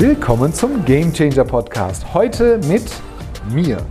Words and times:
Willkommen 0.00 0.52
zum 0.52 0.84
Game 0.84 1.12
Changer 1.12 1.42
Podcast. 1.42 2.14
Heute 2.14 2.60
mit 2.68 2.84
mir. 3.50 3.84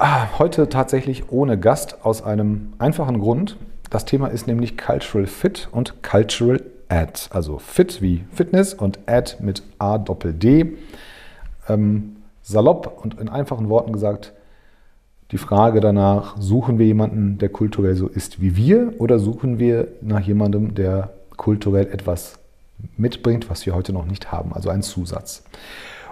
Ah, 0.00 0.26
heute 0.40 0.68
tatsächlich 0.68 1.30
ohne 1.30 1.60
Gast 1.60 2.04
aus 2.04 2.24
einem 2.24 2.72
einfachen 2.80 3.20
Grund. 3.20 3.56
Das 3.88 4.04
Thema 4.04 4.26
ist 4.26 4.48
nämlich 4.48 4.76
Cultural 4.76 5.28
Fit 5.28 5.68
und 5.70 6.02
Cultural 6.02 6.60
Ad. 6.88 7.20
Also 7.30 7.60
Fit 7.60 8.02
wie 8.02 8.24
Fitness 8.32 8.74
und 8.74 8.98
Ad 9.06 9.36
mit 9.38 9.62
A 9.78 9.96
Doppel 9.96 10.32
D. 10.32 10.76
Ähm, 11.68 12.16
salopp 12.42 13.00
und 13.00 13.20
in 13.20 13.28
einfachen 13.28 13.68
Worten 13.68 13.92
gesagt, 13.92 14.32
die 15.32 15.38
Frage 15.38 15.80
danach, 15.80 16.36
suchen 16.38 16.78
wir 16.78 16.84
jemanden, 16.84 17.38
der 17.38 17.48
kulturell 17.48 17.94
so 17.94 18.06
ist 18.06 18.42
wie 18.42 18.54
wir, 18.54 18.92
oder 18.98 19.18
suchen 19.18 19.58
wir 19.58 19.88
nach 20.02 20.20
jemandem, 20.20 20.74
der 20.74 21.14
kulturell 21.38 21.86
etwas 21.86 22.38
mitbringt, 22.98 23.48
was 23.48 23.64
wir 23.64 23.74
heute 23.74 23.94
noch 23.94 24.04
nicht 24.04 24.30
haben, 24.30 24.52
also 24.52 24.68
ein 24.68 24.82
Zusatz. 24.82 25.44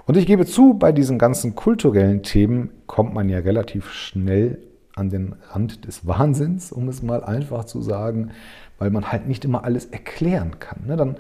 Und 0.06 0.16
ich 0.16 0.26
gebe 0.26 0.46
zu, 0.46 0.74
bei 0.74 0.90
diesen 0.90 1.18
ganzen 1.18 1.54
kulturellen 1.54 2.22
Themen 2.22 2.70
kommt 2.86 3.12
man 3.12 3.28
ja 3.28 3.38
relativ 3.38 3.92
schnell 3.92 4.58
an 4.96 5.10
den 5.10 5.34
Rand 5.50 5.86
des 5.86 6.06
Wahnsinns, 6.06 6.72
um 6.72 6.88
es 6.88 7.02
mal 7.02 7.22
einfach 7.22 7.64
zu 7.64 7.82
sagen, 7.82 8.30
weil 8.78 8.90
man 8.90 9.12
halt 9.12 9.28
nicht 9.28 9.44
immer 9.44 9.64
alles 9.64 9.84
erklären 9.84 10.58
kann. 10.58 10.78
Ne? 10.86 10.96
Dann 10.96 11.16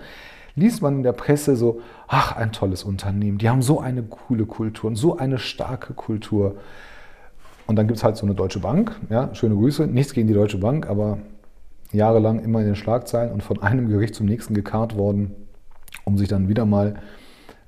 liest 0.56 0.80
man 0.80 0.96
in 0.96 1.02
der 1.02 1.12
Presse 1.12 1.54
so, 1.54 1.82
ach, 2.08 2.34
ein 2.34 2.52
tolles 2.52 2.82
Unternehmen, 2.82 3.36
die 3.36 3.50
haben 3.50 3.62
so 3.62 3.78
eine 3.78 4.02
coole 4.02 4.46
Kultur 4.46 4.88
und 4.88 4.96
so 4.96 5.18
eine 5.18 5.38
starke 5.38 5.92
Kultur. 5.92 6.56
Und 7.70 7.76
dann 7.76 7.86
gibt 7.86 7.98
es 7.98 8.02
halt 8.02 8.16
so 8.16 8.26
eine 8.26 8.34
Deutsche 8.34 8.58
Bank, 8.58 8.98
ja, 9.10 9.32
schöne 9.32 9.54
Grüße, 9.54 9.86
nichts 9.86 10.12
gegen 10.12 10.26
die 10.26 10.34
Deutsche 10.34 10.58
Bank, 10.58 10.88
aber 10.88 11.18
jahrelang 11.92 12.40
immer 12.40 12.58
in 12.58 12.66
den 12.66 12.74
Schlagzeilen 12.74 13.30
und 13.32 13.44
von 13.44 13.62
einem 13.62 13.88
Gericht 13.88 14.16
zum 14.16 14.26
nächsten 14.26 14.54
gekarrt 14.54 14.96
worden, 14.96 15.36
um 16.02 16.18
sich 16.18 16.26
dann 16.26 16.48
wieder 16.48 16.66
mal 16.66 16.94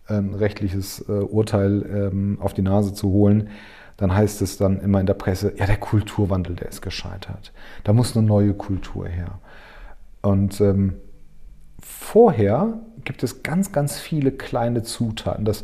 ein 0.09 0.34
rechtliches 0.34 1.09
äh, 1.09 1.12
Urteil 1.12 1.86
ähm, 1.89 2.39
auf 2.41 2.53
die 2.53 2.62
Nase 2.62 2.94
zu 2.94 3.11
holen. 3.11 3.50
Dann 3.97 4.12
heißt 4.12 4.42
es 4.42 4.56
dann 4.56 4.81
immer 4.81 4.98
in 4.98 5.06
der 5.06 5.14
Presse, 5.14 5.53
ja, 5.56 5.67
der 5.67 5.77
Kulturwandel, 5.77 6.56
der 6.56 6.70
ist 6.70 6.83
gescheitert. 6.83 7.53
Da 7.84 7.92
muss 7.92 8.16
eine 8.16 8.27
neue 8.27 8.55
Kultur 8.55 9.06
her. 9.06 9.39
Und 10.20 10.61
ähm, 10.61 10.94
vorher 11.78 12.81
gibt 13.05 13.22
es 13.22 13.44
ganz, 13.44 13.70
ganz 13.70 14.00
viele 14.00 14.33
kleine 14.33 14.83
Zutaten. 14.83 15.44
Das 15.44 15.62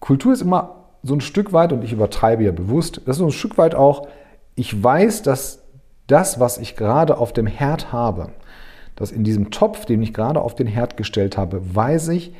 Kultur 0.00 0.34
ist 0.34 0.42
immer 0.42 0.83
so 1.04 1.14
ein 1.14 1.20
Stück 1.20 1.52
weit, 1.52 1.72
und 1.72 1.84
ich 1.84 1.92
übertreibe 1.92 2.42
ja 2.42 2.50
bewusst, 2.50 3.02
das 3.04 3.16
ist 3.16 3.18
so 3.18 3.26
ein 3.26 3.32
Stück 3.32 3.58
weit 3.58 3.74
auch, 3.74 4.08
ich 4.56 4.82
weiß, 4.82 5.22
dass 5.22 5.62
das, 6.06 6.40
was 6.40 6.58
ich 6.58 6.76
gerade 6.76 7.18
auf 7.18 7.32
dem 7.32 7.46
Herd 7.46 7.92
habe, 7.92 8.30
dass 8.96 9.12
in 9.12 9.24
diesem 9.24 9.50
Topf, 9.50 9.84
den 9.84 10.02
ich 10.02 10.14
gerade 10.14 10.40
auf 10.40 10.54
den 10.54 10.66
Herd 10.66 10.96
gestellt 10.96 11.36
habe, 11.36 11.74
weiß 11.74 12.08
ich, 12.08 12.34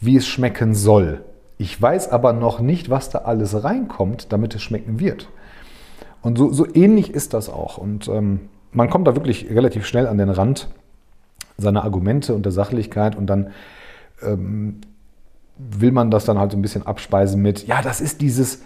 wie 0.00 0.16
es 0.16 0.26
schmecken 0.26 0.74
soll. 0.74 1.24
Ich 1.58 1.80
weiß 1.80 2.10
aber 2.10 2.32
noch 2.32 2.60
nicht, 2.60 2.90
was 2.90 3.10
da 3.10 3.18
alles 3.18 3.62
reinkommt, 3.62 4.32
damit 4.32 4.54
es 4.54 4.62
schmecken 4.62 4.98
wird. 4.98 5.28
Und 6.22 6.38
so, 6.38 6.52
so 6.52 6.66
ähnlich 6.74 7.12
ist 7.12 7.34
das 7.34 7.48
auch. 7.48 7.78
Und 7.78 8.08
ähm, 8.08 8.48
man 8.72 8.90
kommt 8.90 9.06
da 9.06 9.14
wirklich 9.14 9.50
relativ 9.50 9.86
schnell 9.86 10.06
an 10.06 10.18
den 10.18 10.30
Rand 10.30 10.68
seiner 11.58 11.84
Argumente 11.84 12.34
und 12.34 12.44
der 12.44 12.52
Sachlichkeit 12.52 13.14
und 13.14 13.26
dann 13.26 13.50
ähm, 14.22 14.80
will 15.56 15.92
man 15.92 16.10
das 16.10 16.24
dann 16.24 16.38
halt 16.38 16.52
so 16.52 16.58
ein 16.58 16.62
bisschen 16.62 16.86
abspeisen 16.86 17.40
mit, 17.40 17.66
ja, 17.66 17.82
das 17.82 18.00
ist 18.00 18.20
dieses, 18.20 18.62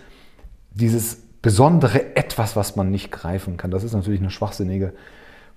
dieses 0.73 1.23
besondere 1.43 2.17
Etwas, 2.17 2.57
was 2.57 2.77
man 2.77 2.91
nicht 2.91 3.11
greifen 3.11 3.57
kann. 3.57 3.71
Das 3.71 3.85
ist 3.85 3.93
natürlich 3.93 4.21
eine 4.21 4.31
schwachsinnige 4.31 4.93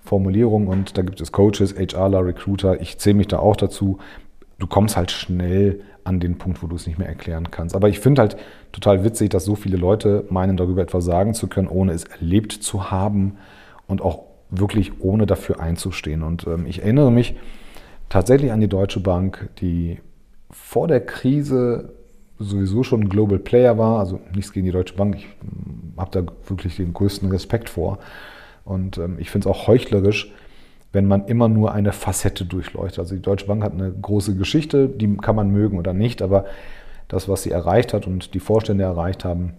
Formulierung 0.02 0.66
und 0.66 0.96
da 0.96 1.02
gibt 1.02 1.20
es 1.20 1.32
Coaches, 1.32 1.74
HRler, 1.74 2.24
Recruiter, 2.24 2.80
ich 2.80 2.98
zähle 2.98 3.16
mich 3.16 3.28
da 3.28 3.38
auch 3.38 3.56
dazu. 3.56 3.98
Du 4.58 4.66
kommst 4.66 4.96
halt 4.96 5.10
schnell 5.10 5.80
an 6.04 6.20
den 6.20 6.38
Punkt, 6.38 6.62
wo 6.62 6.66
du 6.66 6.76
es 6.76 6.86
nicht 6.86 6.98
mehr 6.98 7.08
erklären 7.08 7.50
kannst. 7.50 7.74
Aber 7.74 7.88
ich 7.88 8.00
finde 8.00 8.22
halt 8.22 8.36
total 8.72 9.04
witzig, 9.04 9.30
dass 9.30 9.44
so 9.44 9.54
viele 9.54 9.76
Leute 9.76 10.24
meinen, 10.30 10.56
darüber 10.56 10.82
etwas 10.82 11.04
sagen 11.04 11.34
zu 11.34 11.48
können, 11.48 11.68
ohne 11.68 11.92
es 11.92 12.04
erlebt 12.04 12.52
zu 12.52 12.90
haben 12.90 13.36
und 13.86 14.02
auch 14.02 14.24
wirklich 14.50 15.00
ohne 15.00 15.26
dafür 15.26 15.60
einzustehen. 15.60 16.22
Und 16.22 16.46
ähm, 16.46 16.66
ich 16.66 16.82
erinnere 16.82 17.12
mich 17.12 17.36
tatsächlich 18.08 18.52
an 18.52 18.60
die 18.60 18.68
Deutsche 18.68 19.00
Bank, 19.00 19.50
die 19.60 20.00
vor 20.50 20.88
der 20.88 21.04
Krise 21.04 21.92
sowieso 22.38 22.82
schon 22.82 23.02
ein 23.02 23.08
Global 23.08 23.38
Player 23.38 23.76
war, 23.78 23.98
also 23.98 24.20
nichts 24.34 24.52
gegen 24.52 24.66
die 24.66 24.72
Deutsche 24.72 24.94
Bank, 24.94 25.16
ich 25.16 25.28
habe 25.96 26.10
da 26.10 26.32
wirklich 26.48 26.76
den 26.76 26.94
größten 26.94 27.30
Respekt 27.30 27.68
vor. 27.68 27.98
Und 28.64 28.98
ähm, 28.98 29.16
ich 29.18 29.30
finde 29.30 29.48
es 29.48 29.54
auch 29.54 29.66
heuchlerisch, 29.66 30.32
wenn 30.92 31.06
man 31.06 31.26
immer 31.26 31.48
nur 31.48 31.72
eine 31.72 31.92
Facette 31.92 32.44
durchleuchtet. 32.44 32.98
Also 32.98 33.14
die 33.14 33.22
Deutsche 33.22 33.46
Bank 33.46 33.62
hat 33.62 33.74
eine 33.74 33.92
große 33.92 34.36
Geschichte, 34.36 34.88
die 34.88 35.16
kann 35.18 35.36
man 35.36 35.50
mögen 35.50 35.78
oder 35.78 35.92
nicht, 35.92 36.22
aber 36.22 36.46
das, 37.08 37.28
was 37.28 37.42
sie 37.42 37.50
erreicht 37.50 37.92
hat 37.92 38.06
und 38.06 38.34
die 38.34 38.40
Vorstände 38.40 38.84
erreicht 38.84 39.24
haben, 39.24 39.54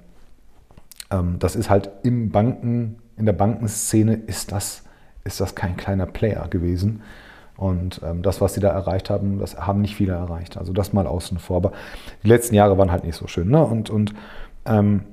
ähm, 1.12 1.36
das 1.40 1.56
ist 1.56 1.70
halt 1.70 1.90
im 2.04 2.32
Banken, 2.32 2.98
in 3.18 3.26
der 3.26 3.34
Bankenszene 3.34 4.16
ist 4.16 4.52
das, 4.52 4.84
ist 5.24 5.40
das 5.40 5.54
kein 5.54 5.78
kleiner 5.78 6.08
Player 6.08 6.48
gewesen. 6.50 7.02
Und 7.62 8.02
ähm, 8.04 8.24
das, 8.24 8.42
was 8.42 8.56
sie 8.56 8.60
da 8.60 8.70
erreicht 8.70 9.12
haben, 9.12 9.38
das 9.38 9.56
haben 9.56 9.82
nicht 9.82 9.96
viele 9.96 10.14
erreicht. 10.14 10.58
Also 10.58 10.74
das 10.74 10.94
mal 10.94 11.06
außen 11.06 11.38
vor. 11.38 11.58
Aber 11.58 11.74
die 12.24 12.28
letzten 12.28 12.56
Jahre 12.56 12.80
waren 12.80 12.92
halt 12.92 13.04
nicht 13.04 13.16
so 13.16 13.28
schön. 13.28 13.50
Ne? 13.50 13.64
Und, 13.64 13.92
und 13.92 14.16
ähm, 14.66 15.04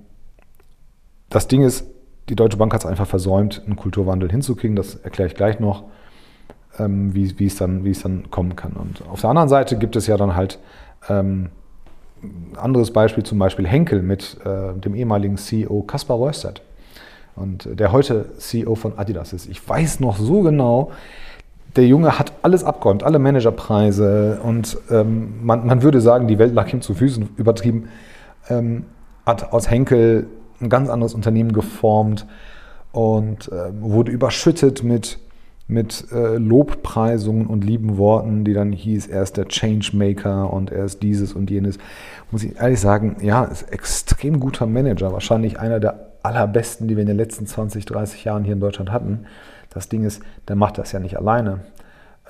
das 1.29 1.47
Ding 1.47 1.61
ist, 1.61 1.85
die 2.31 2.37
Deutsche 2.37 2.57
Bank 2.57 2.73
hat 2.73 2.81
es 2.81 2.87
einfach 2.87 3.07
versäumt, 3.07 3.63
einen 3.67 3.77
Kulturwandel 3.77 4.31
hinzukriegen. 4.31 4.77
Das 4.77 4.95
erkläre 4.95 5.29
ich 5.29 5.35
gleich 5.35 5.61
noch, 5.61 5.85
ähm, 6.79 7.15
wie, 7.15 7.39
wie, 7.39 7.45
es 7.45 7.57
dann, 7.57 7.85
wie 7.85 7.91
es 7.91 8.01
dann 8.01 8.31
kommen 8.31 8.57
kann. 8.57 8.73
Und 8.73 9.07
auf 9.07 9.21
der 9.21 9.29
anderen 9.29 9.51
Seite 9.51 9.77
gibt 9.77 9.95
es 9.95 10.07
ja 10.07 10.17
dann 10.17 10.35
halt 10.35 10.59
ähm, 11.11 11.51
anderes 12.57 12.95
Beispiel, 12.95 13.25
zum 13.25 13.39
Beispiel 13.39 13.67
Henkel 13.67 14.01
mit 14.01 14.39
äh, 14.47 14.73
dem 14.73 14.95
ehemaligen 14.95 15.37
CEO 15.37 15.83
Kaspar 15.83 16.19
Röhrstedt. 16.19 16.63
Und 17.37 17.69
der 17.79 17.93
heute 17.93 18.39
CEO 18.39 18.75
von 18.75 18.99
Adidas 18.99 19.35
ist. 19.35 19.51
Ich 19.51 19.69
weiß 19.69 20.01
noch 20.01 20.17
so 20.17 20.41
genau, 20.41 20.93
der 21.77 21.87
Junge 21.87 22.19
hat 22.19 22.33
alles 22.43 22.65
abgeräumt, 22.65 23.03
alle 23.03 23.19
Managerpreise 23.19 24.41
und 24.43 24.79
ähm, 24.91 25.45
man, 25.45 25.67
man, 25.67 25.83
würde 25.83 26.01
sagen, 26.01 26.27
die 26.27 26.39
Welt 26.39 26.55
lag 26.55 26.73
ihm 26.73 26.81
zu 26.81 26.95
Füßen, 26.95 27.31
übertrieben. 27.37 27.89
Ähm, 28.49 28.85
hat 29.27 29.53
aus 29.53 29.71
Henkel 29.71 30.27
ein 30.61 30.71
ganz 30.71 30.89
anderes 30.89 31.15
Unternehmen 31.15 31.53
geformt 31.53 32.27
und 32.93 33.53
äh, 33.53 33.71
wurde 33.81 34.11
überschüttet 34.11 34.83
mit, 34.83 35.19
mit 35.69 36.07
äh, 36.13 36.39
Lobpreisungen 36.39 37.47
und 37.47 37.63
lieben 37.63 37.99
Worten, 37.99 38.45
die 38.45 38.55
dann 38.55 38.73
hieß, 38.73 39.07
er 39.07 39.23
ist 39.23 39.37
der 39.37 39.47
Changemaker 39.47 40.51
und 40.53 40.73
er 40.73 40.87
ist 40.87 41.03
dieses 41.03 41.35
und 41.35 41.51
jenes. 41.51 41.79
Muss 42.31 42.43
ich 42.43 42.57
ehrlich 42.57 42.81
sagen, 42.81 43.17
ja, 43.21 43.45
ist 43.45 43.71
extrem 43.71 44.41
guter 44.41 44.67
Manager, 44.67 45.13
wahrscheinlich 45.13 45.61
einer 45.61 45.79
der 45.79 46.09
allerbesten, 46.23 46.89
die 46.89 46.97
wir 46.97 47.03
in 47.03 47.09
den 47.09 47.17
letzten 47.19 47.47
20, 47.47 47.85
30 47.85 48.25
Jahren 48.25 48.45
hier 48.45 48.55
in 48.55 48.61
Deutschland 48.61 48.91
hatten. 48.91 49.27
Das 49.71 49.89
Ding 49.89 50.05
ist, 50.05 50.23
der 50.49 50.57
macht 50.57 50.79
das 50.79 50.93
ja 50.93 51.01
nicht 51.01 51.17
alleine. 51.17 51.61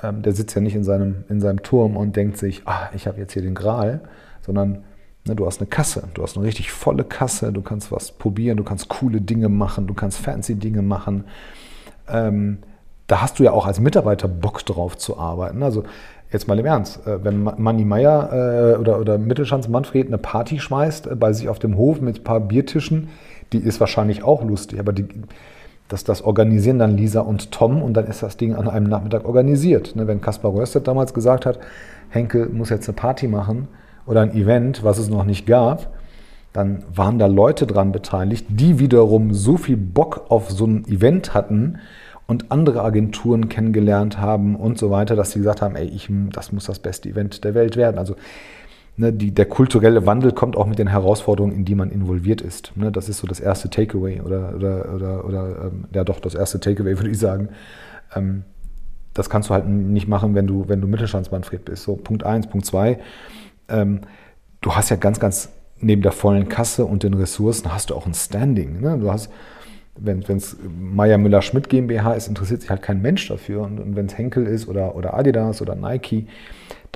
Ähm, 0.02 0.22
der 0.22 0.32
sitzt 0.32 0.54
ja 0.54 0.60
nicht 0.60 0.74
in 0.74 0.84
seinem, 0.84 1.24
in 1.28 1.40
seinem 1.40 1.62
Turm 1.62 1.96
und 1.96 2.16
denkt 2.16 2.38
sich, 2.38 2.62
ah, 2.66 2.90
ich 2.94 3.06
habe 3.06 3.18
jetzt 3.18 3.32
hier 3.32 3.42
den 3.42 3.54
Gral, 3.54 4.00
sondern 4.40 4.84
ne, 5.24 5.34
du 5.34 5.46
hast 5.46 5.60
eine 5.60 5.68
Kasse, 5.68 6.08
du 6.14 6.22
hast 6.22 6.36
eine 6.36 6.46
richtig 6.46 6.72
volle 6.72 7.04
Kasse, 7.04 7.52
du 7.52 7.62
kannst 7.62 7.92
was 7.92 8.12
probieren, 8.12 8.56
du 8.56 8.64
kannst 8.64 8.88
coole 8.88 9.20
Dinge 9.20 9.48
machen, 9.48 9.86
du 9.86 9.94
kannst 9.94 10.18
fancy 10.18 10.54
Dinge 10.56 10.82
machen. 10.82 11.24
Ähm, 12.08 12.58
da 13.06 13.22
hast 13.22 13.38
du 13.38 13.44
ja 13.44 13.52
auch 13.52 13.66
als 13.66 13.80
Mitarbeiter 13.80 14.28
Bock 14.28 14.64
drauf 14.64 14.96
zu 14.96 15.18
arbeiten. 15.18 15.62
Also 15.62 15.84
jetzt 16.30 16.46
mal 16.46 16.58
im 16.58 16.66
Ernst, 16.66 17.06
äh, 17.06 17.24
wenn 17.24 17.42
Manni 17.42 17.84
Meier 17.84 18.30
äh, 18.32 18.76
oder, 18.76 19.00
oder 19.00 19.18
Mittelschanz 19.18 19.68
Manfred 19.68 20.08
eine 20.08 20.18
Party 20.18 20.60
schmeißt 20.60 21.06
äh, 21.06 21.16
bei 21.16 21.32
sich 21.32 21.48
auf 21.48 21.58
dem 21.58 21.76
Hof 21.76 22.00
mit 22.00 22.20
ein 22.20 22.24
paar 22.24 22.40
Biertischen, 22.40 23.08
die 23.52 23.58
ist 23.58 23.80
wahrscheinlich 23.80 24.22
auch 24.22 24.44
lustig, 24.44 24.78
aber 24.78 24.92
die, 24.92 25.06
das, 25.88 26.04
das 26.04 26.22
organisieren 26.22 26.78
dann 26.78 26.96
Lisa 26.96 27.20
und 27.20 27.50
Tom 27.50 27.82
und 27.82 27.94
dann 27.94 28.06
ist 28.06 28.22
das 28.22 28.36
Ding 28.36 28.54
an 28.54 28.68
einem 28.68 28.86
Nachmittag 28.86 29.24
organisiert. 29.24 29.96
Ne, 29.96 30.06
wenn 30.06 30.20
Kaspar 30.20 30.54
Röstet 30.54 30.86
damals 30.86 31.14
gesagt 31.14 31.46
hat, 31.46 31.58
Henkel 32.10 32.48
muss 32.50 32.70
jetzt 32.70 32.88
eine 32.88 32.96
Party 32.96 33.26
machen 33.26 33.68
oder 34.06 34.20
ein 34.20 34.34
Event, 34.34 34.84
was 34.84 34.98
es 34.98 35.08
noch 35.08 35.24
nicht 35.24 35.46
gab, 35.46 35.92
dann 36.52 36.84
waren 36.94 37.18
da 37.18 37.26
Leute 37.26 37.66
dran 37.66 37.92
beteiligt, 37.92 38.46
die 38.48 38.78
wiederum 38.78 39.34
so 39.34 39.56
viel 39.56 39.76
Bock 39.76 40.26
auf 40.28 40.50
so 40.50 40.66
ein 40.66 40.84
Event 40.86 41.34
hatten 41.34 41.78
und 42.26 42.50
andere 42.52 42.82
Agenturen 42.82 43.48
kennengelernt 43.48 44.18
haben 44.18 44.56
und 44.56 44.78
so 44.78 44.90
weiter, 44.90 45.16
dass 45.16 45.32
sie 45.32 45.38
gesagt 45.38 45.62
haben, 45.62 45.76
ey, 45.76 45.86
ich, 45.86 46.10
das 46.32 46.52
muss 46.52 46.66
das 46.66 46.78
beste 46.78 47.08
Event 47.08 47.44
der 47.44 47.54
Welt 47.54 47.76
werden. 47.76 47.98
Also 47.98 48.16
ne, 48.98 49.12
die, 49.12 49.32
der 49.32 49.46
kulturelle 49.46 50.04
Wandel 50.04 50.32
kommt 50.32 50.56
auch 50.56 50.66
mit 50.66 50.78
den 50.78 50.88
Herausforderungen, 50.88 51.54
in 51.54 51.64
die 51.64 51.74
man 51.74 51.90
involviert 51.90 52.40
ist. 52.40 52.76
Ne, 52.76 52.92
das 52.92 53.08
ist 53.08 53.18
so 53.18 53.26
das 53.26 53.40
erste 53.40 53.70
Takeaway 53.70 54.20
oder, 54.20 54.54
oder, 54.54 54.94
oder, 54.94 55.24
oder 55.24 55.64
ähm, 55.64 55.84
ja 55.94 56.04
doch, 56.04 56.20
das 56.20 56.34
erste 56.34 56.60
Takeaway 56.60 56.96
würde 56.98 57.10
ich 57.10 57.18
sagen. 57.18 57.48
Ähm, 58.14 58.44
das 59.14 59.30
kannst 59.30 59.48
du 59.48 59.54
halt 59.54 59.66
nicht 59.66 60.06
machen, 60.06 60.34
wenn 60.34 60.46
du, 60.46 60.68
wenn 60.68 60.80
du 60.80 60.86
Mittelstandsmanfred 60.86 61.64
bist. 61.64 61.84
So, 61.84 61.96
Punkt 61.96 62.24
eins, 62.24 62.46
Punkt 62.46 62.66
zwei. 62.66 62.98
Ähm, 63.68 64.02
du 64.60 64.74
hast 64.74 64.90
ja 64.90 64.96
ganz, 64.96 65.18
ganz 65.18 65.48
neben 65.80 66.02
der 66.02 66.12
vollen 66.12 66.48
Kasse 66.48 66.84
und 66.84 67.02
den 67.02 67.14
Ressourcen 67.14 67.72
hast 67.72 67.90
du 67.90 67.94
auch 67.94 68.06
ein 68.06 68.14
Standing. 68.14 68.80
Ne? 68.80 68.98
Du 68.98 69.10
hast 69.10 69.30
wenn 70.00 70.20
es 70.20 70.56
Meier 70.62 71.18
Müller 71.18 71.42
Schmidt 71.42 71.68
GmbH 71.68 72.12
ist, 72.12 72.28
interessiert 72.28 72.60
sich 72.60 72.70
halt 72.70 72.82
kein 72.82 73.02
Mensch 73.02 73.28
dafür. 73.28 73.62
Und, 73.62 73.80
und 73.80 73.96
wenn 73.96 74.06
es 74.06 74.16
Henkel 74.16 74.46
ist 74.46 74.68
oder, 74.68 74.94
oder 74.94 75.14
Adidas 75.14 75.60
oder 75.60 75.74
Nike, 75.74 76.26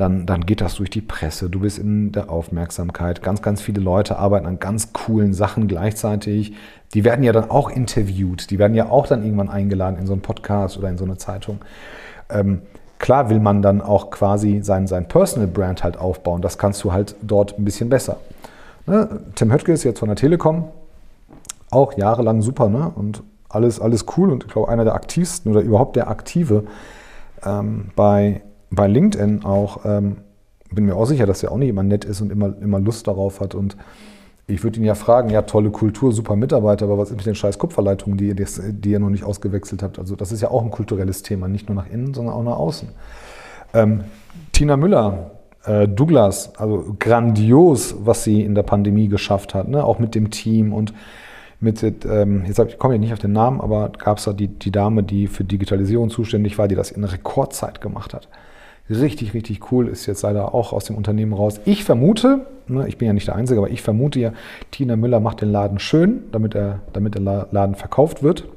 dann, 0.02 0.26
dann 0.26 0.44
geht 0.44 0.60
das 0.60 0.74
durch 0.74 0.90
die 0.90 1.00
Presse. 1.00 1.48
Du 1.48 1.60
bist 1.60 1.78
in 1.78 2.10
der 2.10 2.28
Aufmerksamkeit. 2.28 3.22
Ganz, 3.22 3.40
ganz 3.40 3.62
viele 3.62 3.80
Leute 3.80 4.18
arbeiten 4.18 4.46
an 4.46 4.58
ganz 4.58 4.92
coolen 4.92 5.32
Sachen 5.32 5.68
gleichzeitig. 5.68 6.54
Die 6.92 7.04
werden 7.04 7.22
ja 7.22 7.30
dann 7.30 7.50
auch 7.50 7.70
interviewt. 7.70 8.50
Die 8.50 8.58
werden 8.58 8.74
ja 8.74 8.90
auch 8.90 9.06
dann 9.06 9.22
irgendwann 9.22 9.48
eingeladen 9.48 9.98
in 10.00 10.06
so 10.06 10.12
einen 10.12 10.20
Podcast 10.20 10.76
oder 10.76 10.88
in 10.88 10.98
so 10.98 11.04
eine 11.04 11.18
Zeitung. 11.18 11.60
Ähm, 12.30 12.62
klar 12.98 13.30
will 13.30 13.38
man 13.38 13.62
dann 13.62 13.80
auch 13.80 14.10
quasi 14.10 14.60
sein, 14.64 14.88
sein 14.88 15.06
Personal 15.06 15.46
Brand 15.46 15.84
halt 15.84 15.96
aufbauen. 15.96 16.42
Das 16.42 16.58
kannst 16.58 16.82
du 16.82 16.92
halt 16.92 17.14
dort 17.22 17.56
ein 17.56 17.64
bisschen 17.64 17.88
besser. 17.88 18.16
Ne? 18.86 19.20
Tim 19.36 19.52
Höttke 19.52 19.72
ist 19.72 19.84
jetzt 19.84 20.00
von 20.00 20.08
der 20.08 20.16
Telekom, 20.16 20.64
auch 21.70 21.96
jahrelang 21.96 22.42
super 22.42 22.68
ne? 22.68 22.90
und 22.92 23.22
alles, 23.48 23.78
alles 23.78 24.06
cool 24.16 24.32
und 24.32 24.44
ich 24.44 24.52
glaube 24.52 24.68
einer 24.68 24.82
der 24.82 24.94
aktivsten 24.94 25.52
oder 25.52 25.60
überhaupt 25.60 25.94
der 25.94 26.08
Aktive 26.08 26.64
ähm, 27.46 27.90
bei 27.94 28.42
bei 28.72 28.88
LinkedIn 28.88 29.44
auch, 29.44 29.84
ähm, 29.84 30.16
bin 30.70 30.86
mir 30.86 30.96
auch 30.96 31.04
sicher, 31.04 31.26
dass 31.26 31.42
er 31.42 31.52
auch 31.52 31.58
nicht 31.58 31.68
immer 31.68 31.82
nett 31.82 32.04
ist 32.04 32.20
und 32.20 32.32
immer, 32.32 32.54
immer 32.60 32.80
Lust 32.80 33.06
darauf 33.06 33.40
hat. 33.40 33.54
Und 33.54 33.76
ich 34.46 34.64
würde 34.64 34.80
ihn 34.80 34.84
ja 34.84 34.94
fragen, 34.94 35.30
ja, 35.30 35.42
tolle 35.42 35.70
Kultur, 35.70 36.12
super 36.12 36.34
Mitarbeiter, 36.34 36.86
aber 36.86 36.98
was 36.98 37.10
ist 37.10 37.16
mit 37.16 37.26
den 37.26 37.34
scheiß 37.34 37.58
Kupferleitungen, 37.58 38.18
die 38.18 38.28
ihr, 38.28 38.34
die 38.34 38.90
ihr 38.90 38.98
noch 38.98 39.10
nicht 39.10 39.24
ausgewechselt 39.24 39.82
habt? 39.82 39.98
Also 39.98 40.16
das 40.16 40.32
ist 40.32 40.40
ja 40.40 40.50
auch 40.50 40.64
ein 40.64 40.70
kulturelles 40.70 41.22
Thema, 41.22 41.48
nicht 41.48 41.68
nur 41.68 41.76
nach 41.76 41.90
innen, 41.90 42.14
sondern 42.14 42.34
auch 42.34 42.42
nach 42.42 42.56
außen. 42.56 42.88
Ähm, 43.74 44.04
Tina 44.52 44.76
Müller, 44.76 45.32
äh, 45.64 45.86
Douglas, 45.86 46.56
also 46.56 46.96
grandios, 46.98 47.94
was 48.00 48.24
sie 48.24 48.42
in 48.42 48.54
der 48.54 48.62
Pandemie 48.62 49.08
geschafft 49.08 49.54
hat, 49.54 49.68
ne? 49.68 49.84
auch 49.84 49.98
mit 49.98 50.14
dem 50.14 50.30
Team 50.30 50.72
und 50.72 50.94
mit, 51.60 51.82
ähm, 51.82 52.44
jetzt 52.46 52.58
ich 52.58 52.78
komme 52.78 52.94
ich 52.94 53.00
nicht 53.00 53.12
auf 53.12 53.20
den 53.20 53.32
Namen, 53.32 53.60
aber 53.60 53.90
gab 53.90 54.18
es 54.18 54.24
da 54.24 54.32
die, 54.32 54.48
die 54.48 54.72
Dame, 54.72 55.04
die 55.04 55.28
für 55.28 55.44
Digitalisierung 55.44 56.10
zuständig 56.10 56.58
war, 56.58 56.66
die 56.66 56.74
das 56.74 56.90
in 56.90 57.04
Rekordzeit 57.04 57.80
gemacht 57.80 58.14
hat. 58.14 58.28
Richtig, 58.90 59.32
richtig 59.32 59.72
cool, 59.72 59.88
ist 59.88 60.06
jetzt 60.06 60.22
leider 60.22 60.54
auch 60.54 60.72
aus 60.72 60.84
dem 60.84 60.96
Unternehmen 60.96 61.32
raus. 61.32 61.60
Ich 61.64 61.84
vermute, 61.84 62.46
ne, 62.66 62.88
ich 62.88 62.98
bin 62.98 63.06
ja 63.06 63.12
nicht 63.12 63.28
der 63.28 63.36
Einzige, 63.36 63.60
aber 63.60 63.70
ich 63.70 63.80
vermute 63.80 64.18
ja, 64.18 64.32
Tina 64.70 64.96
Müller 64.96 65.20
macht 65.20 65.40
den 65.40 65.50
Laden 65.52 65.78
schön, 65.78 66.24
damit, 66.32 66.54
er, 66.54 66.80
damit 66.92 67.14
der 67.14 67.22
Laden 67.22 67.74
verkauft 67.74 68.22
wird. 68.22 68.48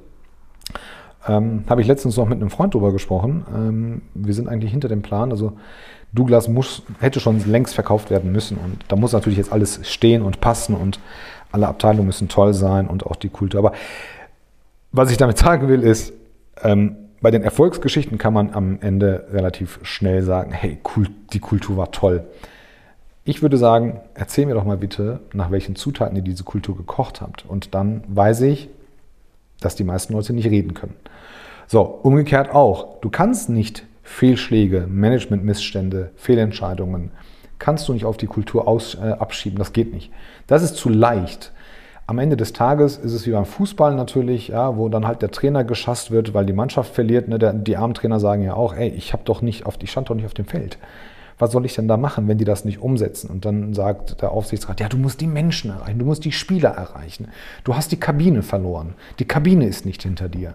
Ähm, 1.27 1.63
Habe 1.69 1.81
ich 1.81 1.88
letztens 1.88 2.18
noch 2.18 2.27
mit 2.27 2.39
einem 2.39 2.50
Freund 2.50 2.74
drüber 2.74 2.92
gesprochen. 2.92 3.45
Ähm, 3.54 4.01
wir 4.13 4.33
sind 4.33 4.50
eigentlich 4.50 4.72
hinter 4.72 4.88
dem 4.88 5.01
Plan. 5.01 5.31
Also 5.31 5.54
Douglas 6.12 6.48
muss, 6.48 6.83
hätte 7.00 7.19
schon 7.19 7.44
längst 7.50 7.74
verkauft 7.75 8.10
werden 8.10 8.31
müssen. 8.31 8.57
Und 8.57 8.80
da 8.88 8.95
muss 8.95 9.13
natürlich 9.13 9.38
jetzt 9.38 9.51
alles 9.51 9.80
stehen 9.83 10.21
und 10.21 10.42
passen 10.42 10.75
und 10.75 11.00
alle 11.51 11.68
Abteilungen 11.68 12.07
müssen 12.07 12.28
toll 12.30 12.54
sein 12.54 12.88
und 12.88 13.06
auch 13.06 13.16
die 13.16 13.30
Kultur. 13.30 13.60
Aber 13.60 13.74
was 14.92 15.12
ich 15.12 15.18
damit 15.18 15.38
sagen 15.38 15.68
will, 15.68 15.81
ist, 15.81 16.13
ähm, 16.62 16.95
bei 17.22 17.32
den 17.32 17.44
Erfolgsgeschichten 17.44 18.18
kann 18.18 18.34
man 18.34 18.54
am 18.54 18.80
Ende 18.82 19.28
relativ 19.32 19.80
schnell 19.84 20.22
sagen, 20.22 20.52
hey, 20.52 20.78
cool, 20.96 21.08
die 21.34 21.40
Kultur 21.40 21.78
war 21.78 21.92
toll. 21.92 22.26
Ich 23.24 23.42
würde 23.42 23.58
sagen, 23.58 24.02
erzähl 24.14 24.46
mir 24.46 24.54
doch 24.54 24.66
mal 24.66 24.78
bitte, 24.78 25.22
nach 25.34 25.50
welchen 25.50 25.76
Zutaten 25.76 26.16
ihr 26.16 26.22
diese 26.22 26.44
Kultur 26.44 26.78
gekocht 26.78 27.22
habt. 27.22 27.46
Und 27.46 27.74
dann 27.74 28.04
weiß 28.08 28.42
ich, 28.42 28.70
dass 29.60 29.76
die 29.76 29.84
meisten 29.84 30.14
Leute 30.14 30.34
nicht 30.34 30.50
reden 30.50 30.76
können. 30.76 30.96
So, 31.68 31.82
umgekehrt 31.82 32.54
auch. 32.54 33.00
Du 33.02 33.10
kannst 33.10 33.50
nicht 33.50 33.86
Fehlschläge, 34.04 34.86
Managementmissstände, 34.88 36.12
Fehlentscheidungen, 36.16 37.10
kannst 37.58 37.88
du 37.88 37.94
nicht 37.94 38.06
auf 38.06 38.18
die 38.18 38.28
Kultur 38.28 38.68
aus, 38.68 38.96
äh, 38.96 39.14
abschieben. 39.14 39.58
Das 39.58 39.74
geht 39.74 39.92
nicht. 39.92 40.12
Das 40.46 40.62
ist 40.62 40.76
zu 40.76 40.90
leicht. 40.90 41.52
Am 42.07 42.19
Ende 42.19 42.38
des 42.38 42.54
Tages 42.54 42.98
ist 42.98 43.13
es 43.13 43.25
wie 43.25 43.31
beim 43.31 43.46
Fußball 43.46 43.96
natürlich, 43.96 44.50
ja, 44.50 44.78
wo 44.78 44.90
dann 44.90 45.07
halt 45.07 45.24
der 45.24 45.31
Trainer 45.31 45.63
geschasst 45.63 46.12
wird, 46.12 46.36
weil 46.36 46.46
die 46.46 46.54
Mannschaft 46.54 46.94
verliert. 46.94 47.28
Ne? 47.28 47.40
Der, 47.40 47.54
die 47.54 47.78
armen 47.78 47.96
Trainer 47.96 48.19
sagen 48.19 48.44
ja 48.44 48.54
auch, 48.54 48.75
ey, 48.75 48.90
ich 48.90 49.12
habe 49.12 49.24
doch 49.25 49.42
nicht 49.42 49.66
auf, 49.66 49.78
ich 49.81 49.90
stand 49.90 50.10
doch 50.10 50.16
nicht 50.16 50.25
auf 50.25 50.36
dem 50.36 50.46
Feld. 50.46 50.78
Was 51.40 51.52
soll 51.52 51.66
ich 51.66 51.74
denn 51.74 51.88
da 51.88 51.98
machen, 51.98 52.28
wenn 52.28 52.38
die 52.38 52.46
das 52.46 52.63
nicht 52.63 52.80
umsetzen? 52.80 53.30
Und 53.30 53.44
dann 53.44 53.74
sagt 53.74 54.22
der 54.22 54.31
Aufsichtsrat, 54.31 54.80
ja, 54.80 54.88
du 54.88 54.98
musst 54.98 55.19
die 55.19 55.28
Menschen 55.28 55.72
erreichen, 55.72 55.98
du 55.98 56.06
musst 56.06 56.24
die 56.25 56.31
Spieler 56.31 56.69
erreichen. 56.69 57.28
Du 57.63 57.75
hast 57.75 57.92
die 57.92 58.00
Kabine 58.00 58.44
verloren. 58.44 58.94
Die 59.18 59.25
Kabine 59.25 59.66
ist 59.66 59.86
nicht 59.86 60.04
hinter 60.04 60.30
dir. 60.30 60.54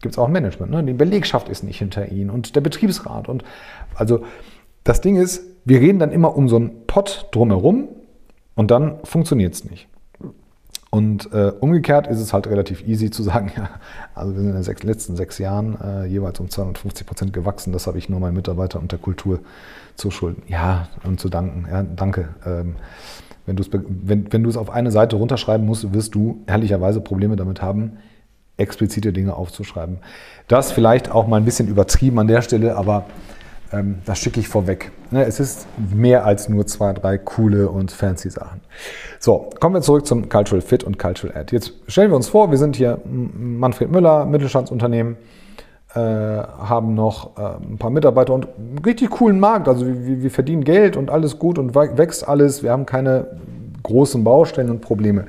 Gibt 0.00 0.14
es 0.14 0.18
auch 0.18 0.28
Management, 0.28 0.70
ne? 0.70 0.84
Die 0.84 0.92
Belegschaft 0.92 1.48
ist 1.48 1.64
nicht 1.64 1.78
hinter 1.78 2.10
ihnen 2.12 2.30
und 2.30 2.54
der 2.54 2.60
Betriebsrat. 2.60 3.28
Und 3.28 3.42
also 3.96 4.24
das 4.84 5.00
Ding 5.00 5.16
ist, 5.16 5.42
wir 5.64 5.80
reden 5.80 5.98
dann 5.98 6.12
immer 6.12 6.36
um 6.36 6.48
so 6.48 6.56
einen 6.56 6.86
Pott 6.86 7.26
drumherum 7.32 7.88
und 8.54 8.70
dann 8.70 8.98
funktioniert 9.04 9.54
es 9.54 9.64
nicht. 9.64 9.88
Und 10.94 11.32
äh, 11.32 11.50
umgekehrt 11.58 12.06
ist 12.06 12.20
es 12.20 12.32
halt 12.32 12.46
relativ 12.46 12.86
easy 12.86 13.10
zu 13.10 13.24
sagen, 13.24 13.50
ja, 13.56 13.68
also 14.14 14.32
wir 14.32 14.38
sind 14.38 14.50
in 14.50 14.54
den 14.54 14.62
sechs, 14.62 14.84
letzten 14.84 15.16
sechs 15.16 15.38
Jahren 15.38 15.76
äh, 15.80 16.06
jeweils 16.06 16.38
um 16.38 16.48
250 16.48 17.04
Prozent 17.04 17.32
gewachsen. 17.32 17.72
Das 17.72 17.88
habe 17.88 17.98
ich 17.98 18.08
nur 18.08 18.20
meinen 18.20 18.34
Mitarbeitern 18.36 18.82
und 18.82 18.92
der 18.92 19.00
Kultur 19.00 19.40
zu 19.96 20.12
schulden. 20.12 20.44
Ja, 20.46 20.86
und 21.02 21.18
zu 21.18 21.28
danken. 21.28 21.66
Ja, 21.68 21.82
danke. 21.82 22.28
Ähm, 22.46 22.76
wenn, 23.44 23.58
wenn, 24.04 24.32
wenn 24.32 24.44
du 24.44 24.48
es 24.48 24.56
auf 24.56 24.70
eine 24.70 24.92
Seite 24.92 25.16
runterschreiben 25.16 25.66
musst, 25.66 25.92
wirst 25.92 26.14
du 26.14 26.44
ehrlicherweise 26.46 27.00
Probleme 27.00 27.34
damit 27.34 27.60
haben, 27.60 27.98
explizite 28.56 29.12
Dinge 29.12 29.34
aufzuschreiben. 29.34 29.98
Das 30.46 30.70
vielleicht 30.70 31.10
auch 31.10 31.26
mal 31.26 31.38
ein 31.38 31.44
bisschen 31.44 31.66
übertrieben 31.66 32.20
an 32.20 32.28
der 32.28 32.40
Stelle, 32.40 32.76
aber 32.76 33.06
ähm, 33.72 33.98
das 34.04 34.18
schicke 34.18 34.40
ich 34.40 34.48
vorweg. 34.48 34.90
Ne, 35.10 35.24
es 35.24 35.40
ist 35.40 35.66
mehr 35.76 36.24
als 36.24 36.48
nur 36.48 36.66
zwei, 36.66 36.92
drei 36.92 37.18
coole 37.18 37.68
und 37.68 37.92
fancy 37.92 38.30
Sachen. 38.30 38.60
So, 39.18 39.50
kommen 39.60 39.74
wir 39.74 39.82
zurück 39.82 40.06
zum 40.06 40.28
Cultural 40.28 40.60
Fit 40.60 40.84
und 40.84 40.98
Cultural 40.98 41.36
Ad. 41.36 41.54
Jetzt 41.54 41.72
stellen 41.88 42.10
wir 42.10 42.16
uns 42.16 42.28
vor, 42.28 42.50
wir 42.50 42.58
sind 42.58 42.76
hier 42.76 43.00
Manfred 43.04 43.90
Müller, 43.90 44.26
Mittelstandsunternehmen, 44.26 45.16
äh, 45.94 45.98
haben 45.98 46.94
noch 46.94 47.36
äh, 47.38 47.56
ein 47.64 47.78
paar 47.78 47.90
Mitarbeiter 47.90 48.34
und 48.34 48.48
einen 48.58 48.78
richtig 48.84 49.10
coolen 49.10 49.38
Markt. 49.38 49.68
Also 49.68 49.86
wir, 49.86 50.22
wir 50.22 50.30
verdienen 50.30 50.64
Geld 50.64 50.96
und 50.96 51.10
alles 51.10 51.38
gut 51.38 51.58
und 51.58 51.74
wächst 51.74 52.26
alles. 52.28 52.62
Wir 52.62 52.72
haben 52.72 52.86
keine 52.86 53.26
großen 53.82 54.24
Baustellen 54.24 54.70
und 54.70 54.80
Probleme. 54.80 55.26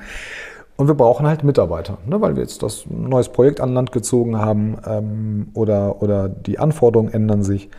Und 0.77 0.88
wir 0.88 0.95
brauchen 0.95 1.25
halt 1.25 1.43
Mitarbeiter, 1.43 1.99
ne, 2.05 2.19
weil 2.19 2.35
wir 2.35 2.43
jetzt 2.43 2.61
das 2.61 2.85
neues 2.89 3.29
Projekt 3.29 3.61
an 3.61 3.73
Land 3.73 3.91
gezogen 3.93 4.38
haben 4.38 4.77
ähm, 4.85 5.47
oder, 5.53 6.01
oder 6.01 6.27
die 6.27 6.59
Anforderungen 6.59 7.13
ändern 7.13 7.43
sich. 7.43 7.69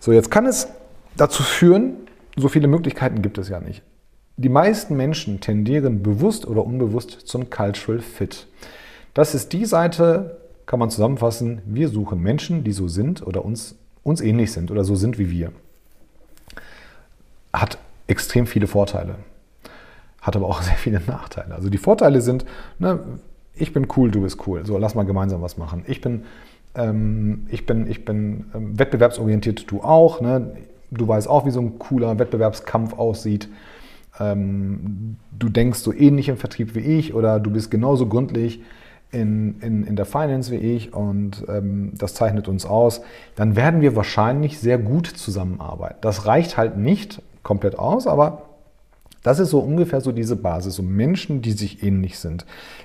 So, 0.00 0.12
jetzt 0.12 0.30
kann 0.30 0.46
es 0.46 0.68
dazu 1.16 1.42
führen, 1.42 1.94
so 2.36 2.48
viele 2.48 2.68
Möglichkeiten 2.68 3.22
gibt 3.22 3.38
es 3.38 3.48
ja 3.48 3.60
nicht. 3.60 3.82
Die 4.36 4.48
meisten 4.48 4.96
Menschen 4.96 5.40
tendieren 5.40 6.02
bewusst 6.02 6.46
oder 6.46 6.64
unbewusst 6.64 7.10
zum 7.10 7.50
Cultural 7.50 8.00
Fit. 8.00 8.46
Das 9.12 9.34
ist 9.34 9.52
die 9.52 9.64
Seite, 9.64 10.38
kann 10.64 10.78
man 10.78 10.90
zusammenfassen, 10.90 11.60
wir 11.64 11.88
suchen 11.88 12.22
Menschen, 12.22 12.62
die 12.62 12.72
so 12.72 12.86
sind 12.86 13.26
oder 13.26 13.44
uns, 13.44 13.74
uns 14.04 14.20
ähnlich 14.20 14.52
sind 14.52 14.70
oder 14.70 14.84
so 14.84 14.94
sind 14.94 15.18
wie 15.18 15.30
wir. 15.30 15.50
Hat 17.52 17.78
extrem 18.06 18.46
viele 18.46 18.68
Vorteile, 18.68 19.16
hat 20.20 20.36
aber 20.36 20.46
auch 20.46 20.62
sehr 20.62 20.76
viele 20.76 21.00
Nachteile. 21.00 21.54
Also 21.54 21.68
die 21.68 21.78
Vorteile 21.78 22.20
sind, 22.20 22.44
ne, 22.78 23.00
ich 23.54 23.72
bin 23.72 23.88
cool, 23.96 24.12
du 24.12 24.20
bist 24.20 24.46
cool, 24.46 24.64
so 24.64 24.78
lass 24.78 24.94
mal 24.94 25.04
gemeinsam 25.04 25.42
was 25.42 25.56
machen. 25.56 25.84
Ich 25.88 26.00
bin 26.00 26.24
ähm, 26.78 27.46
ich 27.50 27.66
bin, 27.66 27.90
ich 27.90 28.04
bin 28.04 28.46
ähm, 28.54 28.78
wettbewerbsorientiert, 28.78 29.70
du 29.70 29.82
auch. 29.82 30.20
Ne? 30.20 30.52
Du 30.90 31.06
weißt 31.06 31.28
auch, 31.28 31.44
wie 31.44 31.50
so 31.50 31.60
ein 31.60 31.78
cooler 31.78 32.18
Wettbewerbskampf 32.18 32.94
aussieht. 32.94 33.48
Ähm, 34.18 35.16
du 35.38 35.48
denkst 35.48 35.80
so 35.80 35.92
ähnlich 35.92 36.28
im 36.28 36.38
Vertrieb 36.38 36.74
wie 36.74 36.80
ich 36.80 37.14
oder 37.14 37.40
du 37.40 37.50
bist 37.50 37.70
genauso 37.70 38.06
gründlich 38.06 38.62
in, 39.10 39.60
in, 39.60 39.84
in 39.84 39.96
der 39.96 40.04
Finance 40.04 40.50
wie 40.52 40.56
ich 40.56 40.92
und 40.92 41.44
ähm, 41.48 41.92
das 41.96 42.14
zeichnet 42.14 42.46
uns 42.46 42.66
aus, 42.66 43.00
dann 43.36 43.56
werden 43.56 43.80
wir 43.80 43.96
wahrscheinlich 43.96 44.58
sehr 44.58 44.78
gut 44.78 45.06
zusammenarbeiten. 45.06 45.98
Das 46.00 46.26
reicht 46.26 46.56
halt 46.56 46.76
nicht 46.76 47.22
komplett 47.42 47.78
aus, 47.78 48.06
aber 48.06 48.42
das 49.22 49.38
ist 49.38 49.50
so 49.50 49.60
ungefähr 49.60 50.00
so 50.00 50.12
diese 50.12 50.36
Basis. 50.36 50.74
So 50.74 50.82
Menschen, 50.82 51.42
die 51.42 51.52
sich 51.52 51.82
ähnlich 51.82 52.18
sind 52.18 52.44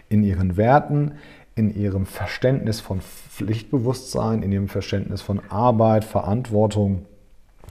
in 0.09 0.23
ihren 0.23 0.55
Werten, 0.57 1.13
in 1.55 1.75
ihrem 1.75 2.05
Verständnis 2.05 2.81
von 2.81 3.01
Pflichtbewusstsein, 3.01 4.41
in 4.41 4.51
ihrem 4.51 4.67
Verständnis 4.67 5.21
von 5.21 5.41
Arbeit, 5.49 6.03
Verantwortung, 6.03 7.05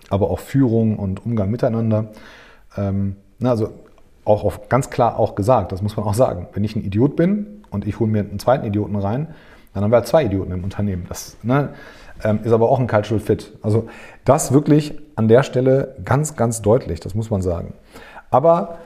aber 0.09 0.31
auch 0.31 0.39
Führung 0.39 0.99
und 0.99 1.25
Umgang 1.25 1.51
miteinander. 1.51 2.13
Ähm, 2.77 3.17
also 3.43 3.71
auch 4.25 4.69
ganz 4.69 4.91
klar 4.91 5.19
auch 5.19 5.35
gesagt, 5.35 5.73
das 5.73 5.83
muss 5.83 5.97
man 5.97 6.07
auch 6.07 6.15
sagen. 6.15 6.47
Wenn 6.53 6.63
ich 6.63 6.77
ein 6.77 6.85
Idiot 6.85 7.17
bin 7.17 7.65
und 7.71 7.87
ich 7.87 7.99
hole 7.99 8.11
mir 8.11 8.21
einen 8.21 8.39
zweiten 8.39 8.65
Idioten 8.65 8.95
rein, 8.97 9.29
dann 9.75 9.83
haben 9.83 9.91
wir 9.91 9.97
halt 9.97 10.07
zwei 10.07 10.25
Idioten 10.25 10.53
im 10.53 10.63
Unternehmen. 10.63 11.07
Das 11.09 11.37
ne, 11.43 11.71
ähm, 12.23 12.41
ist 12.45 12.53
aber 12.53 12.69
auch 12.69 12.79
ein 12.79 12.87
Cultural 12.87 13.21
Fit. 13.21 13.53
Also 13.63 13.89
das 14.25 14.53
wirklich 14.53 14.95
an 15.17 15.29
der 15.29 15.43
Stelle 15.43 15.97
ganz, 16.05 16.37
ganz 16.37 16.63
deutlich, 16.63 17.01
das 17.01 17.15
muss 17.15 17.31
man 17.31 17.43
sagen. 17.43 17.75
Aber 18.31 18.79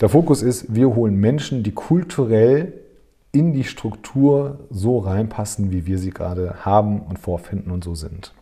der 0.00 0.08
Fokus 0.08 0.42
ist, 0.42 0.74
wir 0.74 0.94
holen 0.94 1.16
Menschen, 1.16 1.62
die 1.62 1.72
kulturell 1.72 2.72
in 3.34 3.52
die 3.52 3.64
Struktur 3.64 4.60
so 4.70 4.98
reinpassen, 4.98 5.70
wie 5.70 5.86
wir 5.86 5.98
sie 5.98 6.10
gerade 6.10 6.64
haben 6.64 7.00
und 7.00 7.18
vorfinden 7.18 7.70
und 7.70 7.84
so 7.84 7.94
sind. 7.94 8.32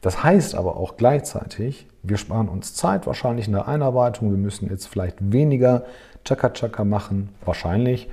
Das 0.00 0.22
heißt 0.22 0.54
aber 0.54 0.76
auch 0.76 0.96
gleichzeitig, 0.96 1.88
wir 2.02 2.16
sparen 2.16 2.48
uns 2.48 2.74
Zeit 2.74 3.06
wahrscheinlich 3.06 3.48
in 3.48 3.52
der 3.52 3.66
Einarbeitung. 3.66 4.30
Wir 4.30 4.38
müssen 4.38 4.70
jetzt 4.70 4.86
vielleicht 4.86 5.16
weniger 5.32 5.84
Chaka-Chaka 6.24 6.84
machen, 6.84 7.30
wahrscheinlich. 7.44 8.08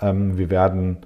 Ähm, 0.00 0.38
wir 0.38 0.50
werden 0.50 0.98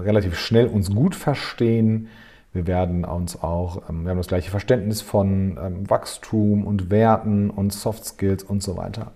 relativ 0.00 0.38
schnell 0.38 0.66
uns 0.66 0.90
gut 0.90 1.14
verstehen. 1.14 2.08
Wir 2.52 2.66
werden 2.66 3.04
uns 3.04 3.42
auch, 3.42 3.88
ähm, 3.88 4.04
wir 4.04 4.10
haben 4.10 4.18
das 4.18 4.28
gleiche 4.28 4.50
Verständnis 4.50 5.02
von 5.02 5.58
ähm, 5.62 5.90
Wachstum 5.90 6.66
und 6.66 6.90
Werten 6.90 7.50
und 7.50 7.72
Soft 7.72 8.04
Skills 8.06 8.42
und 8.42 8.62
so 8.62 8.76
weiter. 8.76 9.12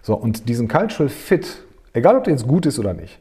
So, 0.00 0.14
und 0.14 0.48
diesen 0.48 0.66
Cultural 0.66 1.08
Fit, 1.08 1.62
egal 1.92 2.16
ob 2.16 2.24
der 2.24 2.32
jetzt 2.32 2.46
gut 2.46 2.66
ist 2.66 2.78
oder 2.78 2.94
nicht, 2.94 3.18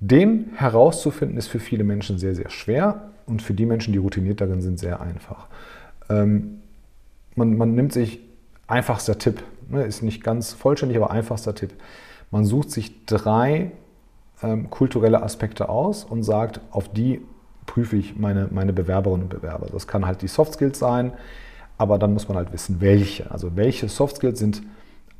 den 0.00 0.52
herauszufinden, 0.56 1.38
ist 1.38 1.48
für 1.48 1.60
viele 1.60 1.84
Menschen 1.84 2.18
sehr, 2.18 2.34
sehr 2.34 2.50
schwer 2.50 3.10
und 3.26 3.42
für 3.42 3.54
die 3.54 3.66
Menschen, 3.66 3.92
die 3.92 3.98
routiniert 3.98 4.40
darin 4.40 4.60
sind, 4.60 4.78
sehr 4.78 5.00
einfach. 5.00 5.46
Ähm, 6.08 6.60
man, 7.34 7.56
man, 7.56 7.74
nimmt 7.74 7.92
sich 7.92 8.20
einfachster 8.66 9.18
Tipp, 9.18 9.42
ne, 9.68 9.84
ist 9.84 10.02
nicht 10.02 10.22
ganz 10.22 10.52
vollständig, 10.52 10.96
aber 10.98 11.10
einfachster 11.10 11.54
Tipp. 11.54 11.72
Man 12.30 12.44
sucht 12.44 12.70
sich 12.70 13.06
drei 13.06 13.72
ähm, 14.42 14.70
kulturelle 14.70 15.22
Aspekte 15.22 15.68
aus 15.68 16.04
und 16.04 16.22
sagt, 16.22 16.60
auf 16.70 16.88
die 16.88 17.22
prüfe 17.66 17.96
ich 17.96 18.16
meine, 18.16 18.48
meine 18.50 18.72
Bewerberinnen 18.72 19.24
und 19.24 19.28
Bewerber. 19.30 19.66
Das 19.72 19.86
kann 19.86 20.06
halt 20.06 20.22
die 20.22 20.28
Soft 20.28 20.54
Skills 20.54 20.78
sein, 20.78 21.12
aber 21.78 21.98
dann 21.98 22.12
muss 22.12 22.28
man 22.28 22.36
halt 22.36 22.52
wissen, 22.52 22.80
welche. 22.80 23.30
Also 23.30 23.56
welche 23.56 23.88
Soft 23.88 24.16
Skills 24.16 24.38
sind 24.38 24.62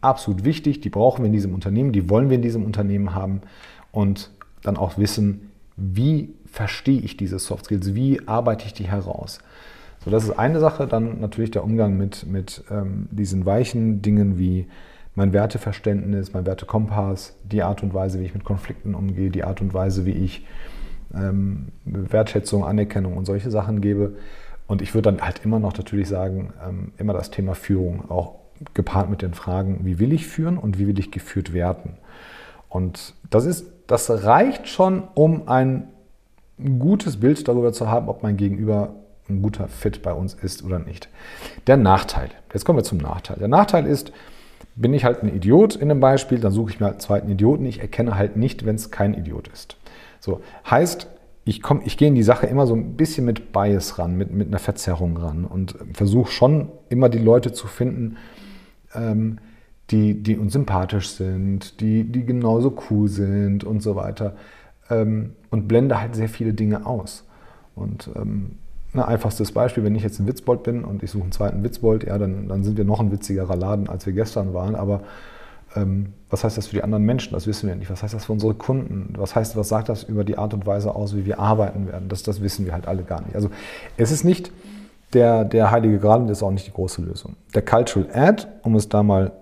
absolut 0.00 0.44
wichtig, 0.44 0.80
die 0.80 0.90
brauchen 0.90 1.22
wir 1.22 1.26
in 1.26 1.32
diesem 1.32 1.54
Unternehmen, 1.54 1.92
die 1.92 2.08
wollen 2.08 2.28
wir 2.28 2.36
in 2.36 2.42
diesem 2.42 2.64
Unternehmen 2.64 3.14
haben 3.14 3.40
und 3.92 4.30
dann 4.62 4.76
auch 4.76 4.98
wissen, 4.98 5.50
wie 5.76 6.34
verstehe 6.46 7.00
ich 7.00 7.16
diese 7.16 7.38
Soft 7.38 7.66
Skills, 7.66 7.94
wie 7.94 8.26
arbeite 8.26 8.66
ich 8.66 8.72
die 8.72 8.88
heraus. 8.88 9.38
So, 10.04 10.10
das 10.10 10.24
ist 10.24 10.38
eine 10.38 10.60
Sache, 10.60 10.86
dann 10.86 11.20
natürlich 11.20 11.50
der 11.50 11.64
Umgang 11.64 11.96
mit, 11.96 12.26
mit 12.26 12.62
ähm, 12.70 13.08
diesen 13.10 13.44
weichen 13.44 14.02
Dingen 14.02 14.38
wie 14.38 14.66
mein 15.14 15.32
Werteverständnis, 15.32 16.32
mein 16.32 16.46
Wertekompass, 16.46 17.34
die 17.42 17.62
Art 17.62 17.82
und 17.82 17.94
Weise, 17.94 18.20
wie 18.20 18.24
ich 18.24 18.34
mit 18.34 18.44
Konflikten 18.44 18.94
umgehe, 18.94 19.30
die 19.30 19.44
Art 19.44 19.60
und 19.60 19.74
Weise, 19.74 20.06
wie 20.06 20.12
ich 20.12 20.46
ähm, 21.14 21.68
Wertschätzung, 21.84 22.64
Anerkennung 22.64 23.16
und 23.16 23.24
solche 23.24 23.50
Sachen 23.50 23.80
gebe. 23.80 24.16
Und 24.66 24.82
ich 24.82 24.94
würde 24.94 25.10
dann 25.10 25.22
halt 25.22 25.40
immer 25.44 25.58
noch 25.58 25.76
natürlich 25.76 26.08
sagen, 26.08 26.52
ähm, 26.66 26.92
immer 26.98 27.12
das 27.12 27.30
Thema 27.30 27.54
Führung, 27.54 28.10
auch 28.10 28.36
gepaart 28.74 29.10
mit 29.10 29.22
den 29.22 29.34
Fragen, 29.34 29.80
wie 29.82 29.98
will 29.98 30.12
ich 30.12 30.26
führen 30.26 30.58
und 30.58 30.78
wie 30.78 30.86
will 30.86 30.98
ich 30.98 31.10
geführt 31.10 31.52
werden. 31.52 31.98
Und 32.68 33.14
das 33.30 33.46
ist, 33.46 33.66
das 33.86 34.24
reicht 34.24 34.68
schon, 34.68 35.04
um 35.14 35.48
ein 35.48 35.88
gutes 36.78 37.18
Bild 37.18 37.46
darüber 37.48 37.72
zu 37.72 37.90
haben, 37.90 38.08
ob 38.08 38.22
mein 38.22 38.36
Gegenüber 38.36 38.94
ein 39.28 39.42
guter 39.42 39.68
Fit 39.68 40.02
bei 40.02 40.12
uns 40.12 40.34
ist 40.34 40.64
oder 40.64 40.78
nicht. 40.78 41.08
Der 41.66 41.76
Nachteil. 41.76 42.30
Jetzt 42.52 42.64
kommen 42.64 42.78
wir 42.78 42.84
zum 42.84 42.98
Nachteil. 42.98 43.36
Der 43.38 43.48
Nachteil 43.48 43.86
ist, 43.86 44.12
bin 44.74 44.94
ich 44.94 45.04
halt 45.04 45.22
ein 45.22 45.34
Idiot 45.34 45.74
in 45.74 45.90
einem 45.90 46.00
Beispiel, 46.00 46.38
dann 46.38 46.52
suche 46.52 46.70
ich 46.70 46.80
mir 46.80 46.86
halt 46.86 46.94
einen 46.94 47.00
zweiten 47.00 47.30
Idioten. 47.30 47.66
Ich 47.66 47.80
erkenne 47.80 48.16
halt 48.16 48.36
nicht, 48.36 48.64
wenn 48.64 48.76
es 48.76 48.90
kein 48.90 49.14
Idiot 49.14 49.48
ist. 49.48 49.76
So, 50.20 50.40
heißt, 50.68 51.08
ich, 51.44 51.62
komm, 51.62 51.80
ich 51.84 51.96
gehe 51.96 52.08
in 52.08 52.14
die 52.14 52.22
Sache 52.22 52.46
immer 52.46 52.66
so 52.66 52.74
ein 52.74 52.96
bisschen 52.96 53.24
mit 53.24 53.52
Bias 53.52 53.98
ran, 53.98 54.16
mit, 54.16 54.32
mit 54.32 54.48
einer 54.48 54.58
Verzerrung 54.58 55.16
ran 55.16 55.44
und 55.44 55.76
versuche 55.92 56.30
schon 56.30 56.70
immer 56.88 57.08
die 57.08 57.18
Leute 57.18 57.52
zu 57.52 57.68
finden, 57.68 58.16
ähm, 58.94 59.38
die, 59.90 60.22
die 60.22 60.36
uns 60.36 60.52
sympathisch 60.52 61.10
sind, 61.10 61.80
die, 61.80 62.04
die 62.04 62.24
genauso 62.24 62.76
cool 62.90 63.08
sind 63.08 63.64
und 63.64 63.82
so 63.82 63.96
weiter. 63.96 64.34
Ähm, 64.90 65.32
und 65.50 65.68
blende 65.68 66.00
halt 66.00 66.14
sehr 66.14 66.28
viele 66.28 66.54
Dinge 66.54 66.86
aus. 66.86 67.24
Und 67.74 68.10
ähm, 68.16 68.52
ein 68.94 69.00
einfachstes 69.00 69.52
Beispiel, 69.52 69.84
wenn 69.84 69.94
ich 69.94 70.02
jetzt 70.02 70.18
ein 70.18 70.26
Witzbold 70.26 70.62
bin 70.62 70.84
und 70.84 71.02
ich 71.02 71.10
suche 71.10 71.24
einen 71.24 71.32
zweiten 71.32 71.62
Witzbold, 71.62 72.04
ja, 72.04 72.18
dann, 72.18 72.48
dann 72.48 72.64
sind 72.64 72.78
wir 72.78 72.84
noch 72.84 73.00
ein 73.00 73.12
witzigerer 73.12 73.56
Laden, 73.56 73.88
als 73.88 74.06
wir 74.06 74.12
gestern 74.12 74.54
waren. 74.54 74.74
Aber 74.74 75.02
ähm, 75.76 76.14
was 76.30 76.42
heißt 76.42 76.56
das 76.56 76.68
für 76.68 76.76
die 76.76 76.82
anderen 76.82 77.04
Menschen? 77.04 77.34
Das 77.34 77.46
wissen 77.46 77.68
wir 77.68 77.76
nicht. 77.76 77.90
Was 77.90 78.02
heißt 78.02 78.14
das 78.14 78.24
für 78.24 78.32
unsere 78.32 78.54
Kunden? 78.54 79.14
Was 79.16 79.36
heißt, 79.36 79.56
was 79.56 79.68
sagt 79.68 79.88
das 79.88 80.02
über 80.02 80.24
die 80.24 80.38
Art 80.38 80.54
und 80.54 80.66
Weise 80.66 80.94
aus, 80.94 81.14
wie 81.14 81.26
wir 81.26 81.38
arbeiten 81.38 81.86
werden? 81.86 82.08
Das, 82.08 82.22
das 82.22 82.40
wissen 82.40 82.64
wir 82.64 82.72
halt 82.72 82.88
alle 82.88 83.02
gar 83.02 83.22
nicht. 83.22 83.34
Also 83.34 83.50
es 83.96 84.10
ist 84.10 84.24
nicht 84.24 84.50
der, 85.16 85.44
der 85.44 85.70
heilige 85.70 85.98
Gral 85.98 86.20
und 86.20 86.28
ist 86.28 86.42
auch 86.42 86.50
nicht 86.50 86.66
die 86.66 86.72
große 86.72 87.00
Lösung. 87.00 87.36
Der 87.54 87.62
Cultural 87.62 88.08
Ad, 88.12 88.46
um 88.62 88.74
es 88.76 88.90
da 88.90 89.02
mal 89.02 89.32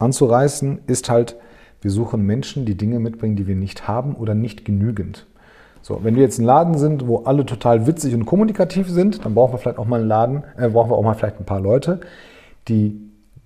anzureißen, 0.00 0.80
ist 0.88 1.08
halt, 1.08 1.36
wir 1.80 1.92
suchen 1.92 2.26
Menschen, 2.26 2.66
die 2.66 2.76
Dinge 2.76 2.98
mitbringen, 2.98 3.36
die 3.36 3.46
wir 3.46 3.54
nicht 3.54 3.86
haben 3.86 4.16
oder 4.16 4.34
nicht 4.34 4.64
genügend. 4.64 5.26
So, 5.80 6.02
wenn 6.02 6.16
wir 6.16 6.22
jetzt 6.22 6.38
ein 6.40 6.44
Laden 6.44 6.76
sind, 6.76 7.06
wo 7.06 7.18
alle 7.18 7.46
total 7.46 7.86
witzig 7.86 8.14
und 8.14 8.26
kommunikativ 8.26 8.88
sind, 8.88 9.24
dann 9.24 9.34
brauchen 9.34 9.54
wir 9.54 9.58
vielleicht 9.58 9.78
auch 9.78 9.86
mal 9.86 10.00
einen 10.00 10.08
Laden, 10.08 10.42
äh, 10.58 10.68
brauchen 10.68 10.90
wir 10.90 10.96
auch 10.96 11.04
mal 11.04 11.14
vielleicht 11.14 11.38
ein 11.38 11.46
paar 11.46 11.60
Leute, 11.60 12.00
die 12.66 13.00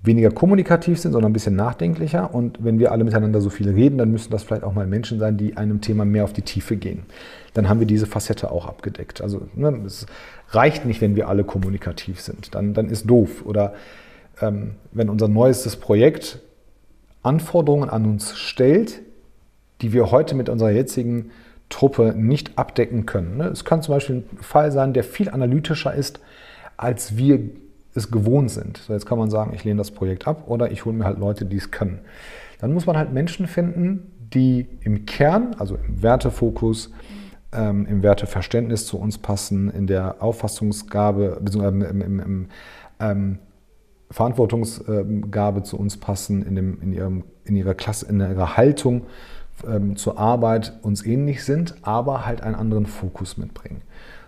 weniger 0.05 0.31
kommunikativ 0.31 1.01
sind, 1.01 1.13
sondern 1.13 1.31
ein 1.31 1.33
bisschen 1.33 1.57
nachdenklicher. 1.57 2.35
Und 2.35 2.63
wenn 2.63 2.79
wir 2.79 2.93
alle 2.93 3.05
miteinander 3.05 3.41
so 3.41 3.49
viel 3.49 3.71
reden, 3.71 3.97
dann 3.97 4.11
müssen 4.11 4.31
das 4.31 4.43
vielleicht 4.43 4.63
auch 4.63 4.75
mal 4.75 4.87
Menschen 4.87 5.19
sein, 5.19 5.39
die 5.39 5.57
einem 5.57 5.81
Thema 5.81 6.05
mehr 6.05 6.25
auf 6.25 6.35
die 6.35 6.43
Tiefe 6.43 6.77
gehen. 6.77 7.05
Dann 7.55 7.69
haben 7.69 7.81
wir 7.81 7.87
diese 7.87 8.07
Facette 8.07 8.51
auch 8.51 8.67
abgedeckt. 8.67 9.23
Also 9.23 9.49
ne, 9.55 9.81
es 9.87 10.07
reicht 10.51 10.85
nicht, 10.85 11.01
wenn 11.01 11.17
wir 11.17 11.29
alle 11.29 11.43
kommunikativ 11.43 12.21
sind. 12.21 12.55
Dann, 12.55 12.75
dann 12.75 12.91
ist 12.91 13.09
doof. 13.09 13.47
Oder 13.47 13.75
ähm, 14.43 14.73
wenn 14.93 15.09
unser 15.09 15.29
neuestes 15.29 15.77
Projekt 15.77 16.41
Anforderungen 17.23 17.89
an 17.89 18.05
uns 18.05 18.37
stellt, 18.37 19.01
die 19.81 19.95
wir 19.95 20.11
heute 20.11 20.35
mit 20.35 20.51
unserer 20.51 20.71
jetzigen 20.71 21.31
Truppe 21.71 22.15
nicht 22.15 22.59
abdecken 22.59 23.07
können. 23.07 23.39
Ne? 23.39 23.47
Es 23.47 23.65
kann 23.65 23.81
zum 23.81 23.95
Beispiel 23.95 24.17
ein 24.17 24.39
Fall 24.43 24.71
sein, 24.71 24.93
der 24.93 25.03
viel 25.03 25.31
analytischer 25.31 25.95
ist, 25.95 26.21
als 26.77 27.17
wir 27.17 27.41
es 27.95 28.11
gewohnt 28.11 28.51
sind. 28.51 28.79
So 28.79 28.93
jetzt 28.93 29.07
kann 29.07 29.19
man 29.19 29.31
sagen, 29.31 29.53
ich 29.55 29.65
lehne 29.65 29.79
das 29.79 29.91
Projekt 29.91 30.27
ab 30.27 30.45
oder 30.47 30.71
ich 30.71 30.85
hole 30.85 30.97
mir 30.97 31.05
halt 31.05 31.19
Leute, 31.19 31.45
die 31.45 31.57
es 31.57 31.71
können. 31.71 32.01
Dann 32.61 32.73
muss 32.73 32.87
man 32.87 32.97
halt 32.97 33.13
Menschen 33.13 33.47
finden, 33.47 34.11
die 34.19 34.67
im 34.81 35.07
Kern, 35.07 35.55
also 35.59 35.77
im 35.77 36.03
Wertefokus, 36.03 36.91
ähm, 37.53 37.87
im 37.87 38.03
Werteverständnis 38.03 38.87
zu 38.87 38.99
uns 38.99 39.19
passen, 39.19 39.71
in 39.71 39.87
der 39.87 40.23
Auffassungsgabe, 40.23 41.39
beziehungsweise 41.41 41.87
im, 41.91 42.01
im, 42.01 42.21
im 42.21 42.49
ähm, 43.01 43.39
Verantwortungsgabe 44.11 45.63
zu 45.63 45.79
uns 45.79 45.97
passen, 45.97 46.43
in, 46.43 46.55
dem, 46.55 46.81
in, 46.83 46.93
ihrem, 46.93 47.25
in 47.45 47.57
ihrer 47.57 47.75
Klasse, 47.75 48.07
in 48.07 48.21
ihrer 48.21 48.57
Haltung 48.57 49.07
ähm, 49.67 49.97
zur 49.97 50.19
Arbeit 50.19 50.79
uns 50.83 51.05
ähnlich 51.05 51.45
sind, 51.45 51.77
aber 51.83 52.27
halt 52.27 52.41
einen 52.41 52.55
anderen 52.55 52.87
Fokus 52.87 53.37
mitbringen. 53.37 53.83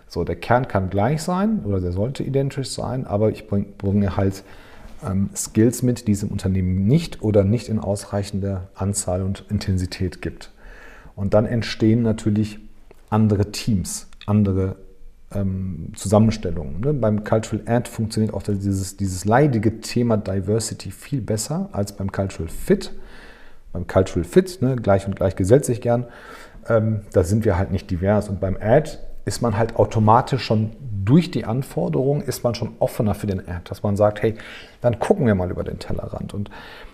So, 0.07 0.23
der 0.23 0.35
Kern 0.35 0.67
kann 0.67 0.89
gleich 0.89 1.21
sein 1.21 1.61
oder 1.65 1.79
der 1.79 1.91
sollte 1.91 2.23
identisch 2.23 2.69
sein, 2.69 3.05
aber 3.05 3.29
ich 3.29 3.47
bringe 3.47 3.65
bring 3.77 4.15
halt 4.15 4.43
ähm, 5.05 5.29
Skills 5.35 5.83
mit, 5.83 6.07
die 6.07 6.13
es 6.13 6.23
im 6.23 6.29
Unternehmen 6.29 6.87
nicht 6.87 7.21
oder 7.21 7.43
nicht 7.43 7.69
in 7.69 7.79
ausreichender 7.79 8.69
Anzahl 8.73 9.21
und 9.21 9.45
Intensität 9.49 10.21
gibt. 10.21 10.51
Und 11.15 11.33
dann 11.33 11.45
entstehen 11.45 12.03
natürlich 12.03 12.59
andere 13.09 13.51
Teams, 13.51 14.07
andere 14.25 14.77
ähm, 15.33 15.91
Zusammenstellungen. 15.95 16.79
Ne? 16.79 16.93
Beim 16.93 17.23
Cultural 17.23 17.63
Ad 17.65 17.89
funktioniert 17.89 18.33
auch 18.33 18.43
dieses, 18.43 18.97
dieses 18.97 19.25
leidige 19.25 19.81
Thema 19.81 20.17
Diversity 20.17 20.91
viel 20.91 21.21
besser 21.21 21.69
als 21.73 21.91
beim 21.91 22.11
Cultural 22.11 22.49
Fit 22.49 22.93
beim 23.77 23.87
Cultural 23.87 24.23
Fit, 24.23 24.61
ne, 24.61 24.75
gleich 24.75 25.05
und 25.05 25.15
gleich 25.15 25.35
gesellt 25.35 25.65
sich 25.65 25.81
gern, 25.81 26.05
ähm, 26.67 27.01
da 27.13 27.23
sind 27.23 27.45
wir 27.45 27.57
halt 27.57 27.71
nicht 27.71 27.89
divers. 27.91 28.29
Und 28.29 28.39
beim 28.39 28.57
Ad 28.59 28.97
ist 29.27 29.41
man 29.41 29.57
halt 29.57 29.75
automatisch 29.75 30.43
schon 30.43 30.71
durch 31.03 31.31
die 31.31 31.45
Anforderungen, 31.45 32.21
ist 32.21 32.43
man 32.43 32.55
schon 32.55 32.71
offener 32.79 33.13
für 33.13 33.27
den 33.27 33.39
Ad, 33.39 33.61
dass 33.65 33.83
man 33.83 33.95
sagt, 33.95 34.21
hey, 34.21 34.35
dann 34.81 34.99
gucken 34.99 35.25
wir 35.25 35.35
mal 35.35 35.51
über 35.51 35.63
den 35.63 35.79
Tellerrand 35.79 36.33
und 36.33 36.49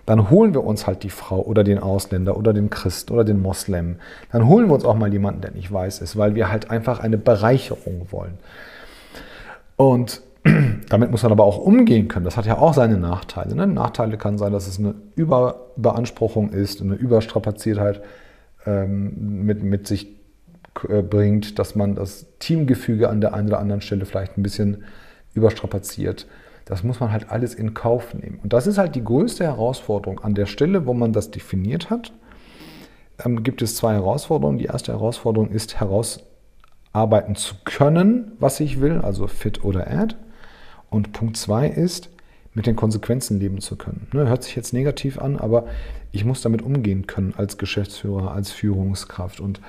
dann 0.06 0.30
holen 0.30 0.54
wir 0.54 0.64
uns 0.64 0.86
halt 0.86 1.04
die 1.04 1.10
Frau 1.10 1.42
oder 1.42 1.64
den 1.64 1.80
Ausländer 1.80 2.36
oder 2.36 2.54
den 2.54 2.70
Christ 2.70 3.12
oder 3.12 3.24
den 3.24 3.42
Moslem. 3.42 3.98
Dann 4.32 4.48
holen 4.48 4.68
wir 4.68 4.74
uns 4.74 4.84
auch 4.84 4.96
mal 4.96 5.12
jemanden, 5.14 5.42
der 5.42 5.52
nicht 5.52 5.72
weiß 5.72 6.02
ist, 6.02 6.18
weil 6.18 6.36
wir 6.36 6.52
halt 6.52 6.70
einfach 6.70 7.00
eine 7.00 7.18
Bereicherung 7.18 8.08
wollen. 8.12 8.38
Und 9.78 10.22
damit 10.90 11.12
muss 11.12 11.24
man 11.24 11.32
aber 11.32 11.46
auch 11.46 11.58
umgehen 11.58 12.08
können. 12.08 12.26
Das 12.26 12.36
hat 12.36 12.46
ja 12.46 12.58
auch 12.58 12.74
seine 12.74 12.98
Nachteile. 12.98 13.56
Ne? 13.56 13.66
Nachteile 13.66 14.18
kann 14.18 14.38
sein, 14.38 14.52
dass 14.52 14.68
es 14.68 14.78
eine 14.80 14.96
Überbeanspruchung 15.16 16.50
ist, 16.50 16.82
eine 16.82 16.96
Überstrapaziertheit 16.96 18.02
ähm, 18.66 19.46
mit, 19.46 19.64
mit 19.64 19.88
sich 19.88 20.23
bringt, 20.74 21.60
dass 21.60 21.76
man 21.76 21.96
das 21.96 22.26
Teamgefüge 22.40 23.10
an 23.10 23.22
der 23.22 23.34
einen 23.34 23.48
oder 23.48 23.60
anderen 23.60 23.82
Stelle 23.82 24.06
vielleicht 24.06 24.38
ein 24.38 24.44
bisschen 24.44 24.84
überstrapaziert. 25.34 26.28
Das 26.66 26.84
muss 26.84 27.00
man 27.00 27.12
halt 27.12 27.30
alles 27.30 27.54
in 27.54 27.74
Kauf 27.74 28.14
nehmen. 28.14 28.40
Und 28.42 28.54
das 28.54 28.68
ist 28.68 28.78
halt 28.78 28.96
die 28.96 29.04
größte 29.04 29.44
Herausforderung. 29.44 30.20
An 30.22 30.34
der 30.34 30.46
Stelle, 30.46 30.86
wo 30.86 30.94
man 30.94 31.12
das 31.12 31.32
definiert 31.32 31.90
hat, 31.90 32.14
ähm, 33.24 33.44
gibt 33.44 33.62
es 33.62 33.76
zwei 33.76 33.94
Herausforderungen. 33.94 34.58
Die 34.58 34.66
erste 34.66 34.94
Herausforderung 34.94 35.50
ist 35.50 35.80
herausarbeiten 35.80 37.36
zu 37.36 37.56
können, 37.66 38.32
was 38.40 38.60
ich 38.60 38.80
will, 38.80 39.00
also 39.00 39.28
fit 39.28 39.64
oder 39.64 39.88
add. 39.92 40.16
Und 40.90 41.12
Punkt 41.12 41.38
zwei 41.38 41.68
ist, 41.68 42.10
mit 42.54 42.68
den 42.68 42.76
Konsequenzen 42.76 43.40
leben 43.40 43.62
zu 43.62 43.76
können. 43.76 44.08
Ne, 44.14 44.28
hört 44.28 44.44
sich 44.44 44.56
jetzt 44.56 44.74
negativ 44.74 45.20
an, 45.20 45.38
aber 45.38 45.66
ich 46.12 46.24
muss 46.24 46.42
damit 46.42 46.62
umgehen 46.62 47.08
können 47.08 47.34
als 47.36 47.58
Geschäftsführer, 47.58 48.32
als 48.32 48.52
Führungskraft. 48.52 49.40
Und 49.40 49.60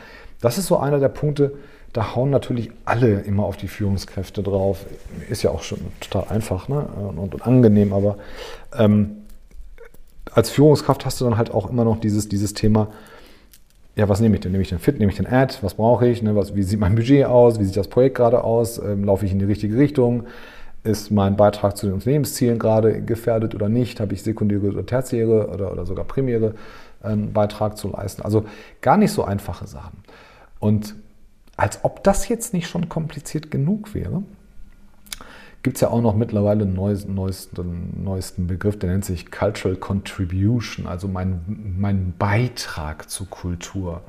das 0.44 0.58
ist 0.58 0.66
so 0.66 0.76
einer 0.76 0.98
der 0.98 1.08
Punkte, 1.08 1.52
da 1.94 2.14
hauen 2.14 2.28
natürlich 2.28 2.70
alle 2.84 3.20
immer 3.20 3.44
auf 3.44 3.56
die 3.56 3.68
Führungskräfte 3.68 4.42
drauf. 4.42 4.84
Ist 5.30 5.42
ja 5.42 5.50
auch 5.50 5.62
schon 5.62 5.78
total 6.00 6.28
einfach 6.28 6.68
ne? 6.68 6.84
und, 7.16 7.34
und 7.34 7.46
angenehm, 7.46 7.92
aber 7.92 8.18
ähm, 8.76 9.18
als 10.32 10.50
Führungskraft 10.50 11.06
hast 11.06 11.20
du 11.20 11.24
dann 11.24 11.38
halt 11.38 11.52
auch 11.52 11.70
immer 11.70 11.84
noch 11.84 12.00
dieses, 12.00 12.28
dieses 12.28 12.52
Thema, 12.52 12.88
ja, 13.96 14.08
was 14.08 14.20
nehme 14.20 14.34
ich 14.34 14.40
denn? 14.40 14.52
Nehme 14.52 14.62
ich 14.62 14.70
den 14.70 14.80
Fit, 14.80 14.98
nehme 14.98 15.12
ich 15.12 15.16
den 15.16 15.26
Ad, 15.26 15.58
was 15.62 15.74
brauche 15.74 16.06
ich, 16.08 16.20
ne? 16.20 16.34
was, 16.34 16.54
wie 16.54 16.64
sieht 16.64 16.80
mein 16.80 16.96
Budget 16.96 17.26
aus, 17.26 17.60
wie 17.60 17.64
sieht 17.64 17.76
das 17.76 17.88
Projekt 17.88 18.16
gerade 18.16 18.42
aus, 18.42 18.78
ähm, 18.78 19.04
laufe 19.04 19.24
ich 19.24 19.32
in 19.32 19.38
die 19.38 19.44
richtige 19.44 19.78
Richtung, 19.78 20.24
ist 20.82 21.10
mein 21.10 21.36
Beitrag 21.36 21.76
zu 21.76 21.86
den 21.86 21.94
Unternehmenszielen 21.94 22.58
gerade 22.58 23.00
gefährdet 23.00 23.54
oder 23.54 23.68
nicht, 23.68 24.00
habe 24.00 24.12
ich 24.12 24.22
sekundäre 24.22 24.66
oder 24.66 24.84
tertiäre 24.84 25.48
oder, 25.48 25.72
oder 25.72 25.86
sogar 25.86 26.04
primäre 26.04 26.54
ähm, 27.04 27.32
Beitrag 27.32 27.78
zu 27.78 27.88
leisten. 27.88 28.22
Also 28.22 28.44
gar 28.80 28.96
nicht 28.96 29.12
so 29.12 29.22
einfache 29.22 29.66
Sachen. 29.66 30.02
Und 30.64 30.94
als 31.58 31.84
ob 31.84 32.02
das 32.04 32.26
jetzt 32.30 32.54
nicht 32.54 32.68
schon 32.68 32.88
kompliziert 32.88 33.50
genug 33.50 33.94
wäre, 33.94 34.22
gibt 35.62 35.76
es 35.76 35.82
ja 35.82 35.90
auch 35.90 36.00
noch 36.00 36.16
mittlerweile 36.16 36.62
einen 36.62 36.72
neuesten, 36.72 37.14
neuesten, 37.14 38.02
neuesten 38.02 38.46
Begriff, 38.46 38.78
der 38.78 38.88
nennt 38.88 39.04
sich 39.04 39.30
Cultural 39.30 39.76
Contribution, 39.76 40.86
also 40.86 41.06
mein, 41.06 41.74
mein 41.78 42.14
Beitrag 42.18 43.10
zur 43.10 43.28
Kultur. 43.28 44.00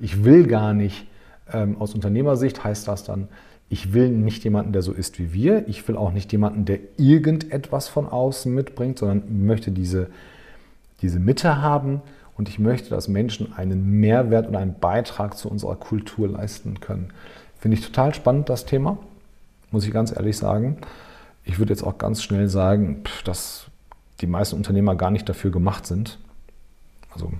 Ich 0.00 0.24
will 0.24 0.48
gar 0.48 0.74
nicht, 0.74 1.06
ähm, 1.52 1.76
aus 1.78 1.94
Unternehmersicht 1.94 2.64
heißt 2.64 2.88
das 2.88 3.04
dann, 3.04 3.28
ich 3.68 3.92
will 3.92 4.08
nicht 4.08 4.42
jemanden, 4.42 4.72
der 4.72 4.82
so 4.82 4.90
ist 4.90 5.20
wie 5.20 5.32
wir. 5.32 5.68
Ich 5.68 5.86
will 5.86 5.96
auch 5.96 6.10
nicht 6.10 6.32
jemanden, 6.32 6.64
der 6.64 6.80
irgendetwas 6.96 7.86
von 7.86 8.08
außen 8.08 8.52
mitbringt, 8.52 8.98
sondern 8.98 9.46
möchte 9.46 9.70
diese, 9.70 10.08
diese 11.00 11.20
Mitte 11.20 11.62
haben 11.62 12.02
und 12.36 12.48
ich 12.48 12.58
möchte, 12.58 12.90
dass 12.90 13.08
Menschen 13.08 13.52
einen 13.54 14.00
Mehrwert 14.00 14.46
und 14.46 14.56
einen 14.56 14.78
Beitrag 14.78 15.36
zu 15.36 15.48
unserer 15.48 15.76
Kultur 15.76 16.28
leisten 16.28 16.80
können. 16.80 17.12
Finde 17.58 17.76
ich 17.76 17.84
total 17.84 18.14
spannend, 18.14 18.48
das 18.48 18.66
Thema 18.66 18.98
muss 19.72 19.86
ich 19.86 19.92
ganz 19.92 20.14
ehrlich 20.14 20.36
sagen. 20.36 20.78
Ich 21.44 21.58
würde 21.58 21.72
jetzt 21.72 21.82
auch 21.82 21.98
ganz 21.98 22.22
schnell 22.22 22.48
sagen, 22.48 23.02
dass 23.24 23.66
die 24.20 24.26
meisten 24.26 24.54
Unternehmer 24.54 24.94
gar 24.94 25.10
nicht 25.10 25.28
dafür 25.28 25.50
gemacht 25.50 25.86
sind. 25.86 26.18
Also 27.12 27.32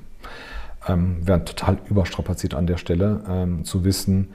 ähm, 0.88 1.24
werden 1.26 1.46
total 1.46 1.78
überstrapaziert 1.88 2.54
an 2.54 2.66
der 2.66 2.78
Stelle, 2.78 3.22
ähm, 3.28 3.64
zu 3.64 3.84
wissen, 3.84 4.32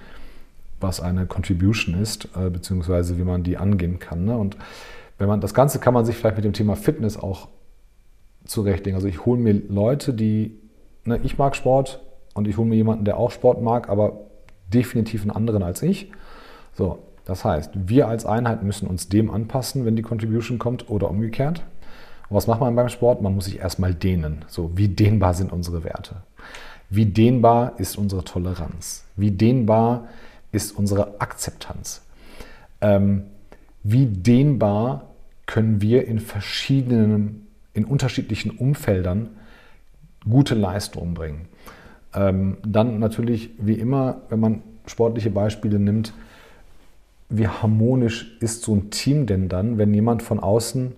was 0.79 1.01
eine 1.01 1.25
Contribution 1.25 1.99
ist, 2.01 2.29
äh, 2.37 2.49
beziehungsweise 2.49 3.17
wie 3.17 3.23
man 3.23 3.43
die 3.43 3.57
angehen 3.57 3.99
kann. 3.99 4.25
Ne? 4.25 4.37
Und 4.37 4.55
wenn 5.17 5.27
man 5.27 5.41
das 5.41 5.53
Ganze 5.53 5.79
kann 5.79 5.93
man 5.93 6.05
sich 6.05 6.15
vielleicht 6.15 6.37
mit 6.37 6.45
dem 6.45 6.53
Thema 6.53 6.75
Fitness 6.75 7.17
auch 7.17 7.49
zurechtlegen. 8.47 8.95
Also 8.95 9.07
ich 9.07 9.25
hole 9.25 9.39
mir 9.39 9.53
Leute, 9.53 10.13
die, 10.13 10.57
ne, 11.05 11.19
ich 11.23 11.37
mag 11.37 11.55
Sport 11.55 12.01
und 12.33 12.47
ich 12.47 12.57
hole 12.57 12.67
mir 12.67 12.75
jemanden, 12.75 13.05
der 13.05 13.17
auch 13.17 13.31
Sport 13.31 13.61
mag, 13.61 13.89
aber 13.89 14.19
definitiv 14.73 15.21
einen 15.21 15.31
anderen 15.31 15.63
als 15.63 15.81
ich. 15.81 16.11
So, 16.73 16.99
das 17.25 17.43
heißt, 17.43 17.71
wir 17.75 18.07
als 18.07 18.25
Einheit 18.25 18.63
müssen 18.63 18.87
uns 18.87 19.09
dem 19.09 19.31
anpassen, 19.31 19.85
wenn 19.85 19.95
die 19.95 20.01
Contribution 20.01 20.59
kommt 20.59 20.89
oder 20.89 21.09
umgekehrt. 21.09 21.63
Und 22.29 22.35
was 22.35 22.47
macht 22.47 22.59
man 22.59 22.75
beim 22.75 22.89
Sport? 22.89 23.21
Man 23.21 23.35
muss 23.35 23.45
sich 23.45 23.59
erstmal 23.59 23.93
dehnen. 23.93 24.45
So, 24.47 24.71
wie 24.75 24.87
dehnbar 24.87 25.33
sind 25.33 25.51
unsere 25.51 25.83
Werte? 25.83 26.17
Wie 26.89 27.05
dehnbar 27.05 27.73
ist 27.79 27.97
unsere 27.97 28.23
Toleranz? 28.23 29.03
Wie 29.15 29.31
dehnbar 29.31 30.07
ist 30.51 30.77
unsere 30.77 31.19
Akzeptanz? 31.19 32.01
Ähm, 32.79 33.23
wie 33.83 34.05
dehnbar 34.05 35.07
können 35.45 35.81
wir 35.81 36.07
in 36.07 36.19
verschiedenen, 36.19 37.46
in 37.77 37.85
unterschiedlichen 37.85 38.51
Umfeldern 38.51 39.29
gute 40.27 40.55
Leistungen 40.55 41.13
bringen? 41.13 41.45
Ähm, 42.13 42.57
dann 42.65 42.99
natürlich, 42.99 43.51
wie 43.59 43.75
immer, 43.75 44.21
wenn 44.29 44.39
man 44.39 44.63
sportliche 44.87 45.29
Beispiele 45.29 45.79
nimmt, 45.79 46.13
wie 47.29 47.47
harmonisch 47.47 48.37
ist 48.39 48.63
so 48.63 48.75
ein 48.75 48.89
Team 48.89 49.25
denn 49.25 49.49
dann, 49.49 49.77
wenn 49.77 49.93
jemand 49.93 50.23
von 50.23 50.39
außen 50.39 50.93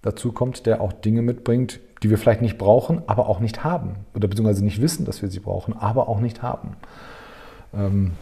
dazu 0.00 0.32
kommt, 0.32 0.66
der 0.66 0.80
auch 0.80 0.92
Dinge 0.92 1.22
mitbringt, 1.22 1.80
die 2.02 2.10
wir 2.10 2.18
vielleicht 2.18 2.42
nicht 2.42 2.58
brauchen, 2.58 3.02
aber 3.06 3.28
auch 3.28 3.40
nicht 3.40 3.64
haben. 3.64 3.96
Oder 4.14 4.28
beziehungsweise 4.28 4.64
nicht 4.64 4.80
wissen, 4.80 5.04
dass 5.04 5.22
wir 5.22 5.28
sie 5.28 5.40
brauchen, 5.40 5.74
aber 5.76 6.08
auch 6.08 6.20
nicht 6.20 6.42
haben. 6.42 6.76
Ähm, 7.74 8.12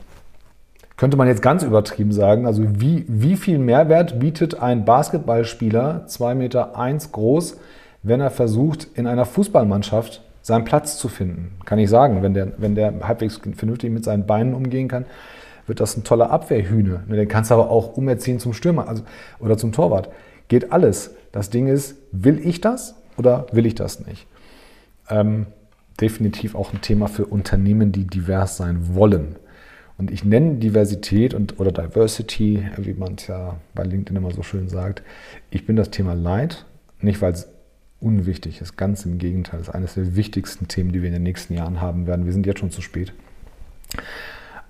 könnte 0.96 1.16
man 1.16 1.28
jetzt 1.28 1.40
ganz 1.40 1.62
übertrieben 1.62 2.12
sagen, 2.12 2.46
also 2.46 2.62
wie, 2.78 3.06
wie 3.08 3.36
viel 3.36 3.58
Mehrwert 3.58 4.20
bietet 4.20 4.60
ein 4.60 4.84
Basketballspieler, 4.84 6.04
2,1 6.06 6.34
Meter 6.34 6.76
eins 6.78 7.10
groß, 7.10 7.56
wenn 8.02 8.20
er 8.20 8.30
versucht, 8.30 8.88
in 8.94 9.06
einer 9.06 9.24
Fußballmannschaft 9.24 10.22
seinen 10.42 10.64
Platz 10.64 10.96
zu 10.96 11.08
finden? 11.08 11.58
Kann 11.64 11.78
ich 11.78 11.90
sagen, 11.90 12.22
wenn 12.22 12.34
der, 12.34 12.52
wenn 12.58 12.74
der 12.74 13.06
halbwegs 13.06 13.40
vernünftig 13.54 13.90
mit 13.90 14.04
seinen 14.04 14.26
Beinen 14.26 14.54
umgehen 14.54 14.88
kann, 14.88 15.04
wird 15.66 15.80
das 15.80 15.96
ein 15.96 16.04
toller 16.04 16.30
Abwehrhühne. 16.30 17.04
Ne, 17.06 17.16
den 17.16 17.28
kannst 17.28 17.50
du 17.50 17.54
aber 17.54 17.70
auch 17.70 17.96
umerziehen 17.96 18.38
zum 18.38 18.52
Stürmer 18.52 18.88
also, 18.88 19.02
oder 19.38 19.56
zum 19.56 19.72
Torwart. 19.72 20.08
Geht 20.48 20.72
alles. 20.72 21.14
Das 21.32 21.50
Ding 21.50 21.68
ist, 21.68 21.96
will 22.10 22.40
ich 22.44 22.60
das 22.60 22.96
oder 23.16 23.46
will 23.52 23.66
ich 23.66 23.74
das 23.74 24.04
nicht? 24.04 24.26
Ähm, 25.08 25.46
definitiv 26.00 26.54
auch 26.54 26.72
ein 26.72 26.80
Thema 26.80 27.06
für 27.06 27.26
Unternehmen, 27.26 27.92
die 27.92 28.06
divers 28.06 28.56
sein 28.56 28.94
wollen. 28.94 29.36
Und 29.98 30.10
ich 30.10 30.24
nenne 30.24 30.54
Diversität 30.54 31.34
und, 31.34 31.60
oder 31.60 31.70
Diversity, 31.70 32.66
wie 32.78 32.94
man 32.94 33.16
es 33.16 33.26
ja 33.26 33.56
bei 33.74 33.84
LinkedIn 33.84 34.16
immer 34.16 34.32
so 34.32 34.42
schön 34.42 34.68
sagt. 34.68 35.02
Ich 35.50 35.66
bin 35.66 35.76
das 35.76 35.90
Thema 35.90 36.14
Leid, 36.14 36.64
nicht 37.00 37.20
weil 37.20 37.32
es 37.32 37.48
unwichtig 38.00 38.60
ist, 38.60 38.76
ganz 38.76 39.04
im 39.04 39.18
Gegenteil. 39.18 39.60
Es 39.60 39.68
ist 39.68 39.74
eines 39.74 39.94
der 39.94 40.16
wichtigsten 40.16 40.68
Themen, 40.68 40.92
die 40.92 41.02
wir 41.02 41.08
in 41.08 41.14
den 41.14 41.22
nächsten 41.22 41.54
Jahren 41.54 41.80
haben 41.80 42.06
werden. 42.06 42.24
Wir 42.24 42.32
sind 42.32 42.46
jetzt 42.46 42.60
schon 42.60 42.70
zu 42.70 42.82
spät. 42.82 43.12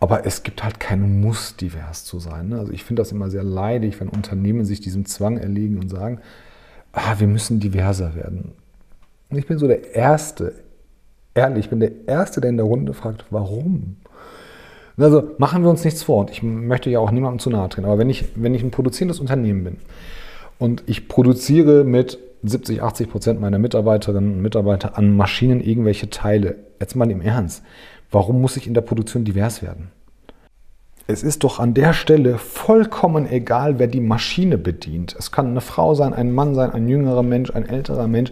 Aber 0.01 0.27
es 0.27 0.43
gibt 0.43 0.65
halt 0.65 0.81
keinen 0.81 1.21
Muss, 1.21 1.57
divers 1.57 2.05
zu 2.05 2.19
sein. 2.19 2.49
Ne? 2.49 2.59
Also 2.59 2.73
ich 2.73 2.85
finde 2.85 3.03
das 3.03 3.13
immer 3.13 3.31
sehr 3.31 3.45
leidig, 3.45 4.01
wenn 4.01 4.09
Unternehmen 4.09 4.65
sich 4.65 4.81
diesem 4.81 5.05
Zwang 5.05 5.37
erlegen 5.37 5.79
und 5.79 5.89
sagen, 5.89 6.21
ah, 6.93 7.17
wir 7.19 7.27
müssen 7.27 7.61
diverser 7.61 8.15
werden. 8.15 8.53
Und 9.29 9.37
ich 9.39 9.47
bin 9.47 9.59
so 9.59 9.69
der 9.69 9.95
Erste, 9.95 10.55
ehrlich, 11.35 11.67
ich 11.67 11.71
bin 11.71 11.81
der 11.81 11.93
Erste, 12.07 12.41
der 12.41 12.51
in 12.51 12.57
der 12.57 12.67
Runde 12.67 12.95
fragt, 12.95 13.27
warum? 13.31 13.97
Also 14.97 15.31
machen 15.39 15.63
wir 15.63 15.71
uns 15.71 15.85
nichts 15.85 16.03
vor. 16.03 16.21
Und 16.21 16.31
ich 16.31 16.43
möchte 16.43 16.91
ja 16.91 16.99
auch 16.99 17.11
niemandem 17.11 17.39
zu 17.39 17.51
nahe 17.51 17.69
treten. 17.69 17.87
Aber 17.87 17.99
wenn 17.99 18.11
ich, 18.11 18.25
wenn 18.35 18.55
ich 18.55 18.63
ein 18.63 18.71
produzierendes 18.71 19.21
Unternehmen 19.21 19.65
bin 19.65 19.77
und 20.59 20.83
ich 20.87 21.09
produziere 21.09 21.85
mit 21.85 22.19
70, 22.43 22.83
80 22.83 23.11
Prozent 23.11 23.41
meiner 23.41 23.59
Mitarbeiterinnen 23.59 24.35
und 24.35 24.43
Mitarbeiter 24.43 24.97
an 24.97 25.17
Maschinen 25.17 25.61
irgendwelche 25.61 26.11
Teile, 26.11 26.57
jetzt 26.81 26.97
mal 26.97 27.11
im 27.11 27.21
Ernst, 27.21 27.63
Warum 28.11 28.41
muss 28.41 28.57
ich 28.57 28.67
in 28.67 28.75
der 28.75 28.81
Produktion 28.81 29.25
divers 29.25 29.63
werden? 29.63 29.89
Es 31.07 31.23
ist 31.23 31.43
doch 31.43 31.59
an 31.59 31.75
der 31.75 31.93
Stelle 31.93 32.39
vollkommen 32.39 33.29
egal, 33.29 33.79
wer 33.79 33.89
die 33.89 34.01
Maschine 34.01 34.59
bedient. 34.59 35.15
Es 35.19 35.33
kann 35.33 35.49
eine 35.49 35.61
Frau 35.61 35.95
sein, 35.95 36.13
ein 36.13 36.33
Mann 36.33 36.55
sein, 36.55 36.71
ein 36.71 36.89
jüngerer 36.89 37.23
Mensch, 37.23 37.51
ein 37.51 37.69
älterer 37.69 38.07
Mensch. 38.07 38.31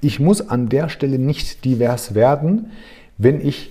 Ich 0.00 0.18
muss 0.18 0.48
an 0.48 0.68
der 0.68 0.88
Stelle 0.88 1.18
nicht 1.18 1.64
divers 1.64 2.14
werden, 2.14 2.72
wenn 3.16 3.40
ich 3.40 3.70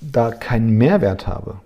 da 0.00 0.30
keinen 0.30 0.70
Mehrwert 0.70 1.26
habe. 1.26 1.56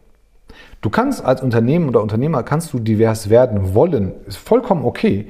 Du 0.80 0.90
kannst 0.90 1.22
als 1.24 1.42
Unternehmen 1.42 1.88
oder 1.88 2.02
Unternehmer 2.02 2.42
kannst 2.42 2.72
du 2.72 2.78
divers 2.78 3.28
werden 3.28 3.74
wollen, 3.74 4.12
ist 4.26 4.38
vollkommen 4.38 4.84
okay. 4.84 5.28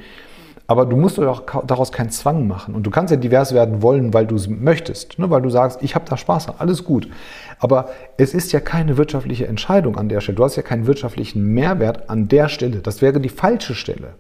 Aber 0.73 0.87
du 0.87 0.97
musst 0.97 1.21
auch 1.21 1.43
daraus 1.67 1.93
keinen 1.93 2.09
Zwang 2.09 2.47
machen. 2.47 2.75
Und 2.75 2.85
du 2.85 2.91
kannst 2.91 3.11
ja 3.11 3.19
divers 3.19 3.53
werden 3.53 3.83
wollen, 3.83 4.15
weil 4.15 4.27
du 4.27 4.37
es 4.37 4.49
möchtest, 4.49 5.19
ne? 5.19 5.29
weil 5.29 5.43
du 5.43 5.51
sagst, 5.51 5.83
ich 5.83 5.95
habe 5.95 6.07
da 6.09 6.17
Spaß 6.17 6.49
an, 6.49 6.55
alles 6.57 6.83
gut. 6.83 7.11
Aber 7.59 7.91
es 8.17 8.33
ist 8.33 8.53
ja 8.53 8.61
keine 8.61 8.97
wirtschaftliche 8.97 9.47
Entscheidung 9.47 9.99
an 9.99 10.09
der 10.09 10.23
Stelle. 10.23 10.37
Du 10.37 10.45
hast 10.45 10.57
ja 10.57 10.63
keinen 10.63 10.87
wirtschaftlichen 10.87 11.45
Mehrwert 11.53 12.09
an 12.09 12.27
der 12.29 12.49
Stelle. 12.49 12.79
Das 12.79 13.03
wäre 13.03 13.21
die 13.21 13.29
falsche 13.29 13.75
Stelle. 13.75 14.15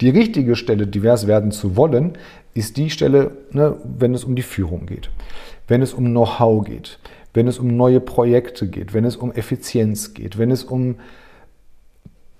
Die 0.00 0.08
richtige 0.08 0.56
Stelle, 0.56 0.86
divers 0.86 1.26
werden 1.26 1.50
zu 1.50 1.76
wollen, 1.76 2.16
ist 2.54 2.78
die 2.78 2.88
Stelle, 2.88 3.32
ne, 3.50 3.76
wenn 3.84 4.14
es 4.14 4.24
um 4.24 4.36
die 4.36 4.42
Führung 4.42 4.86
geht, 4.86 5.10
wenn 5.68 5.82
es 5.82 5.92
um 5.92 6.06
Know-how 6.06 6.64
geht, 6.64 6.98
wenn 7.34 7.46
es 7.46 7.58
um 7.58 7.76
neue 7.76 8.00
Projekte 8.00 8.68
geht, 8.68 8.94
wenn 8.94 9.04
es 9.04 9.16
um 9.16 9.32
Effizienz 9.32 10.14
geht, 10.14 10.38
wenn 10.38 10.50
es 10.50 10.64
um 10.64 10.94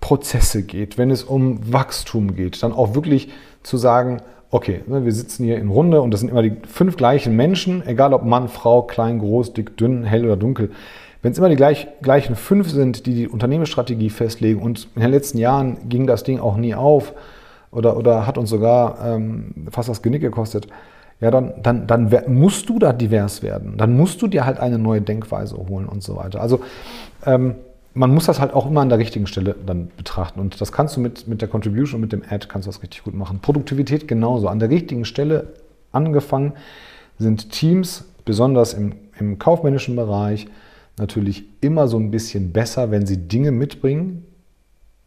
Prozesse 0.05 0.65
geht, 0.65 0.99
wenn 0.99 1.11
es 1.11 1.25
um 1.25 1.73
Wachstum 1.73 2.37
geht, 2.37 2.63
dann 2.63 2.75
auch 2.75 2.95
wirklich 2.95 3.31
zu 3.63 3.79
sagen, 3.79 4.21
okay, 4.51 4.83
ne, 4.87 5.07
wir 5.07 5.13
sitzen 5.13 5.45
hier 5.47 5.57
in 5.57 5.71
Runde 5.71 6.03
und 6.03 6.11
das 6.11 6.21
sind 6.21 6.29
immer 6.29 6.43
die 6.43 6.57
fünf 6.69 6.99
gleichen 6.99 7.35
Menschen, 7.35 7.83
egal 7.87 8.13
ob 8.13 8.23
Mann, 8.23 8.49
Frau, 8.49 8.83
klein, 8.83 9.19
groß, 9.19 9.55
dick, 9.55 9.79
dünn, 9.79 10.05
hell 10.05 10.27
oder 10.27 10.37
dunkel. 10.37 10.73
Wenn 11.23 11.33
es 11.33 11.39
immer 11.39 11.49
die 11.49 11.57
gleich, 11.57 11.89
gleichen 12.03 12.37
fünf 12.37 12.69
sind, 12.69 13.07
die 13.07 13.15
die 13.15 13.29
Unternehmensstrategie 13.29 14.11
festlegen 14.11 14.61
und 14.61 14.89
in 14.95 15.01
den 15.01 15.11
letzten 15.11 15.39
Jahren 15.39 15.89
ging 15.89 16.07
das 16.07 16.23
Ding 16.23 16.39
auch 16.39 16.59
nie 16.59 16.75
auf 16.75 17.15
oder, 17.71 17.97
oder 17.97 18.27
hat 18.27 18.37
uns 18.37 18.51
sogar 18.51 18.99
ähm, 19.07 19.55
fast 19.71 19.89
das 19.89 20.03
Genick 20.03 20.21
gekostet, 20.21 20.69
ja, 21.23 21.31
dann, 21.31 21.55
dann, 21.63 21.87
dann 21.87 22.11
musst 22.27 22.69
du 22.69 22.79
da 22.79 22.93
divers 22.93 23.43
werden. 23.43 23.79
Dann 23.79 23.97
musst 23.97 24.21
du 24.21 24.27
dir 24.27 24.45
halt 24.45 24.61
eine 24.61 24.79
neue 24.79 25.01
Denkweise 25.01 25.57
holen 25.57 25.87
und 25.87 26.03
so 26.03 26.17
weiter. 26.17 26.43
Also 26.43 26.61
ähm, 27.25 27.55
man 27.95 28.13
muss 28.13 28.27
das 28.27 28.41
halt 28.41 28.53
auch 28.53 28.67
immer 28.67 28.81
an 28.81 28.89
der 28.89 28.99
richtigen 28.99 29.27
Stelle 29.27 29.55
dann 29.65 29.91
betrachten. 29.97 30.41
Und 30.41 30.61
das 30.61 30.73
kannst 30.73 30.97
du 30.97 31.01
mit, 31.01 31.29
mit 31.29 31.41
der 31.41 31.49
Contribution 31.49 31.97
und 31.97 32.01
mit 32.03 32.13
dem 32.13 32.23
Ad 32.29 32.47
kannst 32.49 32.67
du 32.67 32.71
das 32.71 32.83
richtig 32.83 33.05
gut 33.05 33.15
machen. 33.15 33.39
Produktivität 33.41 34.09
genauso. 34.09 34.49
An 34.49 34.59
der 34.59 34.71
richtigen 34.71 35.05
Stelle 35.05 35.55
angefangen 35.93 36.55
sind 37.19 37.51
Teams, 37.51 38.05
besonders 38.25 38.75
im, 38.75 38.95
im 39.19 39.39
kaufmännischen 39.39 39.95
Bereich, 39.95 40.49
natürlich 40.99 41.45
immer 41.61 41.87
so 41.87 41.97
ein 41.99 42.11
bisschen 42.11 42.53
besser, 42.53 42.91
wenn 42.91 43.07
sie 43.07 43.29
Dinge 43.29 43.53
mitbringen 43.53 44.25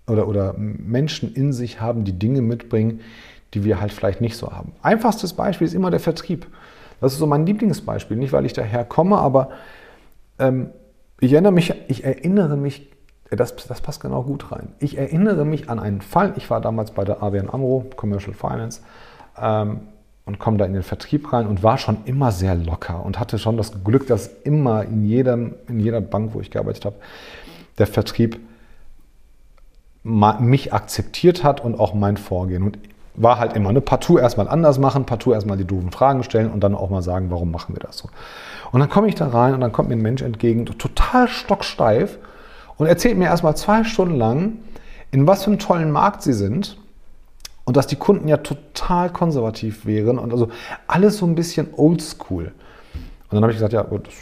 oder, 0.08 0.28
oder 0.28 0.56
Menschen 0.58 1.34
in 1.34 1.52
sich 1.52 1.82
haben, 1.82 2.06
die 2.06 2.18
Dinge 2.18 2.42
mitbringen, 2.42 3.02
die 3.54 3.66
wir 3.66 3.82
halt 3.82 3.92
vielleicht 3.92 4.22
nicht 4.22 4.38
so 4.38 4.52
haben. 4.52 4.72
Einfachstes 4.82 5.34
Beispiel 5.34 5.68
ist 5.68 5.74
immer 5.74 5.92
der 5.92 6.00
Vertrieb. 6.00 6.48
Das 7.02 7.14
ist 7.14 7.20
so 7.20 7.28
mein 7.28 7.46
Lieblingsbeispiel. 7.46 8.18
Nicht, 8.18 8.34
weil 8.34 8.46
ich 8.46 8.54
daher 8.54 8.86
komme, 8.86 9.18
aber 9.18 9.50
ähm, 10.40 10.70
ich 11.20 11.34
erinnere 11.34 11.52
mich, 11.52 11.74
ich 11.88 12.04
erinnere 12.04 12.58
mich, 12.58 12.90
das, 13.30 13.56
das 13.56 13.82
passt 13.82 14.02
genau 14.02 14.24
gut 14.24 14.52
rein. 14.52 14.70
Ich 14.80 14.98
erinnere 14.98 15.46
mich 15.46 15.70
an 15.70 15.80
einen 15.80 16.02
Fall. 16.02 16.34
Ich 16.38 16.50
war 16.50 16.62
damals 16.62 16.92
bei 16.92 17.04
der 17.04 17.22
ABN 17.22 17.50
Amro, 17.50 17.86
Commercial 17.96 18.34
Finance, 18.34 18.82
ähm, 19.40 19.82
und 20.26 20.40
komme 20.40 20.58
da 20.58 20.66
in 20.66 20.74
den 20.74 20.84
Vertrieb 20.84 21.32
rein 21.32 21.48
und 21.48 21.64
war 21.64 21.78
schon 21.78 22.00
immer 22.04 22.34
sehr 22.34 22.54
locker 22.54 23.04
und 23.06 23.18
hatte 23.18 23.40
schon 23.40 23.56
das 23.56 23.84
Glück, 23.84 24.08
dass 24.08 24.28
immer 24.44 24.84
in, 24.84 25.06
jedem, 25.06 25.56
in 25.68 25.80
jeder 25.80 26.02
Bank, 26.02 26.34
wo 26.34 26.42
ich 26.42 26.52
gearbeitet 26.52 26.84
habe, 26.84 26.96
der 27.78 27.88
Vertrieb 27.88 28.40
mich 30.04 30.74
akzeptiert 30.74 31.44
hat 31.44 31.64
und 31.64 31.80
auch 31.80 31.94
mein 31.94 32.18
Vorgehen. 32.18 32.64
Und 32.64 32.78
war 33.18 33.40
halt 33.40 33.54
immer, 33.54 33.74
ne, 33.74 33.82
partout 33.82 34.20
erstmal 34.20 34.48
anders 34.48 34.80
machen, 34.80 35.06
partout 35.06 35.34
erstmal 35.34 35.58
die 35.58 35.66
doofen 35.66 35.92
Fragen 35.92 36.24
stellen 36.24 36.52
und 36.52 36.62
dann 36.62 36.76
auch 36.76 36.90
mal 36.90 37.02
sagen, 37.02 37.30
warum 37.30 37.52
machen 37.52 37.76
wir 37.76 37.80
das 37.80 37.98
so. 37.98 38.10
Und 38.72 38.80
dann 38.80 38.90
komme 38.90 39.08
ich 39.08 39.16
da 39.16 39.28
rein 39.28 39.54
und 39.54 39.62
dann 39.62 39.72
kommt 39.72 39.90
mir 39.90 39.96
ein 39.96 40.02
Mensch 40.02 40.22
entgegen, 40.22 40.66
total 40.66 41.28
stocksteif 41.28 42.20
und 42.78 42.88
erzählt 42.88 43.18
mir 43.18 43.26
erstmal 43.26 43.58
zwei 43.58 43.84
Stunden 43.84 44.16
lang, 44.16 44.60
in 45.12 45.26
was 45.26 45.44
für 45.44 45.50
einem 45.50 45.60
tollen 45.60 45.92
Markt 45.92 46.22
sie 46.22 46.34
sind 46.34 46.78
und 47.66 47.76
dass 47.76 47.88
die 47.88 47.96
Kunden 47.96 48.28
ja 48.28 48.38
total 48.38 49.10
konservativ 49.10 49.86
wären 49.86 50.20
und 50.20 50.32
also 50.32 50.50
alles 50.86 51.18
so 51.18 51.26
ein 51.26 51.36
bisschen 51.36 51.74
oldschool. 51.76 52.46
Und 53.30 53.36
dann 53.36 53.42
habe 53.42 53.52
ich 53.52 53.58
gesagt, 53.58 53.74
ja, 53.74 53.84
das, 53.84 54.14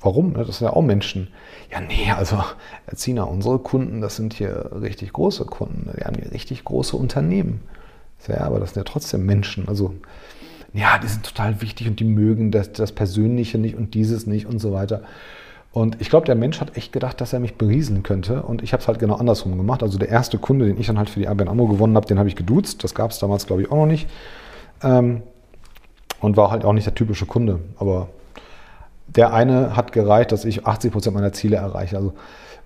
warum? 0.00 0.34
Das 0.34 0.58
sind 0.58 0.66
ja 0.66 0.72
auch 0.72 0.82
Menschen. 0.82 1.28
Ja, 1.70 1.80
nee, 1.80 2.10
also 2.10 2.42
Erzina, 2.86 3.22
unsere 3.22 3.60
Kunden, 3.60 4.00
das 4.00 4.16
sind 4.16 4.32
hier 4.32 4.70
richtig 4.80 5.12
große 5.12 5.44
Kunden. 5.44 5.88
Wir 5.94 6.06
haben 6.06 6.16
hier 6.16 6.32
richtig 6.32 6.64
große 6.64 6.96
Unternehmen. 6.96 7.60
Ja, 8.28 8.42
aber 8.42 8.60
das 8.60 8.74
sind 8.74 8.84
ja 8.84 8.90
trotzdem 8.90 9.26
Menschen. 9.26 9.68
Also, 9.68 9.94
ja, 10.72 10.98
die 10.98 11.08
sind 11.08 11.24
total 11.24 11.60
wichtig 11.62 11.88
und 11.88 12.00
die 12.00 12.04
mögen 12.04 12.50
das, 12.50 12.72
das 12.72 12.92
Persönliche 12.92 13.58
nicht 13.58 13.76
und 13.76 13.94
dieses 13.94 14.26
nicht 14.26 14.46
und 14.46 14.58
so 14.58 14.72
weiter. 14.72 15.02
Und 15.72 16.00
ich 16.00 16.10
glaube, 16.10 16.26
der 16.26 16.34
Mensch 16.34 16.60
hat 16.60 16.76
echt 16.76 16.92
gedacht, 16.92 17.20
dass 17.20 17.32
er 17.32 17.38
mich 17.38 17.54
berieseln 17.54 18.02
könnte. 18.02 18.42
Und 18.42 18.62
ich 18.62 18.72
habe 18.72 18.80
es 18.80 18.88
halt 18.88 18.98
genau 18.98 19.14
andersrum 19.14 19.56
gemacht. 19.56 19.82
Also 19.82 19.98
der 19.98 20.08
erste 20.08 20.38
Kunde, 20.38 20.66
den 20.66 20.78
ich 20.78 20.86
dann 20.88 20.98
halt 20.98 21.10
für 21.10 21.20
die 21.20 21.28
ABN 21.28 21.48
AMRO 21.48 21.68
gewonnen 21.68 21.94
habe, 21.94 22.06
den 22.06 22.18
habe 22.18 22.28
ich 22.28 22.34
geduzt. 22.34 22.82
Das 22.82 22.94
gab 22.94 23.12
es 23.12 23.20
damals, 23.20 23.46
glaube 23.46 23.62
ich, 23.62 23.70
auch 23.70 23.76
noch 23.76 23.86
nicht. 23.86 24.08
Ähm, 24.82 25.22
und 26.20 26.36
war 26.36 26.50
halt 26.50 26.64
auch 26.64 26.72
nicht 26.72 26.86
der 26.86 26.94
typische 26.94 27.24
Kunde. 27.26 27.60
Aber 27.76 28.08
der 29.06 29.32
eine 29.32 29.76
hat 29.76 29.92
gereicht, 29.92 30.32
dass 30.32 30.44
ich 30.44 30.66
80 30.66 30.92
Prozent 30.92 31.14
meiner 31.14 31.32
Ziele 31.32 31.56
erreiche. 31.56 31.96
Also 31.96 32.14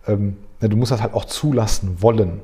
ähm, 0.07 0.39
du 0.61 0.77
musst 0.77 0.93
das 0.93 1.03
halt 1.03 1.13
auch 1.13 1.27
zulassen 1.27 2.01
wollen. 2.01 2.41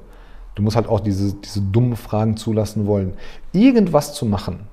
Du 0.54 0.62
musst 0.62 0.76
halt 0.76 0.88
auch 0.88 1.00
diese, 1.00 1.34
diese 1.34 1.60
dummen 1.60 1.96
Fragen 1.96 2.36
zulassen 2.36 2.86
wollen. 2.86 3.14
Irgendwas 3.52 4.14
zu 4.14 4.26
machen 4.26 4.66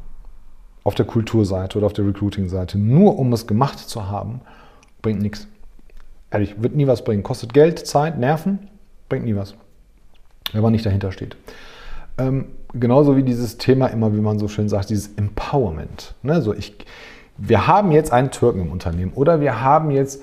auf 0.83 0.95
der 0.95 1.05
Kulturseite 1.05 1.77
oder 1.77 1.87
auf 1.87 1.93
der 1.93 2.05
Recruiting-Seite, 2.05 2.77
nur 2.77 3.19
um 3.19 3.33
es 3.33 3.45
gemacht 3.45 3.77
zu 3.77 4.07
haben, 4.09 4.41
bringt 5.01 5.21
nichts. 5.21 5.47
Ehrlich, 6.31 6.61
wird 6.61 6.75
nie 6.75 6.87
was 6.87 7.03
bringen. 7.03 7.23
Kostet 7.23 7.53
Geld, 7.53 7.85
Zeit, 7.85 8.17
Nerven, 8.17 8.69
bringt 9.09 9.25
nie 9.25 9.35
was. 9.35 9.55
Wenn 10.53 10.61
man 10.61 10.71
nicht 10.71 10.85
dahinter 10.85 11.11
steht. 11.11 11.35
Ähm, 12.17 12.45
genauso 12.73 13.15
wie 13.15 13.23
dieses 13.23 13.57
Thema 13.57 13.87
immer, 13.87 14.13
wie 14.13 14.21
man 14.21 14.39
so 14.39 14.47
schön 14.47 14.69
sagt, 14.69 14.89
dieses 14.89 15.13
Empowerment. 15.15 16.15
Ne? 16.23 16.41
So 16.41 16.53
ich, 16.53 16.73
wir 17.37 17.67
haben 17.67 17.91
jetzt 17.91 18.11
einen 18.11 18.31
Türken 18.31 18.61
im 18.61 18.71
Unternehmen 18.71 19.11
oder 19.13 19.41
wir 19.41 19.61
haben 19.61 19.91
jetzt 19.91 20.21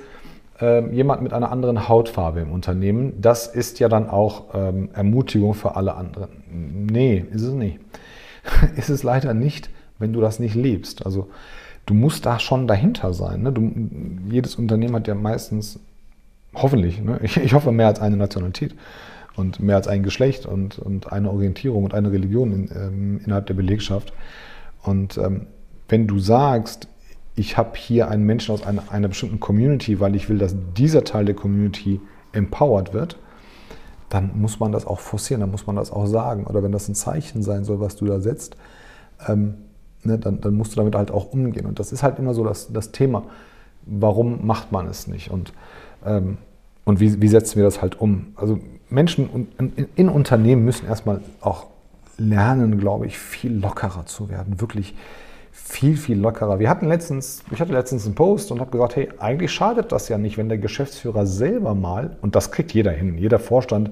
ähm, 0.60 0.92
jemand 0.92 1.22
mit 1.22 1.32
einer 1.32 1.50
anderen 1.50 1.88
Hautfarbe 1.88 2.40
im 2.40 2.52
Unternehmen, 2.52 3.20
das 3.20 3.46
ist 3.46 3.80
ja 3.80 3.88
dann 3.88 4.08
auch 4.08 4.54
ähm, 4.54 4.90
Ermutigung 4.92 5.54
für 5.54 5.76
alle 5.76 5.94
anderen. 5.94 6.86
Nee, 6.90 7.24
ist 7.32 7.42
es 7.42 7.54
nicht. 7.54 7.80
ist 8.76 8.88
es 8.88 9.02
leider 9.02 9.34
nicht, 9.34 9.70
wenn 9.98 10.12
du 10.12 10.20
das 10.20 10.38
nicht 10.38 10.54
lebst. 10.54 11.04
Also 11.04 11.28
du 11.86 11.94
musst 11.94 12.26
da 12.26 12.38
schon 12.38 12.66
dahinter 12.66 13.12
sein. 13.12 13.42
Ne? 13.42 13.52
Du, 13.52 13.72
jedes 14.30 14.54
Unternehmen 14.54 14.94
hat 14.94 15.08
ja 15.08 15.14
meistens, 15.14 15.80
hoffentlich, 16.54 17.02
ne? 17.02 17.18
ich, 17.22 17.36
ich, 17.36 17.52
hoffe 17.52 17.72
mehr 17.72 17.88
als 17.88 18.00
eine 18.00 18.16
Nationalität 18.16 18.74
und 19.36 19.60
mehr 19.60 19.76
als 19.76 19.88
ein 19.88 20.02
Geschlecht 20.02 20.46
und, 20.46 20.78
und 20.78 21.12
eine 21.12 21.30
Orientierung 21.30 21.84
und 21.84 21.94
eine 21.94 22.12
Religion 22.12 22.52
in, 22.52 22.70
ähm, 22.76 23.20
innerhalb 23.24 23.46
der 23.46 23.54
Belegschaft. 23.54 24.12
Und 24.82 25.18
ähm, 25.18 25.46
wenn 25.88 26.06
du 26.06 26.18
sagst, 26.18 26.88
ich 27.36 27.56
habe 27.56 27.76
hier 27.76 28.08
einen 28.08 28.24
Menschen 28.24 28.54
aus 28.54 28.64
einer, 28.64 28.82
einer 28.90 29.08
bestimmten 29.08 29.40
Community, 29.40 29.98
weil 30.00 30.14
ich 30.14 30.28
will, 30.28 30.38
dass 30.38 30.54
dieser 30.76 31.04
Teil 31.04 31.24
der 31.24 31.34
Community 31.34 32.00
empowered 32.32 32.92
wird, 32.92 33.16
dann 34.08 34.30
muss 34.40 34.60
man 34.60 34.70
das 34.70 34.86
auch 34.86 35.00
forcieren, 35.00 35.40
dann 35.40 35.50
muss 35.50 35.66
man 35.66 35.76
das 35.76 35.90
auch 35.90 36.06
sagen. 36.06 36.44
Oder 36.44 36.62
wenn 36.62 36.70
das 36.70 36.88
ein 36.88 36.94
Zeichen 36.94 37.42
sein 37.42 37.64
soll, 37.64 37.80
was 37.80 37.96
du 37.96 38.06
da 38.06 38.20
setzt, 38.20 38.56
ähm, 39.26 39.54
ne, 40.04 40.18
dann, 40.18 40.40
dann, 40.40 40.54
musst 40.54 40.72
du 40.72 40.76
damit 40.76 40.94
halt 40.94 41.10
auch 41.10 41.32
umgehen. 41.32 41.66
Und 41.66 41.80
das 41.80 41.90
ist 41.90 42.02
halt 42.02 42.18
immer 42.18 42.34
so 42.34 42.44
das, 42.44 42.72
das 42.72 42.92
Thema. 42.92 43.24
Warum 43.86 44.46
macht 44.46 44.70
man 44.70 44.86
es 44.86 45.08
nicht? 45.08 45.30
Und, 45.30 45.52
ähm, 46.04 46.38
und 46.84 47.00
wie, 47.00 47.20
wie, 47.20 47.28
setzen 47.28 47.56
wir 47.56 47.64
das 47.64 47.82
halt 47.82 48.00
um? 48.00 48.26
Also 48.36 48.60
Menschen 48.88 49.48
in, 49.58 49.88
in 49.96 50.08
Unternehmen 50.08 50.64
müssen 50.64 50.86
erstmal 50.86 51.20
auch 51.40 51.66
lernen, 52.16 52.78
glaube 52.78 53.06
ich, 53.06 53.18
viel 53.18 53.52
lockerer 53.52 54.06
zu 54.06 54.28
werden. 54.28 54.60
Wirklich 54.60 54.94
viel, 55.56 55.96
viel 55.96 56.18
lockerer. 56.18 56.58
Wir 56.58 56.68
hatten 56.68 56.88
letztens, 56.88 57.44
ich 57.52 57.60
hatte 57.60 57.72
letztens 57.72 58.04
einen 58.04 58.16
Post 58.16 58.50
und 58.50 58.60
habe 58.60 58.72
gesagt, 58.72 58.96
hey, 58.96 59.08
eigentlich 59.18 59.52
schadet 59.52 59.92
das 59.92 60.08
ja 60.08 60.18
nicht, 60.18 60.36
wenn 60.36 60.48
der 60.48 60.58
Geschäftsführer 60.58 61.26
selber 61.26 61.76
mal, 61.76 62.16
und 62.22 62.34
das 62.34 62.50
kriegt 62.50 62.74
jeder 62.74 62.90
hin, 62.90 63.16
jeder 63.16 63.38
Vorstand, 63.38 63.90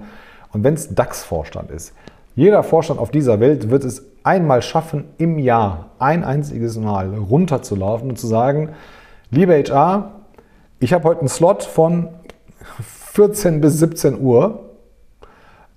und 0.53 0.65
wenn 0.65 0.75
es 0.75 0.93
DAX-Vorstand 0.93 1.71
ist, 1.71 1.95
jeder 2.35 2.65
Vorstand 2.65 2.99
auf 2.99 3.13
dieser 3.13 3.39
Welt 3.39 3.71
wird 3.71 3.85
es 3.85 4.05
einmal 4.25 4.61
schaffen, 4.61 5.05
im 5.19 5.39
Jahr 5.39 5.91
ein 6.01 6.25
einziges 6.25 6.77
Mal 6.79 7.15
runterzulaufen 7.15 8.11
und 8.11 8.19
zu 8.19 8.27
sagen, 8.27 8.71
liebe 9.31 9.55
HR, 9.55 10.21
ich 10.81 10.93
habe 10.93 11.05
heute 11.05 11.21
einen 11.21 11.29
Slot 11.29 11.63
von 11.63 12.09
14 13.13 13.61
bis 13.61 13.79
17 13.79 14.21
Uhr. 14.21 14.71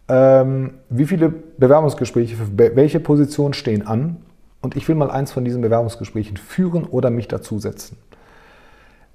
Ähm, 0.07 0.75
wie 0.89 1.05
viele 1.05 1.29
Bewerbungsgespräche 1.29 2.35
für 2.35 2.75
welche 2.75 2.99
Positionen 2.99 3.53
stehen 3.53 3.85
an? 3.85 4.17
Und 4.61 4.75
ich 4.75 4.87
will 4.87 4.95
mal 4.95 5.11
eins 5.11 5.31
von 5.31 5.45
diesen 5.45 5.61
Bewerbungsgesprächen 5.61 6.37
führen 6.37 6.85
oder 6.85 7.09
mich 7.09 7.27
dazusetzen. 7.27 7.97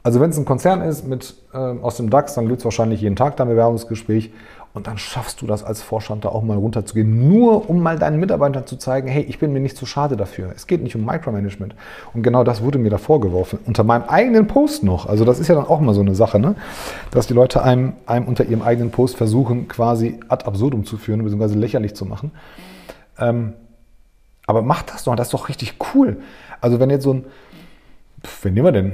Also 0.02 0.20
wenn 0.20 0.30
es 0.30 0.38
ein 0.38 0.46
Konzern 0.46 0.80
ist 0.80 1.06
mit, 1.06 1.34
äh, 1.52 1.58
aus 1.58 1.98
dem 1.98 2.08
DAX, 2.08 2.34
dann 2.34 2.48
gibt 2.48 2.60
es 2.60 2.64
wahrscheinlich 2.64 3.02
jeden 3.02 3.16
Tag 3.16 3.36
da 3.36 3.44
ein 3.44 3.50
Bewerbungsgespräch 3.50 4.30
und 4.72 4.86
dann 4.86 4.98
schaffst 4.98 5.42
du 5.42 5.46
das 5.46 5.64
als 5.64 5.82
Vorstand 5.82 6.24
da 6.24 6.28
auch 6.28 6.42
mal 6.42 6.56
runterzugehen, 6.56 7.28
nur 7.28 7.68
um 7.68 7.82
mal 7.82 7.98
deinen 7.98 8.20
Mitarbeitern 8.20 8.66
zu 8.66 8.76
zeigen, 8.76 9.08
hey, 9.08 9.22
ich 9.22 9.40
bin 9.40 9.52
mir 9.52 9.58
nicht 9.58 9.76
zu 9.76 9.84
schade 9.84 10.16
dafür. 10.16 10.52
Es 10.54 10.68
geht 10.68 10.82
nicht 10.82 10.94
um 10.94 11.04
Micromanagement. 11.04 11.74
Und 12.14 12.22
genau 12.22 12.44
das 12.44 12.62
wurde 12.62 12.78
mir 12.78 12.88
da 12.88 12.98
vorgeworfen, 12.98 13.58
unter 13.66 13.82
meinem 13.82 14.04
eigenen 14.04 14.46
Post 14.46 14.84
noch. 14.84 15.06
Also 15.06 15.24
das 15.24 15.40
ist 15.40 15.48
ja 15.48 15.56
dann 15.56 15.66
auch 15.66 15.80
mal 15.80 15.92
so 15.92 16.00
eine 16.00 16.14
Sache, 16.14 16.38
ne? 16.38 16.54
dass 17.10 17.26
die 17.26 17.34
Leute 17.34 17.62
einem, 17.64 17.94
einem 18.06 18.26
unter 18.26 18.44
ihrem 18.44 18.62
eigenen 18.62 18.92
Post 18.92 19.16
versuchen, 19.16 19.66
quasi 19.66 20.20
ad 20.28 20.46
absurdum 20.46 20.84
zu 20.84 20.98
führen, 20.98 21.24
beziehungsweise 21.24 21.58
lächerlich 21.58 21.94
zu 21.94 22.06
machen. 22.06 22.30
Ähm, 23.18 23.54
aber 24.50 24.62
mach 24.62 24.82
das 24.82 25.04
doch, 25.04 25.14
das 25.14 25.28
ist 25.28 25.32
doch 25.32 25.48
richtig 25.48 25.76
cool. 25.94 26.16
Also 26.60 26.80
wenn 26.80 26.90
jetzt 26.90 27.04
so 27.04 27.14
ein, 27.14 27.24
wen 28.42 28.52
nehmen 28.52 28.66
wir 28.66 28.72
denn? 28.72 28.92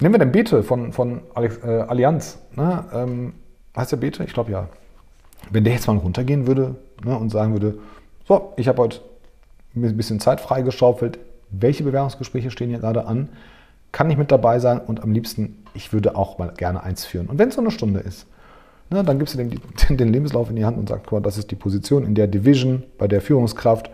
Nehmen 0.00 0.14
wir 0.14 0.18
den 0.18 0.32
Bete 0.32 0.64
von, 0.64 0.92
von 0.92 1.22
Alex, 1.34 1.58
äh, 1.58 1.84
Allianz. 1.86 2.40
Ne? 2.56 2.84
Ähm, 2.92 3.34
heißt 3.76 3.92
der 3.92 3.98
Bete? 3.98 4.24
Ich 4.24 4.34
glaube 4.34 4.50
ja. 4.50 4.68
Wenn 5.50 5.62
der 5.62 5.72
jetzt 5.72 5.86
mal 5.86 5.96
runtergehen 5.96 6.48
würde 6.48 6.74
ne, 7.04 7.16
und 7.16 7.30
sagen 7.30 7.52
würde, 7.52 7.78
so, 8.26 8.54
ich 8.56 8.66
habe 8.66 8.82
heute 8.82 9.02
ein 9.76 9.96
bisschen 9.96 10.18
Zeit 10.18 10.40
freigeschaufelt, 10.40 11.20
welche 11.50 11.84
Bewerbungsgespräche 11.84 12.50
stehen 12.50 12.68
hier 12.68 12.80
gerade 12.80 13.06
an, 13.06 13.28
kann 13.92 14.10
ich 14.10 14.16
mit 14.16 14.32
dabei 14.32 14.58
sein 14.58 14.80
und 14.80 15.00
am 15.00 15.12
liebsten, 15.12 15.62
ich 15.74 15.92
würde 15.92 16.16
auch 16.16 16.38
mal 16.38 16.52
gerne 16.56 16.82
eins 16.82 17.04
führen. 17.04 17.28
Und 17.28 17.38
wenn 17.38 17.50
es 17.50 17.54
so 17.54 17.60
eine 17.60 17.70
Stunde 17.70 18.00
ist, 18.00 18.26
ne, 18.90 19.04
dann 19.04 19.20
gibst 19.20 19.34
du 19.34 19.38
dem 19.38 19.50
den 19.96 20.12
Lebenslauf 20.12 20.50
in 20.50 20.56
die 20.56 20.64
Hand 20.64 20.76
und 20.76 20.88
sagst, 20.88 21.04
guck 21.06 21.20
mal, 21.20 21.22
das 21.22 21.38
ist 21.38 21.52
die 21.52 21.56
Position 21.56 22.04
in 22.04 22.16
der 22.16 22.26
Division, 22.26 22.82
bei 22.98 23.06
der 23.06 23.20
Führungskraft, 23.20 23.90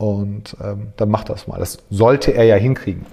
und 0.00 0.56
ähm, 0.64 0.94
dann 0.96 1.10
macht 1.10 1.28
das 1.28 1.46
mal. 1.46 1.58
Das 1.58 1.76
sollte 1.90 2.32
er 2.32 2.44
ja 2.44 2.56
hinkriegen. 2.56 3.04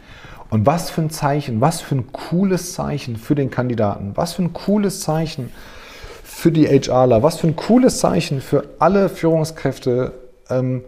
Und 0.50 0.66
was 0.66 0.90
für 0.90 1.02
ein 1.02 1.10
Zeichen, 1.10 1.60
was 1.60 1.82
für 1.82 1.96
ein 1.96 2.14
cooles 2.14 2.74
Zeichen 2.74 3.18
für 3.18 3.36
den 3.36 3.52
Kandidaten, 3.52 4.14
was 4.16 4.32
für 4.34 4.44
ein 4.44 4.54
cooles 4.54 5.02
Zeichen 5.02 5.52
für 6.24 6.50
die 6.50 6.66
HRler, 6.66 7.24
was 7.24 7.40
für 7.40 7.48
ein 7.48 7.58
cooles 7.58 8.00
Zeichen 8.00 8.40
für 8.40 8.64
alle 8.80 9.10
Führungskräfte. 9.10 10.14
Ähm, 10.50 10.86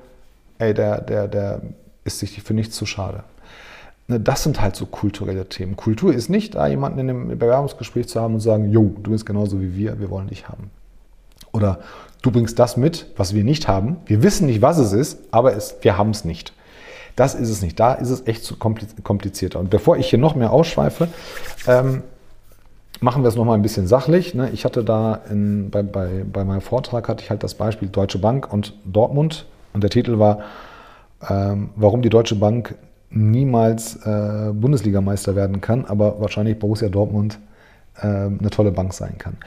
ey, 0.57 0.73
der, 0.73 1.01
der, 1.01 1.27
der 1.27 1.62
ist 2.05 2.19
sich 2.19 2.41
für 2.43 2.53
nichts 2.53 2.77
zu 2.77 2.85
schade. 2.85 3.25
Ne, 4.07 4.21
das 4.21 4.43
sind 4.43 4.62
halt 4.62 4.77
so 4.77 4.85
kulturelle 4.85 5.49
Themen. 5.49 5.75
Kultur 5.75 6.13
ist 6.13 6.29
nicht, 6.29 6.55
da 6.55 6.67
jemanden 6.67 6.99
in 6.99 7.09
einem 7.09 7.27
Bewerbungsgespräch 7.38 8.07
zu 8.07 8.21
haben 8.21 8.35
und 8.35 8.39
sagen, 8.39 8.71
jo, 8.71 8.95
du 9.03 9.12
bist 9.12 9.25
genauso 9.25 9.59
wie 9.59 9.75
wir, 9.75 9.99
wir 9.99 10.09
wollen 10.09 10.27
dich 10.27 10.47
haben. 10.47 10.71
Oder 11.51 11.79
du 12.21 12.31
bringst 12.31 12.59
das 12.59 12.77
mit, 12.77 13.07
was 13.17 13.33
wir 13.33 13.43
nicht 13.43 13.67
haben. 13.67 13.97
Wir 14.05 14.23
wissen 14.23 14.47
nicht, 14.47 14.62
was 14.62 14.77
es 14.77 14.93
ist, 14.93 15.19
aber 15.31 15.55
es, 15.55 15.77
wir 15.81 15.97
haben 15.97 16.12
es 16.12 16.25
nicht. 16.25 16.53
Das 17.15 17.35
ist 17.35 17.49
es 17.49 17.62
nicht. 17.62 17.79
Da 17.79 17.93
ist 17.93 18.09
es 18.09 18.27
echt 18.27 18.57
komplizierter. 18.59 19.59
Und 19.59 19.69
bevor 19.69 19.97
ich 19.97 20.09
hier 20.09 20.19
noch 20.19 20.35
mehr 20.35 20.51
ausschweife, 20.51 21.09
ähm, 21.67 22.03
machen 23.01 23.23
wir 23.23 23.27
es 23.27 23.35
nochmal 23.35 23.57
ein 23.57 23.62
bisschen 23.62 23.88
sachlich. 23.88 24.33
Ne? 24.33 24.49
Ich 24.51 24.65
hatte 24.65 24.83
da 24.83 25.21
in, 25.29 25.69
bei, 25.69 25.83
bei, 25.83 26.23
bei 26.31 26.43
meinem 26.43 26.62
Vortrag 26.62 27.07
hatte 27.07 27.23
ich 27.23 27.29
halt 27.29 27.43
das 27.43 27.55
Beispiel 27.55 27.89
Deutsche 27.89 28.19
Bank 28.19 28.51
und 28.51 28.73
Dortmund. 28.85 29.45
Und 29.73 29.83
der 29.83 29.89
Titel 29.89 30.19
war, 30.19 30.39
ähm, 31.29 31.71
warum 31.75 32.01
die 32.01 32.09
Deutsche 32.09 32.35
Bank 32.35 32.75
niemals 33.09 33.95
äh, 34.05 34.51
Bundesligameister 34.53 35.35
werden 35.35 35.62
kann, 35.62 35.85
aber 35.85 36.21
wahrscheinlich 36.21 36.59
Borussia 36.59 36.89
Dortmund 36.89 37.39
äh, 37.97 38.07
eine 38.07 38.49
tolle 38.51 38.71
Bank 38.71 38.93
sein 38.93 39.17
kann. 39.17 39.38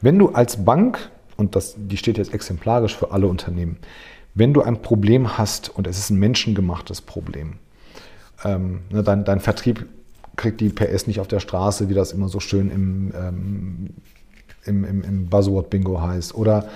Wenn 0.00 0.18
du 0.18 0.30
als 0.30 0.64
Bank, 0.64 1.10
und 1.42 1.56
das, 1.56 1.74
die 1.76 1.96
steht 1.96 2.18
jetzt 2.18 2.32
exemplarisch 2.32 2.96
für 2.96 3.10
alle 3.10 3.26
Unternehmen, 3.26 3.76
wenn 4.32 4.54
du 4.54 4.62
ein 4.62 4.80
Problem 4.80 5.36
hast 5.36 5.70
und 5.70 5.88
es 5.88 5.98
ist 5.98 6.10
ein 6.10 6.18
menschengemachtes 6.20 7.00
Problem, 7.00 7.54
ähm, 8.44 8.82
ne, 8.90 9.02
dein, 9.02 9.24
dein 9.24 9.40
Vertrieb 9.40 9.86
kriegt 10.36 10.60
die 10.60 10.68
PS 10.68 11.08
nicht 11.08 11.18
auf 11.18 11.26
der 11.26 11.40
Straße, 11.40 11.88
wie 11.88 11.94
das 11.94 12.12
immer 12.12 12.28
so 12.28 12.38
schön 12.38 12.70
im, 12.70 13.12
ähm, 13.14 13.90
im, 14.64 15.02
im, 15.02 15.26
Buzzword-Bingo 15.26 16.00
heißt. 16.00 16.32
Oder 16.36 16.68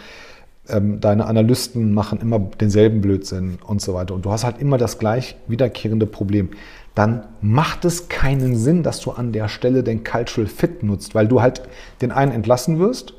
ähm, 0.68 1.00
deine 1.00 1.26
Analysten 1.26 1.94
machen 1.94 2.20
immer 2.20 2.40
denselben 2.40 3.00
Blödsinn 3.00 3.58
und 3.64 3.80
so 3.80 3.94
weiter. 3.94 4.14
Und 4.14 4.24
du 4.24 4.32
hast 4.32 4.42
halt 4.42 4.58
immer 4.58 4.78
das 4.78 4.98
gleich 4.98 5.36
wiederkehrende 5.46 6.06
Problem. 6.06 6.50
Dann 6.96 7.24
macht 7.40 7.84
es 7.84 8.08
keinen 8.08 8.56
Sinn, 8.56 8.82
dass 8.82 9.00
du 9.00 9.12
an 9.12 9.30
der 9.32 9.48
Stelle 9.48 9.84
den 9.84 10.02
Cultural 10.02 10.48
Fit 10.48 10.82
nutzt, 10.82 11.14
weil 11.14 11.28
du 11.28 11.40
halt 11.40 11.62
den 12.02 12.10
einen 12.10 12.32
entlassen 12.32 12.80
wirst 12.80 13.14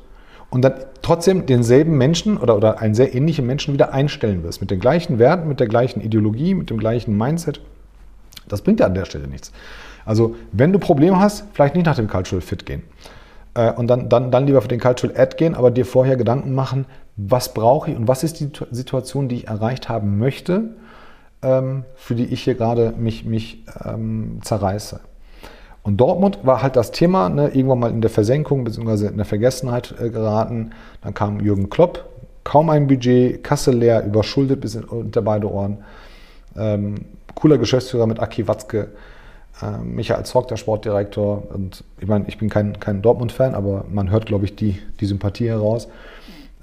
und 0.50 0.62
dann 0.62 0.74
trotzdem 1.02 1.46
denselben 1.46 1.96
Menschen 1.98 2.38
oder, 2.38 2.56
oder 2.56 2.80
einen 2.80 2.94
sehr 2.94 3.14
ähnlichen 3.14 3.46
Menschen 3.46 3.74
wieder 3.74 3.92
einstellen 3.92 4.42
wirst. 4.42 4.60
Mit 4.60 4.70
den 4.70 4.80
gleichen 4.80 5.18
Werten, 5.18 5.48
mit 5.48 5.60
der 5.60 5.68
gleichen 5.68 6.00
Ideologie, 6.00 6.54
mit 6.54 6.70
dem 6.70 6.78
gleichen 6.78 7.16
Mindset. 7.16 7.60
Das 8.48 8.62
bringt 8.62 8.80
dir 8.80 8.86
an 8.86 8.94
der 8.94 9.04
Stelle 9.04 9.28
nichts. 9.28 9.52
Also, 10.06 10.36
wenn 10.52 10.72
du 10.72 10.78
Probleme 10.78 11.18
hast, 11.18 11.44
vielleicht 11.52 11.74
nicht 11.74 11.84
nach 11.84 11.96
dem 11.96 12.08
Cultural 12.08 12.40
Fit 12.40 12.64
gehen. 12.64 12.82
Äh, 13.54 13.72
und 13.72 13.88
dann, 13.88 14.08
dann, 14.08 14.30
dann 14.30 14.46
lieber 14.46 14.62
für 14.62 14.68
den 14.68 14.80
Cultural 14.80 15.14
Ad 15.20 15.36
gehen, 15.36 15.54
aber 15.54 15.70
dir 15.70 15.84
vorher 15.84 16.16
Gedanken 16.16 16.54
machen, 16.54 16.86
was 17.16 17.52
brauche 17.52 17.90
ich 17.90 17.96
und 17.96 18.08
was 18.08 18.22
ist 18.24 18.40
die 18.40 18.50
Situation, 18.70 19.28
die 19.28 19.36
ich 19.36 19.48
erreicht 19.48 19.88
haben 19.88 20.18
möchte, 20.18 20.76
ähm, 21.42 21.84
für 21.94 22.14
die 22.14 22.24
ich 22.24 22.42
hier 22.42 22.54
gerade 22.54 22.94
mich, 22.96 23.24
mich 23.24 23.64
ähm, 23.84 24.38
zerreiße. 24.42 25.00
Und 25.88 25.96
Dortmund 25.96 26.40
war 26.42 26.62
halt 26.62 26.76
das 26.76 26.90
Thema, 26.90 27.30
ne, 27.30 27.48
irgendwann 27.48 27.78
mal 27.78 27.90
in 27.90 28.02
der 28.02 28.10
Versenkung 28.10 28.64
bzw. 28.64 29.06
in 29.06 29.16
der 29.16 29.24
Vergessenheit 29.24 29.94
äh, 29.98 30.10
geraten. 30.10 30.72
Dann 31.02 31.14
kam 31.14 31.40
Jürgen 31.40 31.70
Klopp, 31.70 32.04
kaum 32.44 32.68
ein 32.68 32.86
Budget, 32.86 33.42
Kasse 33.42 33.70
leer, 33.70 34.04
überschuldet 34.04 34.60
bis 34.60 34.74
in, 34.74 34.84
unter 34.84 35.22
beide 35.22 35.50
Ohren. 35.50 35.78
Ähm, 36.56 37.06
cooler 37.34 37.56
Geschäftsführer 37.56 38.06
mit 38.06 38.20
Aki 38.20 38.46
Watzke, 38.46 38.88
äh, 39.62 39.78
Michael 39.82 40.24
Zorg, 40.24 40.48
der 40.48 40.56
Sportdirektor. 40.56 41.44
Und 41.54 41.82
ich 41.98 42.06
meine, 42.06 42.26
ich 42.28 42.36
bin 42.36 42.50
kein, 42.50 42.78
kein 42.78 43.00
Dortmund-Fan, 43.00 43.54
aber 43.54 43.86
man 43.90 44.10
hört, 44.10 44.26
glaube 44.26 44.44
ich, 44.44 44.54
die, 44.54 44.78
die 45.00 45.06
Sympathie 45.06 45.48
heraus 45.48 45.88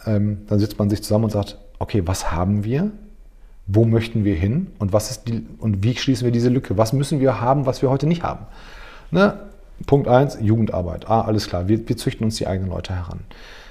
ähm, 0.05 0.45
dann 0.47 0.59
sitzt 0.59 0.77
man 0.79 0.89
sich 0.89 1.03
zusammen 1.03 1.25
und 1.25 1.31
sagt, 1.31 1.57
okay, 1.79 2.03
was 2.05 2.31
haben 2.31 2.63
wir? 2.63 2.91
Wo 3.67 3.85
möchten 3.85 4.23
wir 4.23 4.35
hin? 4.35 4.67
Und, 4.77 4.93
was 4.93 5.09
ist 5.09 5.27
die, 5.27 5.45
und 5.59 5.83
wie 5.83 5.95
schließen 5.95 6.25
wir 6.25 6.31
diese 6.31 6.49
Lücke? 6.49 6.77
Was 6.77 6.93
müssen 6.93 7.19
wir 7.19 7.41
haben, 7.41 7.65
was 7.65 7.81
wir 7.81 7.89
heute 7.89 8.05
nicht 8.07 8.23
haben? 8.23 8.45
Ne? 9.11 9.39
Punkt 9.85 10.07
1, 10.07 10.39
Jugendarbeit. 10.41 11.09
Ah, 11.09 11.21
alles 11.21 11.47
klar, 11.47 11.67
wir, 11.67 11.87
wir 11.87 11.97
züchten 11.97 12.25
uns 12.25 12.37
die 12.37 12.47
eigenen 12.47 12.69
Leute 12.69 12.93
heran. 12.93 13.19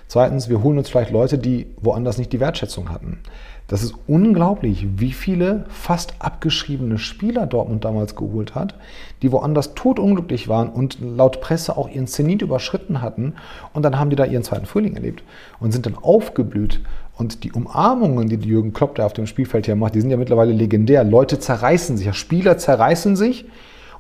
Zweitens, 0.07 0.49
wir 0.49 0.63
holen 0.63 0.79
uns 0.79 0.91
vielleicht 0.91 1.11
Leute, 1.11 1.39
die 1.39 1.67
woanders 1.81 2.19
nicht 2.19 2.33
die 2.33 2.41
Wertschätzung 2.41 2.91
hatten. 2.91 3.19
Das 3.67 3.83
ist 3.83 3.95
unglaublich, 4.07 4.87
wie 4.99 5.13
viele 5.13 5.65
fast 5.69 6.15
abgeschriebene 6.19 6.99
Spieler 6.99 7.47
Dortmund 7.47 7.87
damals 7.87 8.15
geholt 8.15 8.55
hat, 8.55 8.75
die 9.23 9.33
woanders 9.33 9.75
totunglücklich 9.75 10.49
waren 10.49 10.69
und 10.69 10.99
laut 11.01 11.41
Presse 11.41 11.79
auch 11.79 11.89
ihren 11.89 12.07
Zenit 12.07 12.43
überschritten 12.43 13.01
hatten. 13.01 13.35
Und 13.73 13.83
dann 13.83 13.99
haben 13.99 14.11
die 14.11 14.17
da 14.17 14.27
ihren 14.27 14.43
zweiten 14.43 14.67
Frühling 14.67 14.95
erlebt 14.95 15.25
und 15.61 15.73
sind 15.73 15.87
dann 15.87 15.97
aufgeblüht. 15.97 16.83
Und 17.17 17.43
die 17.43 17.53
Umarmungen, 17.53 18.29
die 18.29 18.37
Jürgen 18.37 18.75
Klopp 18.75 18.97
da 18.97 19.07
auf 19.07 19.15
dem 19.15 19.27
Spielfeld 19.27 19.65
hier 19.65 19.77
macht, 19.77 19.95
die 19.95 20.01
sind 20.03 20.11
ja 20.11 20.19
mittlerweile 20.19 20.53
legendär. 20.53 21.03
Leute 21.03 21.39
zerreißen 21.39 21.97
sich, 21.97 22.13
Spieler 22.15 22.59
zerreißen 22.59 23.17
sich 23.17 23.47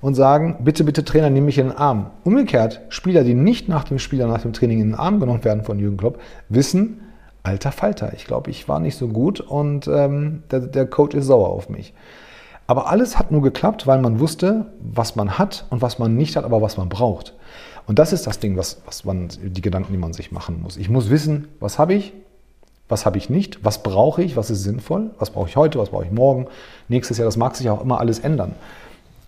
und 0.00 0.14
sagen, 0.14 0.58
bitte, 0.60 0.84
bitte 0.84 1.04
Trainer, 1.04 1.30
nimm 1.30 1.44
mich 1.44 1.58
in 1.58 1.68
den 1.68 1.76
Arm. 1.76 2.10
Umgekehrt, 2.24 2.80
Spieler, 2.88 3.24
die 3.24 3.34
nicht 3.34 3.68
nach 3.68 3.84
dem 3.84 3.98
Spieler, 3.98 4.26
nach 4.26 4.42
dem 4.42 4.52
Training 4.52 4.80
in 4.80 4.88
den 4.90 4.98
Arm 4.98 5.20
genommen 5.20 5.44
werden 5.44 5.64
von 5.64 5.78
Jürgen 5.78 5.96
Klopp, 5.96 6.20
wissen, 6.48 7.00
alter 7.42 7.72
Falter, 7.72 8.12
ich 8.14 8.24
glaube, 8.24 8.50
ich 8.50 8.68
war 8.68 8.80
nicht 8.80 8.96
so 8.96 9.08
gut 9.08 9.40
und 9.40 9.86
ähm, 9.86 10.42
der, 10.50 10.60
der 10.60 10.86
Coach 10.86 11.14
ist 11.14 11.26
sauer 11.26 11.50
auf 11.50 11.68
mich. 11.68 11.94
Aber 12.66 12.88
alles 12.88 13.18
hat 13.18 13.30
nur 13.30 13.42
geklappt, 13.42 13.86
weil 13.86 14.00
man 14.00 14.20
wusste, 14.20 14.66
was 14.80 15.16
man 15.16 15.38
hat 15.38 15.66
und 15.68 15.82
was 15.82 15.98
man 15.98 16.16
nicht 16.16 16.36
hat, 16.36 16.44
aber 16.44 16.62
was 16.62 16.78
man 16.78 16.88
braucht. 16.88 17.34
Und 17.86 17.98
das 17.98 18.14
ist 18.14 18.26
das 18.26 18.38
Ding, 18.38 18.56
was, 18.56 18.80
was 18.86 19.04
man, 19.04 19.28
die 19.42 19.60
Gedanken, 19.60 19.92
die 19.92 19.98
man 19.98 20.14
sich 20.14 20.32
machen 20.32 20.62
muss. 20.62 20.78
Ich 20.78 20.88
muss 20.88 21.10
wissen, 21.10 21.48
was 21.60 21.78
habe 21.78 21.92
ich, 21.92 22.14
was 22.88 23.04
habe 23.04 23.18
ich 23.18 23.28
nicht, 23.28 23.64
was 23.64 23.82
brauche 23.82 24.22
ich, 24.22 24.36
was 24.36 24.50
ist 24.50 24.62
sinnvoll, 24.62 25.10
was 25.18 25.30
brauche 25.30 25.48
ich 25.48 25.56
heute, 25.56 25.78
was 25.78 25.90
brauche 25.90 26.04
ich 26.04 26.10
morgen, 26.10 26.46
nächstes 26.88 27.18
Jahr, 27.18 27.26
das 27.26 27.36
mag 27.36 27.54
sich 27.56 27.68
auch 27.68 27.82
immer 27.82 28.00
alles 28.00 28.18
ändern. 28.18 28.54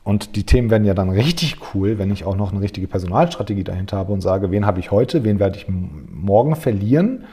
Und 0.06 0.36
die 0.36 0.44
Themen 0.44 0.70
werden 0.70 0.84
ja 0.84 0.94
dann 0.94 1.10
richtig 1.10 1.56
cool, 1.74 1.98
wenn 1.98 2.12
ich 2.12 2.24
auch 2.24 2.36
noch 2.36 2.52
eine 2.52 2.60
richtige 2.60 2.86
Personalstrategie 2.86 3.64
dahinter 3.64 3.96
habe 3.96 4.12
und 4.12 4.20
sage, 4.20 4.52
wen 4.52 4.64
habe 4.64 4.78
ich 4.78 4.92
heute, 4.92 5.24
wen 5.24 5.40
werde 5.40 5.56
ich 5.56 5.66
morgen 5.68 6.54
verlieren 6.54 7.24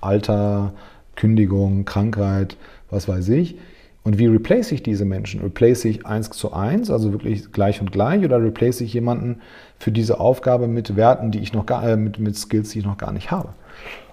Alter, 0.00 0.72
Kündigung, 1.16 1.84
Krankheit, 1.84 2.56
was 2.88 3.08
weiß 3.08 3.28
ich. 3.28 3.58
Und 4.04 4.16
wie 4.16 4.24
replace 4.24 4.72
ich 4.72 4.82
diese 4.82 5.04
Menschen? 5.04 5.42
Replace 5.42 5.84
ich 5.84 6.06
eins 6.06 6.30
zu 6.30 6.54
eins, 6.54 6.90
also 6.90 7.12
wirklich 7.12 7.52
gleich 7.52 7.82
und 7.82 7.92
gleich, 7.92 8.24
oder 8.24 8.42
replace 8.42 8.80
ich 8.80 8.94
jemanden 8.94 9.42
für 9.78 9.92
diese 9.92 10.18
Aufgabe 10.18 10.66
mit 10.66 10.96
Werten, 10.96 11.30
die 11.30 11.40
ich 11.40 11.52
noch 11.52 11.66
gar, 11.66 11.86
äh, 11.86 11.98
mit, 11.98 12.18
mit 12.18 12.38
Skills, 12.38 12.70
die 12.70 12.78
ich 12.78 12.86
noch 12.86 12.96
gar 12.96 13.12
nicht 13.12 13.32
habe? 13.32 13.50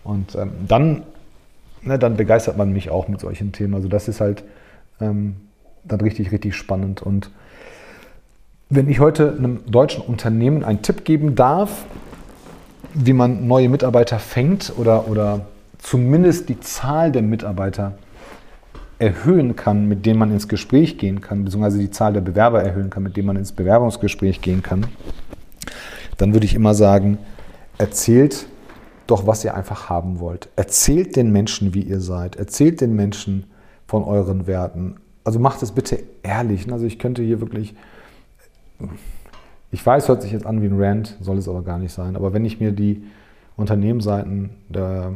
Und 0.04 0.36
ähm, 0.36 0.52
dann, 0.68 1.04
ne, 1.82 1.98
dann 1.98 2.18
begeistert 2.18 2.58
man 2.58 2.74
mich 2.74 2.90
auch 2.90 3.08
mit 3.08 3.22
solchen 3.22 3.54
Themen. 3.54 3.74
Also 3.74 3.88
das 3.88 4.10
ist 4.10 4.20
halt 4.20 4.44
ähm, 5.00 5.38
dann 5.86 6.02
richtig, 6.02 6.34
richtig 6.34 6.58
spannend. 6.58 7.02
Und 7.02 7.32
wenn 8.72 8.90
ich 8.90 9.02
heute 9.02 9.36
einem 9.38 9.60
deutschen 9.70 10.02
Unternehmen 10.02 10.64
einen 10.64 10.82
Tipp 10.82 11.04
geben 11.04 11.36
darf, 11.36 11.86
wie 12.94 13.12
man 13.12 13.46
neue 13.46 13.68
Mitarbeiter 13.68 14.18
fängt 14.18 14.72
oder, 14.78 15.10
oder 15.10 15.46
zumindest 15.78 16.48
die 16.48 16.60
Zahl 16.62 17.12
der 17.12 17.22
Mitarbeiter 17.22 17.98
erhöhen 18.98 19.58
kann, 19.58 19.90
mit 19.90 20.06
denen 20.06 20.20
man 20.20 20.32
ins 20.32 20.48
Gespräch 20.48 20.98
gehen 20.98 21.20
kann, 21.20 21.44
beziehungsweise 21.44 21.80
die 21.80 21.92
Zahl 21.92 22.14
der 22.14 22.22
Bewerber 22.22 22.64
erhöhen 22.64 22.90
kann, 22.90 23.04
mit 23.04 23.18
denen 23.18 23.28
man 23.28 23.36
ins 23.36 23.52
Bewerbungsgespräch 23.52 24.42
gehen 24.42 24.64
kann, 24.64 24.86
dann 26.18 26.32
würde 26.32 26.46
ich 26.46 26.56
immer 26.56 26.74
sagen, 26.74 27.18
erzählt 27.78 28.46
doch, 29.06 29.28
was 29.28 29.44
ihr 29.44 29.54
einfach 29.54 29.90
haben 29.90 30.22
wollt. 30.22 30.48
Erzählt 30.56 31.18
den 31.18 31.34
Menschen, 31.34 31.74
wie 31.74 31.82
ihr 31.82 32.00
seid. 32.00 32.38
Erzählt 32.38 32.80
den 32.80 32.96
Menschen 32.96 33.48
von 33.86 34.06
euren 34.06 34.48
Werten. 34.48 34.96
Also 35.26 35.40
macht 35.40 35.62
es 35.62 35.74
bitte 35.74 36.00
ehrlich. 36.24 36.72
Also 36.72 36.86
ich 36.86 37.00
könnte 37.00 37.22
hier 37.22 37.42
wirklich, 37.42 37.76
ich 39.72 39.86
weiß, 39.86 40.08
hört 40.08 40.22
sich 40.22 40.32
jetzt 40.32 40.46
an 40.46 40.62
wie 40.62 40.68
ein 40.68 40.82
Rant, 40.82 41.18
soll 41.22 41.38
es 41.38 41.48
aber 41.48 41.62
gar 41.62 41.80
nicht 41.80 41.94
sein. 41.94 42.16
Aber 42.16 42.34
wenn 42.34 42.46
ich 42.46 42.60
mir 42.60 42.72
die 42.72 43.04
Unternehmensseiten 43.56 44.52
der 44.70 45.14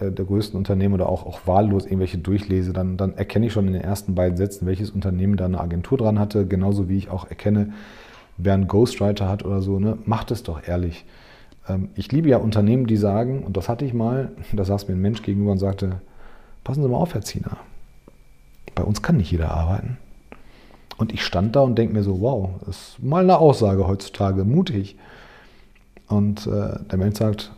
der, 0.00 0.10
der, 0.10 0.24
größten 0.24 0.58
Unternehmen 0.58 0.94
oder 0.94 1.08
auch, 1.08 1.24
auch 1.24 1.46
wahllos 1.46 1.84
irgendwelche 1.84 2.18
durchlese, 2.18 2.72
dann, 2.72 2.96
dann 2.96 3.16
erkenne 3.16 3.46
ich 3.46 3.52
schon 3.52 3.66
in 3.66 3.74
den 3.74 3.82
ersten 3.82 4.14
beiden 4.14 4.36
Sätzen, 4.36 4.66
welches 4.66 4.90
Unternehmen 4.90 5.36
da 5.36 5.44
eine 5.44 5.60
Agentur 5.60 5.98
dran 5.98 6.18
hatte, 6.18 6.46
genauso 6.46 6.88
wie 6.88 6.96
ich 6.96 7.10
auch 7.10 7.28
erkenne, 7.28 7.72
wer 8.36 8.54
einen 8.54 8.66
Ghostwriter 8.66 9.28
hat 9.28 9.44
oder 9.44 9.62
so. 9.62 9.78
Ne? 9.78 9.98
Macht 10.04 10.30
es 10.30 10.42
doch 10.42 10.66
ehrlich. 10.66 11.04
Ähm, 11.68 11.90
ich 11.94 12.10
liebe 12.10 12.28
ja 12.28 12.38
Unternehmen, 12.38 12.86
die 12.86 12.96
sagen, 12.96 13.44
und 13.44 13.56
das 13.56 13.68
hatte 13.68 13.84
ich 13.84 13.94
mal, 13.94 14.32
da 14.52 14.64
saß 14.64 14.88
mir 14.88 14.94
ein 14.94 15.00
Mensch 15.00 15.22
gegenüber 15.22 15.52
und 15.52 15.58
sagte, 15.58 16.00
passen 16.64 16.82
Sie 16.82 16.88
mal 16.88 16.96
auf, 16.96 17.14
Herr 17.14 17.22
Ziener, 17.22 17.58
bei 18.74 18.82
uns 18.82 19.02
kann 19.02 19.16
nicht 19.16 19.30
jeder 19.30 19.52
arbeiten. 19.52 19.98
Und 20.96 21.12
ich 21.12 21.24
stand 21.24 21.56
da 21.56 21.60
und 21.60 21.76
denke 21.76 21.94
mir 21.94 22.02
so, 22.02 22.20
wow, 22.20 22.50
ist 22.68 23.02
mal 23.02 23.22
eine 23.22 23.38
Aussage 23.38 23.86
heutzutage, 23.86 24.44
mutig. 24.44 24.96
Und 26.08 26.46
äh, 26.46 26.78
der 26.90 26.98
Mensch 26.98 27.18
sagt, 27.18 27.52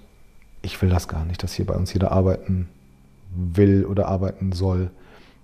ich 0.62 0.81
will 0.81 0.88
das 0.88 1.09
gar 1.09 1.25
nicht, 1.25 1.42
dass 1.42 1.53
hier 1.53 1.66
bei 1.66 1.75
uns 1.75 1.92
jeder 1.92 2.12
arbeiten 2.12 2.68
will 3.35 3.85
oder 3.85 4.09
arbeiten 4.09 4.53
soll. 4.53 4.90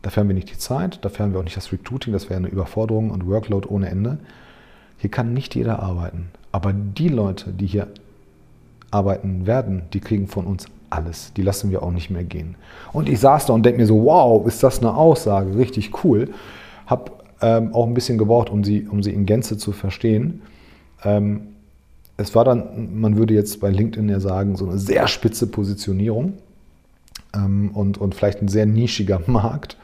Dafür 0.01 0.23
haben 0.23 0.29
wir 0.29 0.35
nicht 0.35 0.51
die 0.51 0.59
Zeit, 0.59 1.05
dafür 1.05 1.25
haben 1.25 1.33
wir 1.33 1.41
auch 1.41 1.45
nicht 1.45 1.57
das 1.57 1.73
Recruiting, 1.73 2.13
das 2.13 2.29
wäre 2.29 2.39
eine 2.39 2.49
Überforderung 2.49 3.11
und 3.11 3.27
Workload 3.27 3.69
ohne 3.69 3.89
Ende. 3.89 4.19
Hier 4.99 5.11
kann 5.11 5.35
nicht 5.35 5.55
jeder 5.55 5.81
arbeiten. 5.81 6.31
Aber 6.51 6.73
die 6.73 7.09
Leute, 7.09 7.51
die 7.51 7.67
hier 7.67 7.89
arbeiten 8.91 9.47
werden, 9.47 9.83
die 9.93 10.01
kriegen 10.01 10.29
von 10.29 10.47
uns 10.47 10.67
alles. 10.91 11.33
Die 11.35 11.43
lassen 11.43 11.71
wir 11.71 11.83
auch 11.83 11.93
nicht 11.93 12.11
mehr 12.11 12.25
gehen. 12.25 12.57
Und 12.93 13.09
ich 13.09 13.21
saß 13.21 13.47
da 13.47 13.53
und 13.53 13.65
denke 13.65 13.81
mir 13.81 13.87
so, 13.87 14.05
wow, 14.05 14.47
ist 14.47 14.63
das 14.63 14.81
eine 14.81 14.95
Aussage, 14.95 15.57
richtig 15.57 16.05
cool. 16.05 16.31
Habe 16.87 17.13
ähm, 17.43 17.75
auch 17.75 17.87
ein 17.87 17.95
bisschen 17.95 18.19
gebraucht, 18.19 18.49
um 18.49 18.65
sie, 18.65 18.87
um 18.89 19.03
sie 19.03 19.11
in 19.11 19.27
Gänze 19.27 19.59
zu 19.59 19.73
verstehen. 19.73 20.43
Ähm, 21.05 21.49
es 22.17 22.35
war 22.35 22.45
dann, 22.45 23.01
man 23.01 23.17
würde 23.17 23.35
jetzt 23.35 23.61
bei 23.61 23.71
LinkedIn 23.71 24.09
ja 24.09 24.21
sagen, 24.21 24.57
so 24.57 24.69
eine 24.69 24.79
sehr 24.79 25.09
spitze 25.09 25.49
Positionierung 25.49 26.35
ähm, 27.35 27.71
und, 27.75 27.99
und 27.99 28.15
vielleicht 28.15 28.43
ein 28.43 28.49
sehr 28.49 28.67
nischiger 28.67 29.21
Markt. 29.27 29.77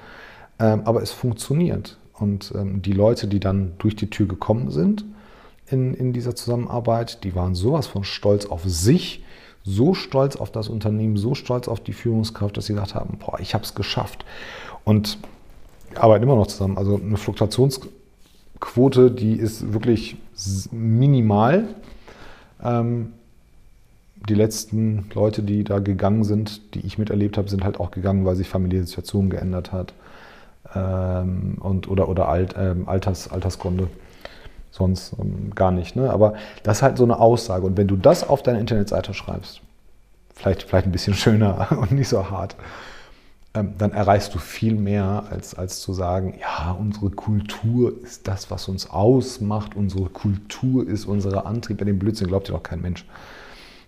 Ähm, 0.60 0.82
aber 0.84 1.02
es 1.02 1.10
funktioniert. 1.10 1.98
Und 2.14 2.52
ähm, 2.56 2.82
die 2.82 2.92
Leute, 2.92 3.28
die 3.28 3.40
dann 3.40 3.72
durch 3.78 3.96
die 3.96 4.10
Tür 4.10 4.26
gekommen 4.26 4.70
sind 4.70 5.04
in, 5.66 5.94
in 5.94 6.12
dieser 6.12 6.34
Zusammenarbeit, 6.34 7.22
die 7.24 7.34
waren 7.34 7.54
sowas 7.54 7.86
von 7.86 8.04
stolz 8.04 8.46
auf 8.46 8.62
sich, 8.64 9.24
so 9.64 9.94
stolz 9.94 10.36
auf 10.36 10.50
das 10.50 10.68
Unternehmen, 10.68 11.16
so 11.16 11.34
stolz 11.34 11.68
auf 11.68 11.80
die 11.80 11.92
Führungskraft, 11.92 12.56
dass 12.56 12.66
sie 12.66 12.72
gesagt 12.72 12.94
haben, 12.94 13.18
boah, 13.18 13.38
ich 13.40 13.54
habe 13.54 13.64
es 13.64 13.74
geschafft. 13.74 14.24
Und 14.84 15.18
arbeiten 15.98 16.24
immer 16.24 16.36
noch 16.36 16.46
zusammen. 16.46 16.78
Also 16.78 16.96
eine 16.96 17.16
Fluktuationsquote, 17.16 19.10
die 19.10 19.34
ist 19.34 19.72
wirklich 19.72 20.16
minimal. 20.70 21.68
Ähm, 22.62 23.12
die 24.28 24.34
letzten 24.34 25.08
Leute, 25.14 25.42
die 25.42 25.64
da 25.64 25.78
gegangen 25.78 26.24
sind, 26.24 26.74
die 26.74 26.80
ich 26.80 26.98
miterlebt 26.98 27.38
habe, 27.38 27.48
sind 27.48 27.64
halt 27.64 27.78
auch 27.80 27.90
gegangen, 27.90 28.24
weil 28.24 28.36
sich 28.36 28.48
familiäre 28.48 28.84
Situation 28.84 29.30
geändert 29.30 29.72
hat 29.72 29.94
ähm, 30.74 31.56
und, 31.60 31.88
oder, 31.88 32.08
oder 32.08 32.28
Alt, 32.28 32.54
ähm, 32.58 32.88
Alters, 32.88 33.30
Altersgründe. 33.30 33.88
Sonst 34.70 35.14
ähm, 35.18 35.52
gar 35.54 35.70
nicht. 35.70 35.96
Ne? 35.96 36.10
Aber 36.10 36.34
das 36.62 36.78
ist 36.78 36.82
halt 36.82 36.98
so 36.98 37.04
eine 37.04 37.18
Aussage. 37.18 37.66
Und 37.66 37.76
wenn 37.76 37.88
du 37.88 37.96
das 37.96 38.28
auf 38.28 38.42
deine 38.42 38.60
Internetseite 38.60 39.14
schreibst, 39.14 39.60
vielleicht, 40.34 40.64
vielleicht 40.64 40.86
ein 40.86 40.92
bisschen 40.92 41.14
schöner 41.14 41.68
und 41.80 41.92
nicht 41.92 42.08
so 42.08 42.30
hart, 42.30 42.56
dann 43.52 43.92
erreichst 43.92 44.34
du 44.34 44.38
viel 44.38 44.74
mehr, 44.74 45.24
als, 45.30 45.54
als 45.54 45.80
zu 45.80 45.92
sagen, 45.92 46.34
ja, 46.40 46.72
unsere 46.72 47.10
Kultur 47.10 47.94
ist 48.02 48.28
das, 48.28 48.50
was 48.50 48.68
uns 48.68 48.90
ausmacht, 48.90 49.74
unsere 49.74 50.10
Kultur 50.10 50.86
ist 50.86 51.06
unser 51.06 51.46
Antrieb. 51.46 51.78
Bei 51.78 51.84
dem 51.84 51.98
Blödsinn 51.98 52.28
glaubt 52.28 52.48
dir 52.48 52.52
doch 52.52 52.62
kein 52.62 52.82
Mensch. 52.82 53.06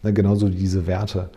Ne, 0.03 0.13
genauso 0.13 0.49
diese 0.49 0.87
Werte. 0.87 1.31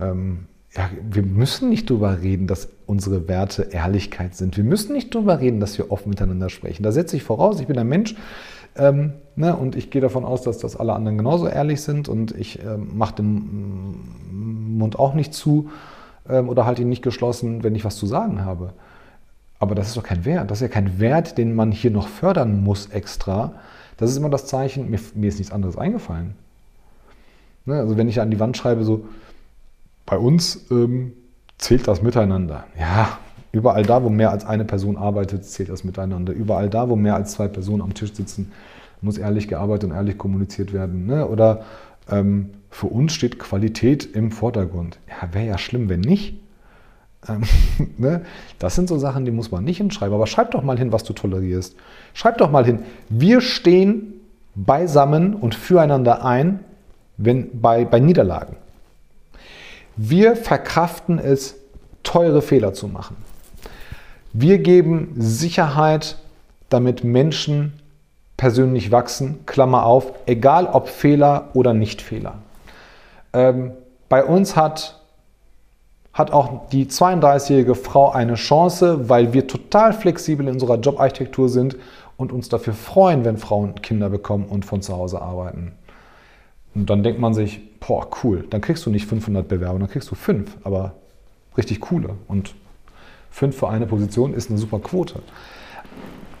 Ähm, 0.00 0.46
ja, 0.76 0.88
wir 1.08 1.22
müssen 1.22 1.68
nicht 1.68 1.90
darüber 1.90 2.20
reden, 2.20 2.46
dass 2.46 2.68
unsere 2.86 3.28
Werte 3.28 3.62
Ehrlichkeit 3.62 4.34
sind. 4.34 4.56
Wir 4.56 4.64
müssen 4.64 4.92
nicht 4.92 5.14
darüber 5.14 5.40
reden, 5.40 5.60
dass 5.60 5.76
wir 5.76 5.90
offen 5.90 6.10
miteinander 6.10 6.50
sprechen. 6.50 6.82
Da 6.82 6.92
setze 6.92 7.16
ich 7.16 7.22
voraus, 7.22 7.60
ich 7.60 7.66
bin 7.66 7.78
ein 7.78 7.88
Mensch 7.88 8.14
ähm, 8.76 9.14
ne, 9.36 9.56
und 9.56 9.76
ich 9.76 9.90
gehe 9.90 10.00
davon 10.02 10.24
aus, 10.24 10.42
dass 10.42 10.58
das 10.58 10.76
alle 10.76 10.92
anderen 10.94 11.18
genauso 11.18 11.48
ehrlich 11.48 11.82
sind 11.82 12.08
und 12.08 12.32
ich 12.32 12.60
ähm, 12.64 12.96
mache 12.96 13.16
den 13.16 14.78
Mund 14.78 14.98
auch 14.98 15.14
nicht 15.14 15.34
zu 15.34 15.68
ähm, 15.68 15.93
oder 16.26 16.64
halte 16.64 16.82
ihn 16.82 16.88
nicht 16.88 17.02
geschlossen, 17.02 17.62
wenn 17.62 17.74
ich 17.74 17.84
was 17.84 17.96
zu 17.96 18.06
sagen 18.06 18.44
habe. 18.44 18.72
Aber 19.58 19.74
das 19.74 19.88
ist 19.88 19.96
doch 19.96 20.02
kein 20.02 20.24
Wert. 20.24 20.50
Das 20.50 20.58
ist 20.58 20.62
ja 20.62 20.68
kein 20.68 20.98
Wert, 20.98 21.38
den 21.38 21.54
man 21.54 21.72
hier 21.72 21.90
noch 21.90 22.08
fördern 22.08 22.62
muss 22.62 22.86
extra. 22.86 23.54
Das 23.96 24.10
ist 24.10 24.16
immer 24.16 24.30
das 24.30 24.46
Zeichen, 24.46 24.90
mir, 24.90 24.98
mir 25.14 25.28
ist 25.28 25.38
nichts 25.38 25.52
anderes 25.52 25.78
eingefallen. 25.78 26.34
Ne, 27.66 27.78
also 27.78 27.96
wenn 27.96 28.08
ich 28.08 28.20
an 28.20 28.30
die 28.30 28.40
Wand 28.40 28.56
schreibe, 28.56 28.84
so, 28.84 29.06
bei 30.06 30.18
uns 30.18 30.66
ähm, 30.70 31.12
zählt 31.56 31.88
das 31.88 32.02
Miteinander. 32.02 32.64
Ja, 32.78 33.18
überall 33.52 33.84
da, 33.84 34.02
wo 34.02 34.10
mehr 34.10 34.30
als 34.30 34.44
eine 34.44 34.64
Person 34.64 34.96
arbeitet, 34.96 35.44
zählt 35.44 35.70
das 35.70 35.84
Miteinander. 35.84 36.32
Überall 36.32 36.68
da, 36.68 36.88
wo 36.88 36.96
mehr 36.96 37.14
als 37.14 37.32
zwei 37.32 37.48
Personen 37.48 37.80
am 37.80 37.94
Tisch 37.94 38.12
sitzen, 38.12 38.52
muss 39.00 39.16
ehrlich 39.16 39.48
gearbeitet 39.48 39.90
und 39.90 39.96
ehrlich 39.96 40.18
kommuniziert 40.18 40.72
werden. 40.72 41.06
Ne? 41.06 41.26
Oder 41.26 41.64
ähm, 42.10 42.50
für 42.74 42.88
uns 42.88 43.12
steht 43.14 43.38
Qualität 43.38 44.04
im 44.16 44.32
Vordergrund. 44.32 44.98
Ja, 45.08 45.32
wäre 45.32 45.46
ja 45.46 45.58
schlimm, 45.58 45.88
wenn 45.88 46.00
nicht. 46.00 46.34
Ähm, 47.28 47.44
ne? 47.98 48.22
Das 48.58 48.74
sind 48.74 48.88
so 48.88 48.98
Sachen, 48.98 49.24
die 49.24 49.30
muss 49.30 49.52
man 49.52 49.62
nicht 49.62 49.76
hinschreiben. 49.76 50.12
Aber 50.12 50.26
schreib 50.26 50.50
doch 50.50 50.64
mal 50.64 50.76
hin, 50.76 50.90
was 50.90 51.04
du 51.04 51.12
tolerierst. 51.12 51.76
Schreib 52.14 52.36
doch 52.38 52.50
mal 52.50 52.64
hin, 52.64 52.80
wir 53.08 53.40
stehen 53.40 54.14
beisammen 54.56 55.34
und 55.34 55.54
füreinander 55.54 56.24
ein, 56.24 56.64
wenn, 57.16 57.60
bei, 57.60 57.84
bei 57.84 58.00
Niederlagen. 58.00 58.56
Wir 59.94 60.34
verkraften 60.34 61.20
es, 61.20 61.54
teure 62.02 62.42
Fehler 62.42 62.74
zu 62.74 62.88
machen. 62.88 63.14
Wir 64.32 64.58
geben 64.58 65.14
Sicherheit, 65.16 66.18
damit 66.70 67.04
Menschen 67.04 67.74
persönlich 68.36 68.90
wachsen, 68.90 69.46
Klammer 69.46 69.86
auf, 69.86 70.12
egal 70.26 70.66
ob 70.66 70.88
Fehler 70.88 71.50
oder 71.54 71.72
Nicht-Fehler. 71.72 72.40
Ähm, 73.34 73.72
bei 74.08 74.24
uns 74.24 74.56
hat, 74.56 75.00
hat 76.12 76.30
auch 76.30 76.68
die 76.68 76.86
32-jährige 76.86 77.74
Frau 77.74 78.10
eine 78.10 78.34
Chance, 78.34 79.08
weil 79.08 79.32
wir 79.32 79.46
total 79.46 79.92
flexibel 79.92 80.46
in 80.46 80.54
unserer 80.54 80.78
Jobarchitektur 80.78 81.48
sind 81.48 81.76
und 82.16 82.32
uns 82.32 82.48
dafür 82.48 82.74
freuen, 82.74 83.24
wenn 83.24 83.36
Frauen 83.36 83.74
Kinder 83.82 84.08
bekommen 84.08 84.46
und 84.46 84.64
von 84.64 84.80
zu 84.80 84.96
Hause 84.96 85.20
arbeiten. 85.20 85.72
Und 86.74 86.90
dann 86.90 87.02
denkt 87.02 87.20
man 87.20 87.34
sich, 87.34 87.60
boah, 87.80 88.08
cool, 88.22 88.44
dann 88.50 88.60
kriegst 88.60 88.86
du 88.86 88.90
nicht 88.90 89.06
500 89.06 89.46
Bewerber, 89.46 89.78
dann 89.78 89.88
kriegst 89.88 90.10
du 90.10 90.14
fünf, 90.14 90.56
aber 90.64 90.92
richtig 91.56 91.80
coole. 91.80 92.10
Und 92.28 92.54
fünf 93.30 93.56
für 93.56 93.68
eine 93.68 93.86
Position 93.86 94.32
ist 94.32 94.50
eine 94.50 94.58
super 94.58 94.78
Quote. 94.78 95.20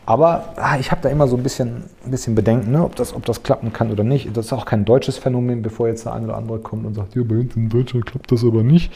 Aber 0.06 0.52
ah, 0.56 0.78
ich 0.78 0.90
habe 0.90 1.00
da 1.00 1.08
immer 1.08 1.26
so 1.28 1.36
ein 1.36 1.42
bisschen, 1.42 1.84
ein 2.04 2.10
bisschen 2.10 2.34
Bedenken, 2.34 2.72
ne, 2.72 2.84
ob, 2.84 2.94
das, 2.96 3.14
ob 3.14 3.24
das 3.24 3.42
klappen 3.42 3.72
kann 3.72 3.90
oder 3.90 4.04
nicht. 4.04 4.36
Das 4.36 4.46
ist 4.46 4.52
auch 4.52 4.66
kein 4.66 4.84
deutsches 4.84 5.16
Phänomen, 5.16 5.62
bevor 5.62 5.88
jetzt 5.88 6.04
der 6.04 6.12
eine 6.12 6.26
oder 6.26 6.36
andere 6.36 6.58
kommt 6.58 6.84
und 6.84 6.94
sagt, 6.94 7.14
ja, 7.14 7.22
bei 7.22 7.36
uns 7.36 7.56
in 7.56 7.70
Deutschland 7.70 8.04
klappt 8.04 8.30
das 8.30 8.44
aber 8.44 8.62
nicht. 8.62 8.92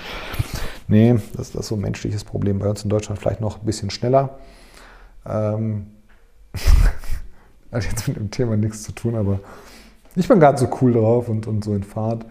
Nee, 0.86 1.14
das, 1.34 1.52
das 1.52 1.62
ist 1.62 1.68
so 1.68 1.76
ein 1.76 1.80
menschliches 1.80 2.24
Problem. 2.24 2.58
Bei 2.58 2.68
uns 2.68 2.84
in 2.84 2.90
Deutschland 2.90 3.20
vielleicht 3.20 3.40
noch 3.40 3.60
ein 3.60 3.64
bisschen 3.66 3.88
schneller. 3.90 4.38
Ähm, 5.26 5.86
hat 7.72 7.84
jetzt 7.84 8.06
mit 8.08 8.16
dem 8.16 8.30
Thema 8.30 8.56
nichts 8.56 8.82
zu 8.82 8.92
tun, 8.92 9.14
aber 9.14 9.40
ich 10.14 10.28
bin 10.28 10.40
gerade 10.40 10.58
so 10.58 10.68
cool 10.80 10.92
drauf 10.92 11.28
und, 11.28 11.46
und 11.46 11.64
so 11.64 11.74
in 11.74 11.84
Fahrt. 11.84 12.26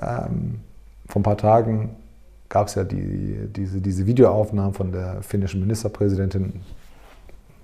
Ähm, 0.00 0.60
vor 1.08 1.20
ein 1.20 1.22
paar 1.24 1.38
Tagen 1.38 1.96
gab 2.48 2.68
es 2.68 2.76
ja 2.76 2.84
die, 2.84 3.48
diese, 3.48 3.80
diese 3.80 4.06
Videoaufnahmen 4.06 4.74
von 4.74 4.92
der 4.92 5.22
finnischen 5.22 5.60
Ministerpräsidentin. 5.60 6.60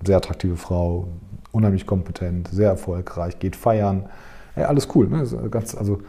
Sehr 0.05 0.17
attraktive 0.17 0.57
Frau, 0.57 1.07
unheimlich 1.51 1.85
kompetent, 1.85 2.49
sehr 2.49 2.69
erfolgreich, 2.69 3.39
geht 3.39 3.55
feiern. 3.55 4.09
Hey, 4.55 4.65
alles 4.65 4.87
cool. 4.95 5.07
Ne? 5.07 5.25
Ganz, 5.49 5.75
also 5.75 6.01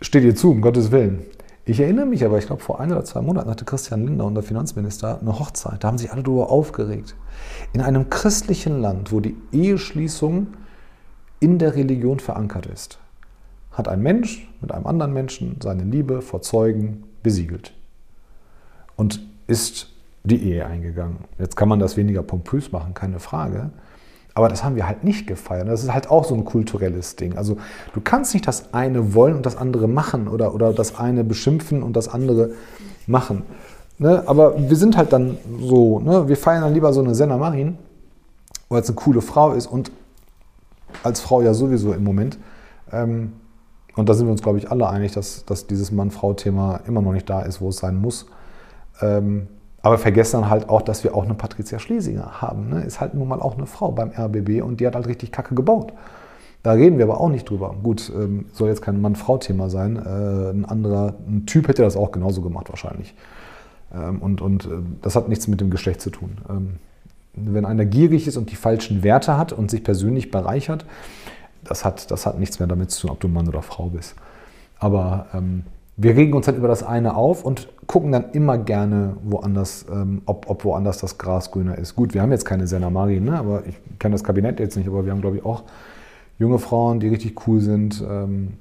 steht 0.00 0.24
ihr 0.24 0.34
zu, 0.34 0.50
um 0.50 0.60
Gottes 0.60 0.90
Willen. 0.90 1.24
Ich 1.66 1.80
erinnere 1.80 2.04
mich 2.04 2.24
aber, 2.24 2.36
ich 2.38 2.46
glaube, 2.46 2.62
vor 2.62 2.78
ein 2.78 2.92
oder 2.92 3.04
zwei 3.04 3.22
Monaten 3.22 3.48
hatte 3.48 3.64
Christian 3.64 4.04
Lindner, 4.04 4.26
unser 4.26 4.42
Finanzminister, 4.42 5.18
eine 5.20 5.38
Hochzeit. 5.38 5.82
Da 5.82 5.88
haben 5.88 5.96
sich 5.96 6.12
alle 6.12 6.22
darüber 6.22 6.50
aufgeregt. 6.50 7.16
In 7.72 7.80
einem 7.80 8.10
christlichen 8.10 8.80
Land, 8.80 9.12
wo 9.12 9.20
die 9.20 9.36
Eheschließung 9.50 10.48
in 11.40 11.58
der 11.58 11.74
Religion 11.74 12.20
verankert 12.20 12.66
ist, 12.66 12.98
hat 13.72 13.88
ein 13.88 14.02
Mensch 14.02 14.48
mit 14.60 14.72
einem 14.72 14.86
anderen 14.86 15.12
Menschen 15.14 15.56
seine 15.62 15.84
Liebe 15.84 16.20
vor 16.20 16.42
Zeugen 16.42 17.04
besiegelt 17.22 17.72
und 18.96 19.26
ist 19.46 19.93
die 20.24 20.42
Ehe 20.42 20.66
eingegangen. 20.66 21.18
Jetzt 21.38 21.56
kann 21.56 21.68
man 21.68 21.78
das 21.78 21.96
weniger 21.96 22.22
pompös 22.22 22.72
machen, 22.72 22.94
keine 22.94 23.20
Frage. 23.20 23.70
Aber 24.34 24.48
das 24.48 24.64
haben 24.64 24.74
wir 24.74 24.88
halt 24.88 25.04
nicht 25.04 25.26
gefeiert. 25.26 25.68
Das 25.68 25.84
ist 25.84 25.94
halt 25.94 26.10
auch 26.10 26.24
so 26.24 26.34
ein 26.34 26.44
kulturelles 26.44 27.14
Ding. 27.14 27.36
Also 27.36 27.56
du 27.92 28.00
kannst 28.00 28.34
nicht 28.34 28.48
das 28.48 28.74
eine 28.74 29.14
wollen 29.14 29.36
und 29.36 29.46
das 29.46 29.56
andere 29.56 29.86
machen 29.86 30.26
oder, 30.26 30.54
oder 30.54 30.72
das 30.72 30.98
eine 30.98 31.22
beschimpfen 31.22 31.82
und 31.82 31.94
das 31.94 32.08
andere 32.08 32.50
machen. 33.06 33.42
Ne? 33.98 34.24
Aber 34.26 34.68
wir 34.68 34.76
sind 34.76 34.96
halt 34.96 35.12
dann 35.12 35.38
so, 35.60 36.00
ne? 36.00 36.26
wir 36.26 36.36
feiern 36.36 36.62
dann 36.62 36.74
lieber 36.74 36.92
so 36.92 37.00
eine 37.00 37.14
Senna 37.14 37.36
Marin, 37.36 37.78
weil 38.68 38.82
es 38.82 38.88
eine 38.88 38.96
coole 38.96 39.20
Frau 39.20 39.52
ist 39.52 39.68
und 39.68 39.92
als 41.04 41.20
Frau 41.20 41.42
ja 41.42 41.54
sowieso 41.54 41.92
im 41.92 42.02
Moment. 42.02 42.38
Ähm, 42.90 43.34
und 43.94 44.08
da 44.08 44.14
sind 44.14 44.26
wir 44.26 44.32
uns, 44.32 44.42
glaube 44.42 44.58
ich, 44.58 44.70
alle 44.70 44.88
einig, 44.88 45.12
dass, 45.12 45.44
dass 45.44 45.68
dieses 45.68 45.92
Mann-Frau-Thema 45.92 46.80
immer 46.88 47.02
noch 47.02 47.12
nicht 47.12 47.30
da 47.30 47.42
ist, 47.42 47.60
wo 47.60 47.68
es 47.68 47.76
sein 47.76 47.96
muss. 48.00 48.26
Ähm, 49.00 49.46
aber 49.84 49.98
vergessen 49.98 50.40
dann 50.40 50.50
halt 50.50 50.70
auch, 50.70 50.80
dass 50.80 51.04
wir 51.04 51.14
auch 51.14 51.24
eine 51.24 51.34
Patricia 51.34 51.78
Schlesinger 51.78 52.40
haben. 52.40 52.70
Ne? 52.70 52.82
Ist 52.84 53.02
halt 53.02 53.12
nun 53.12 53.28
mal 53.28 53.42
auch 53.42 53.58
eine 53.58 53.66
Frau 53.66 53.92
beim 53.92 54.12
RBB 54.16 54.62
und 54.62 54.80
die 54.80 54.86
hat 54.86 54.94
halt 54.94 55.06
richtig 55.06 55.30
Kacke 55.30 55.54
gebaut. 55.54 55.92
Da 56.62 56.72
reden 56.72 56.96
wir 56.96 57.04
aber 57.04 57.20
auch 57.20 57.28
nicht 57.28 57.50
drüber. 57.50 57.74
Gut, 57.82 58.10
ähm, 58.16 58.46
soll 58.54 58.70
jetzt 58.70 58.80
kein 58.80 58.98
Mann-Frau-Thema 59.02 59.68
sein. 59.68 59.96
Äh, 59.96 60.52
ein 60.52 60.64
anderer, 60.64 61.16
ein 61.28 61.44
Typ 61.44 61.68
hätte 61.68 61.82
das 61.82 61.98
auch 61.98 62.12
genauso 62.12 62.40
gemacht 62.40 62.70
wahrscheinlich. 62.70 63.14
Ähm, 63.94 64.22
und 64.22 64.40
und 64.40 64.64
äh, 64.64 64.70
das 65.02 65.16
hat 65.16 65.28
nichts 65.28 65.48
mit 65.48 65.60
dem 65.60 65.68
Geschlecht 65.68 66.00
zu 66.00 66.08
tun. 66.08 66.38
Ähm, 66.48 66.76
wenn 67.34 67.66
einer 67.66 67.84
gierig 67.84 68.26
ist 68.26 68.38
und 68.38 68.50
die 68.50 68.56
falschen 68.56 69.02
Werte 69.02 69.36
hat 69.36 69.52
und 69.52 69.70
sich 69.70 69.84
persönlich 69.84 70.30
bereichert, 70.30 70.86
das 71.62 71.84
hat, 71.84 72.10
das 72.10 72.24
hat 72.24 72.38
nichts 72.38 72.58
mehr 72.58 72.68
damit 72.68 72.90
zu 72.90 73.02
tun, 73.02 73.10
ob 73.10 73.20
du 73.20 73.28
Mann 73.28 73.48
oder 73.48 73.60
Frau 73.60 73.90
bist. 73.90 74.14
Aber 74.78 75.26
ähm, 75.34 75.64
wir 75.96 76.16
regen 76.16 76.34
uns 76.34 76.46
halt 76.46 76.56
über 76.56 76.68
das 76.68 76.82
eine 76.82 77.16
auf 77.16 77.44
und 77.44 77.68
gucken 77.86 78.10
dann 78.10 78.30
immer 78.32 78.58
gerne 78.58 79.16
woanders, 79.22 79.86
ähm, 79.90 80.22
ob, 80.26 80.50
ob 80.50 80.64
woanders 80.64 80.98
das 80.98 81.18
Gras 81.18 81.50
grüner 81.50 81.78
ist. 81.78 81.94
Gut, 81.94 82.14
wir 82.14 82.22
haben 82.22 82.32
jetzt 82.32 82.44
keine 82.44 82.66
Senna 82.66 82.90
Mari, 82.90 83.20
ne? 83.20 83.38
aber 83.38 83.64
ich 83.66 83.76
kenne 83.98 84.14
das 84.14 84.24
Kabinett 84.24 84.58
jetzt 84.58 84.76
nicht, 84.76 84.88
aber 84.88 85.04
wir 85.04 85.12
haben, 85.12 85.20
glaube 85.20 85.36
ich, 85.36 85.44
auch 85.44 85.62
junge 86.38 86.58
Frauen, 86.58 86.98
die 86.98 87.08
richtig 87.08 87.46
cool 87.46 87.60
sind. 87.60 88.02
Ähm, 88.08 88.54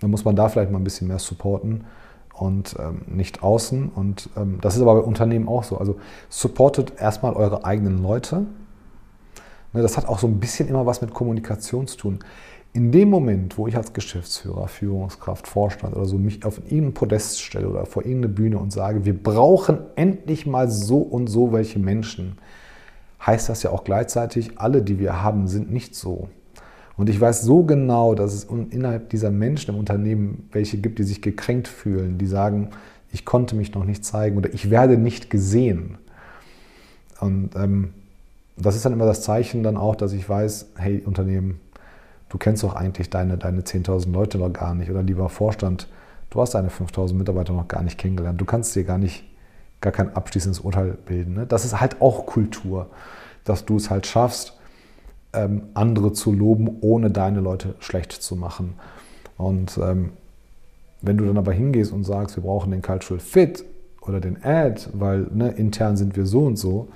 dann 0.00 0.10
muss 0.10 0.24
man 0.24 0.36
da 0.36 0.48
vielleicht 0.48 0.70
mal 0.70 0.78
ein 0.78 0.84
bisschen 0.84 1.08
mehr 1.08 1.18
supporten 1.18 1.84
und 2.32 2.76
ähm, 2.78 3.02
nicht 3.06 3.42
außen. 3.42 3.88
Und 3.88 4.30
ähm, 4.36 4.58
das 4.60 4.76
ist 4.76 4.82
aber 4.82 4.94
bei 4.94 5.00
Unternehmen 5.00 5.48
auch 5.48 5.64
so. 5.64 5.78
Also 5.78 5.96
supportet 6.28 6.92
erstmal 6.98 7.34
eure 7.34 7.64
eigenen 7.64 8.00
Leute. 8.02 8.46
Ne, 9.72 9.82
das 9.82 9.96
hat 9.96 10.06
auch 10.06 10.18
so 10.18 10.26
ein 10.26 10.38
bisschen 10.38 10.68
immer 10.68 10.86
was 10.86 11.00
mit 11.00 11.12
Kommunikation 11.12 11.88
zu 11.88 11.96
tun. 11.96 12.18
In 12.72 12.92
dem 12.92 13.08
Moment, 13.08 13.56
wo 13.58 13.66
ich 13.66 13.76
als 13.76 13.92
Geschäftsführer, 13.92 14.68
Führungskraft, 14.68 15.46
Vorstand 15.46 15.96
oder 15.96 16.04
so 16.04 16.18
mich 16.18 16.44
auf 16.44 16.58
irgendein 16.58 16.94
Podest 16.94 17.40
stelle 17.40 17.68
oder 17.68 17.86
vor 17.86 18.04
irgendeine 18.04 18.34
Bühne 18.34 18.58
und 18.58 18.72
sage, 18.72 19.04
wir 19.04 19.20
brauchen 19.20 19.78
endlich 19.96 20.46
mal 20.46 20.70
so 20.70 20.98
und 20.98 21.28
so 21.28 21.52
welche 21.52 21.78
Menschen, 21.78 22.38
heißt 23.24 23.48
das 23.48 23.62
ja 23.62 23.70
auch 23.70 23.84
gleichzeitig, 23.84 24.58
alle, 24.58 24.82
die 24.82 24.98
wir 24.98 25.22
haben, 25.22 25.48
sind 25.48 25.72
nicht 25.72 25.94
so. 25.94 26.28
Und 26.96 27.08
ich 27.08 27.20
weiß 27.20 27.42
so 27.42 27.62
genau, 27.62 28.14
dass 28.14 28.34
es 28.34 28.44
innerhalb 28.44 29.10
dieser 29.10 29.30
Menschen 29.30 29.74
im 29.74 29.80
Unternehmen 29.80 30.48
welche 30.52 30.78
gibt, 30.78 30.98
die 30.98 31.04
sich 31.04 31.22
gekränkt 31.22 31.68
fühlen, 31.68 32.18
die 32.18 32.26
sagen, 32.26 32.70
ich 33.12 33.24
konnte 33.24 33.54
mich 33.54 33.72
noch 33.74 33.84
nicht 33.84 34.04
zeigen 34.04 34.36
oder 34.36 34.52
ich 34.52 34.70
werde 34.70 34.98
nicht 34.98 35.30
gesehen. 35.30 35.96
Und 37.20 37.50
ähm, 37.56 37.90
das 38.56 38.74
ist 38.74 38.84
dann 38.84 38.92
immer 38.92 39.06
das 39.06 39.22
Zeichen 39.22 39.62
dann 39.62 39.76
auch, 39.76 39.94
dass 39.94 40.12
ich 40.12 40.28
weiß, 40.28 40.70
hey 40.76 41.02
Unternehmen, 41.04 41.60
du 42.28 42.38
kennst 42.38 42.62
doch 42.62 42.74
eigentlich 42.74 43.10
deine, 43.10 43.38
deine 43.38 43.62
10.000 43.62 44.12
Leute 44.12 44.38
noch 44.38 44.52
gar 44.52 44.74
nicht 44.74 44.90
oder 44.90 45.02
lieber 45.02 45.28
Vorstand, 45.28 45.88
Du 46.30 46.40
hast 46.40 46.54
deine 46.54 46.70
5000 46.70 47.18
Mitarbeiter 47.18 47.52
noch 47.52 47.68
gar 47.68 47.82
nicht 47.82 47.98
kennengelernt. 47.98 48.40
Du 48.40 48.44
kannst 48.44 48.74
dir 48.76 48.84
gar 48.84 48.98
nicht, 48.98 49.24
gar 49.80 49.92
kein 49.92 50.14
abschließendes 50.14 50.60
Urteil 50.60 50.96
bilden. 51.06 51.34
Ne? 51.34 51.46
Das 51.46 51.64
ist 51.64 51.80
halt 51.80 52.00
auch 52.00 52.26
Kultur, 52.26 52.88
dass 53.44 53.64
du 53.64 53.76
es 53.76 53.90
halt 53.90 54.06
schaffst, 54.06 54.54
ähm, 55.32 55.62
andere 55.74 56.12
zu 56.12 56.32
loben, 56.32 56.78
ohne 56.80 57.10
deine 57.10 57.40
Leute 57.40 57.74
schlecht 57.78 58.12
zu 58.12 58.36
machen. 58.36 58.74
Und 59.38 59.78
ähm, 59.78 60.12
wenn 61.00 61.16
du 61.16 61.24
dann 61.24 61.38
aber 61.38 61.52
hingehst 61.52 61.92
und 61.92 62.04
sagst, 62.04 62.36
wir 62.36 62.42
brauchen 62.42 62.72
den 62.72 62.82
Cultural 62.82 63.20
Fit 63.20 63.64
oder 64.02 64.20
den 64.20 64.42
Ad, 64.44 64.88
weil 64.92 65.28
ne, 65.32 65.50
intern 65.50 65.96
sind 65.96 66.16
wir 66.16 66.26
so 66.26 66.44
und 66.44 66.56
so, 66.56 66.88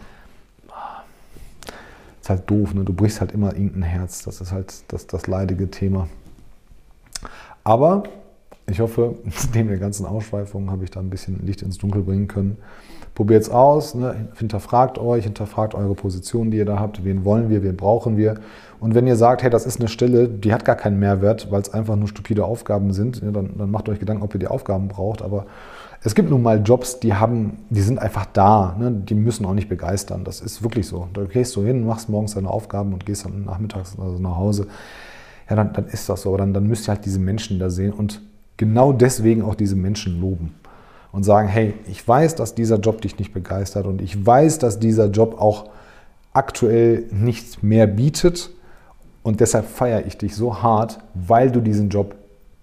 ist 2.23 2.31
halt 2.31 2.49
doof. 2.49 2.73
Ne? 2.73 2.85
Du 2.85 2.93
brichst 2.93 3.21
halt 3.21 3.33
immer 3.33 3.53
irgendein 3.53 3.83
Herz. 3.83 4.23
Das 4.25 4.41
ist 4.41 4.53
halt 4.53 4.85
das, 4.89 5.07
das 5.07 5.27
leidige 5.27 5.71
Thema. 5.71 6.09
Aber 7.65 8.05
ich 8.67 8.81
hoffe, 8.81 9.17
neben 9.55 9.69
der 9.69 9.79
ganzen 9.79 10.07
Ausschweifung 10.07 10.71
habe 10.71 10.85
ich 10.85 10.91
da 10.91 11.01
ein 11.01 11.11
bisschen 11.11 11.45
Licht 11.45 11.63
ins 11.63 11.79
Dunkel 11.79 12.03
bringen 12.03 12.29
können. 12.29 12.57
Probiert 13.15 13.43
es 13.43 13.51
aus, 13.51 13.95
ne? 13.95 14.29
hinterfragt 14.37 14.99
euch, 14.99 15.25
hinterfragt 15.25 15.75
eure 15.75 15.95
Position, 15.95 16.51
die 16.51 16.57
ihr 16.57 16.65
da 16.65 16.79
habt. 16.79 17.05
Wen 17.05 17.27
wollen 17.27 17.51
wir, 17.51 17.63
wen 17.63 17.77
brauchen 17.77 18.17
wir? 18.17 18.37
Und 18.81 18.95
wenn 18.95 19.07
ihr 19.07 19.17
sagt, 19.17 19.43
hey, 19.43 19.51
das 19.51 19.67
ist 19.67 19.81
eine 19.81 19.89
Stelle, 19.89 20.29
die 20.29 20.55
hat 20.55 20.65
gar 20.65 20.77
keinen 20.77 20.99
Mehrwert, 20.99 21.51
weil 21.51 21.61
es 21.61 21.75
einfach 21.75 21.97
nur 21.97 22.09
stupide 22.09 22.47
Aufgaben 22.47 22.95
sind, 22.95 23.21
ja, 23.21 23.31
dann, 23.31 23.51
dann 23.59 23.71
macht 23.71 23.91
euch 23.91 23.99
Gedanken, 23.99 24.23
ob 24.23 24.33
ihr 24.33 24.41
die 24.41 24.47
Aufgaben 24.47 24.89
braucht. 24.89 25.21
Aber 25.21 25.45
es 26.05 26.15
gibt 26.15 26.31
nun 26.31 26.43
mal 26.43 26.61
Jobs, 26.63 26.99
die 26.99 27.15
haben, 27.15 27.59
die 27.71 27.81
sind 27.81 28.01
einfach 28.01 28.27
da, 28.27 28.77
ne? 28.79 28.91
die 28.91 29.15
müssen 29.15 29.47
auch 29.47 29.55
nicht 29.55 29.69
begeistern. 29.69 30.25
Das 30.25 30.41
ist 30.41 30.63
wirklich 30.63 30.87
so. 30.89 31.09
Da 31.13 31.25
gehst 31.25 31.55
du 31.55 31.63
hin, 31.65 31.87
machst 31.87 32.09
morgens 32.09 32.35
deine 32.35 32.51
Aufgaben 32.51 32.93
und 32.93 33.07
gehst 33.07 33.25
dann 33.25 33.45
nachmittags 33.45 33.97
also 33.99 34.19
nach 34.19 34.37
Hause. 34.37 34.67
Ja, 35.49 35.57
dann, 35.57 35.73
dann 35.73 35.87
ist 35.87 36.09
das 36.09 36.23
so. 36.23 36.31
Aber 36.31 36.39
dann, 36.39 36.55
dann 36.55 36.67
müsst 36.67 36.89
ihr 36.89 36.95
halt 36.95 37.05
diese 37.05 37.21
Menschen 37.21 37.61
da 37.61 37.71
sehen 37.71 37.93
und 37.93 38.21
genau 38.57 38.93
deswegen 38.93 39.43
auch 39.43 39.55
diese 39.55 39.77
Menschen 39.77 40.21
loben 40.21 40.55
und 41.13 41.23
sagen, 41.23 41.47
hey, 41.47 41.75
ich 41.87 42.07
weiß, 42.07 42.35
dass 42.35 42.55
dieser 42.55 42.79
Job 42.79 43.01
dich 43.01 43.19
nicht 43.19 43.33
begeistert 43.33 43.87
und 43.87 44.03
ich 44.03 44.27
weiß, 44.27 44.59
dass 44.59 44.81
dieser 44.81 45.07
Job 45.07 45.41
auch 45.41 45.71
aktuell 46.33 47.05
nichts 47.11 47.63
mehr 47.63 47.87
bietet 47.87 48.51
und 49.23 49.41
deshalb 49.41 49.67
feiere 49.67 50.07
ich 50.07 50.19
dich 50.19 50.35
so 50.35 50.63
hart, 50.63 50.99
weil 51.15 51.53
du 51.53 51.61
diesen 51.61 51.91
Job 51.91 52.17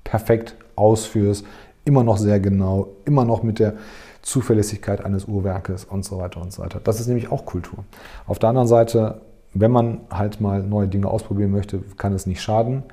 perfekt 0.04 0.56
ausführst, 0.76 1.46
immer 1.86 2.04
noch 2.04 2.18
sehr 2.18 2.40
genau, 2.40 2.88
immer 3.06 3.26
noch 3.26 3.44
mit 3.44 3.60
der 3.60 3.74
Zuverlässigkeit 4.22 5.04
eines 5.04 5.26
Uhrwerkes 5.26 5.86
und 5.86 6.04
so 6.06 6.18
weiter 6.18 6.42
und 6.42 6.52
so 6.52 6.62
weiter. 6.62 6.80
Das 6.84 7.00
ist 7.00 7.08
nämlich 7.08 7.32
auch 7.32 7.46
Kultur. 7.46 7.84
Auf 8.28 8.40
der 8.40 8.50
anderen 8.50 8.68
Seite, 8.68 9.22
wenn 9.54 9.72
man 9.72 10.02
halt 10.10 10.42
mal 10.42 10.62
neue 10.62 10.88
Dinge 10.88 11.08
ausprobieren 11.08 11.52
möchte, 11.52 11.80
kann 11.98 12.14
es 12.14 12.26
nicht 12.26 12.42
schaden. 12.42 12.84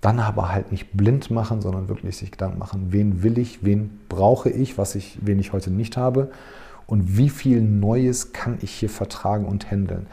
Dann 0.00 0.20
aber 0.20 0.52
halt 0.52 0.70
nicht 0.70 0.92
blind 0.92 1.30
machen, 1.30 1.62
sondern 1.62 1.88
wirklich 1.88 2.16
sich 2.18 2.30
Gedanken 2.30 2.58
machen, 2.58 2.88
wen 2.90 3.22
will 3.22 3.38
ich, 3.38 3.64
wen 3.64 3.98
brauche 4.08 4.50
ich, 4.50 4.76
was 4.78 4.94
ich, 4.94 5.18
wen 5.22 5.40
ich 5.40 5.52
heute 5.52 5.70
nicht 5.70 5.96
habe 5.96 6.30
und 6.86 7.16
wie 7.16 7.30
viel 7.30 7.60
Neues 7.60 8.32
kann 8.32 8.58
ich 8.60 8.70
hier 8.70 8.90
vertragen 8.90 9.46
und 9.46 9.70
handeln. 9.70 10.06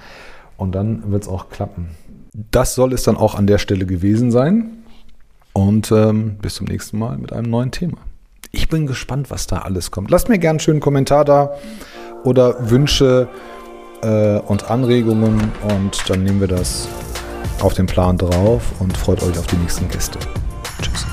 Und 0.58 0.74
dann 0.74 1.12
wird 1.12 1.24
es 1.24 1.30
auch 1.30 1.50
klappen. 1.50 1.90
Das 2.34 2.76
soll 2.76 2.94
es 2.94 3.04
dann 3.04 3.18
auch 3.18 3.36
an 3.36 3.46
der 3.46 3.58
Stelle 3.58 3.86
gewesen 3.86 4.32
sein. 4.32 4.84
Und 5.54 5.92
ähm, 5.92 6.38
bis 6.42 6.56
zum 6.56 6.66
nächsten 6.66 6.98
Mal 6.98 7.18
mit 7.18 7.32
einem 7.32 7.50
neuen 7.50 7.70
Thema. 7.70 7.98
Ich 8.56 8.70
bin 8.70 8.86
gespannt, 8.86 9.32
was 9.32 9.48
da 9.48 9.58
alles 9.60 9.90
kommt. 9.90 10.12
Lasst 10.12 10.30
mir 10.30 10.38
gerne 10.38 10.52
einen 10.52 10.60
schönen 10.60 10.80
Kommentar 10.80 11.26
da 11.26 11.56
oder 12.24 12.70
Wünsche 12.70 13.28
äh, 14.04 14.38
und 14.38 14.70
Anregungen 14.70 15.52
und 15.76 16.08
dann 16.08 16.24
nehmen 16.24 16.40
wir 16.40 16.48
das 16.48 16.88
auf 17.62 17.74
den 17.74 17.88
Plan 17.88 18.16
drauf 18.16 18.62
und 18.78 18.96
freut 18.96 19.24
euch 19.24 19.40
auf 19.40 19.48
die 19.48 19.56
nächsten 19.56 19.90
Gäste. 19.90 20.20
Tschüss. 20.80 21.08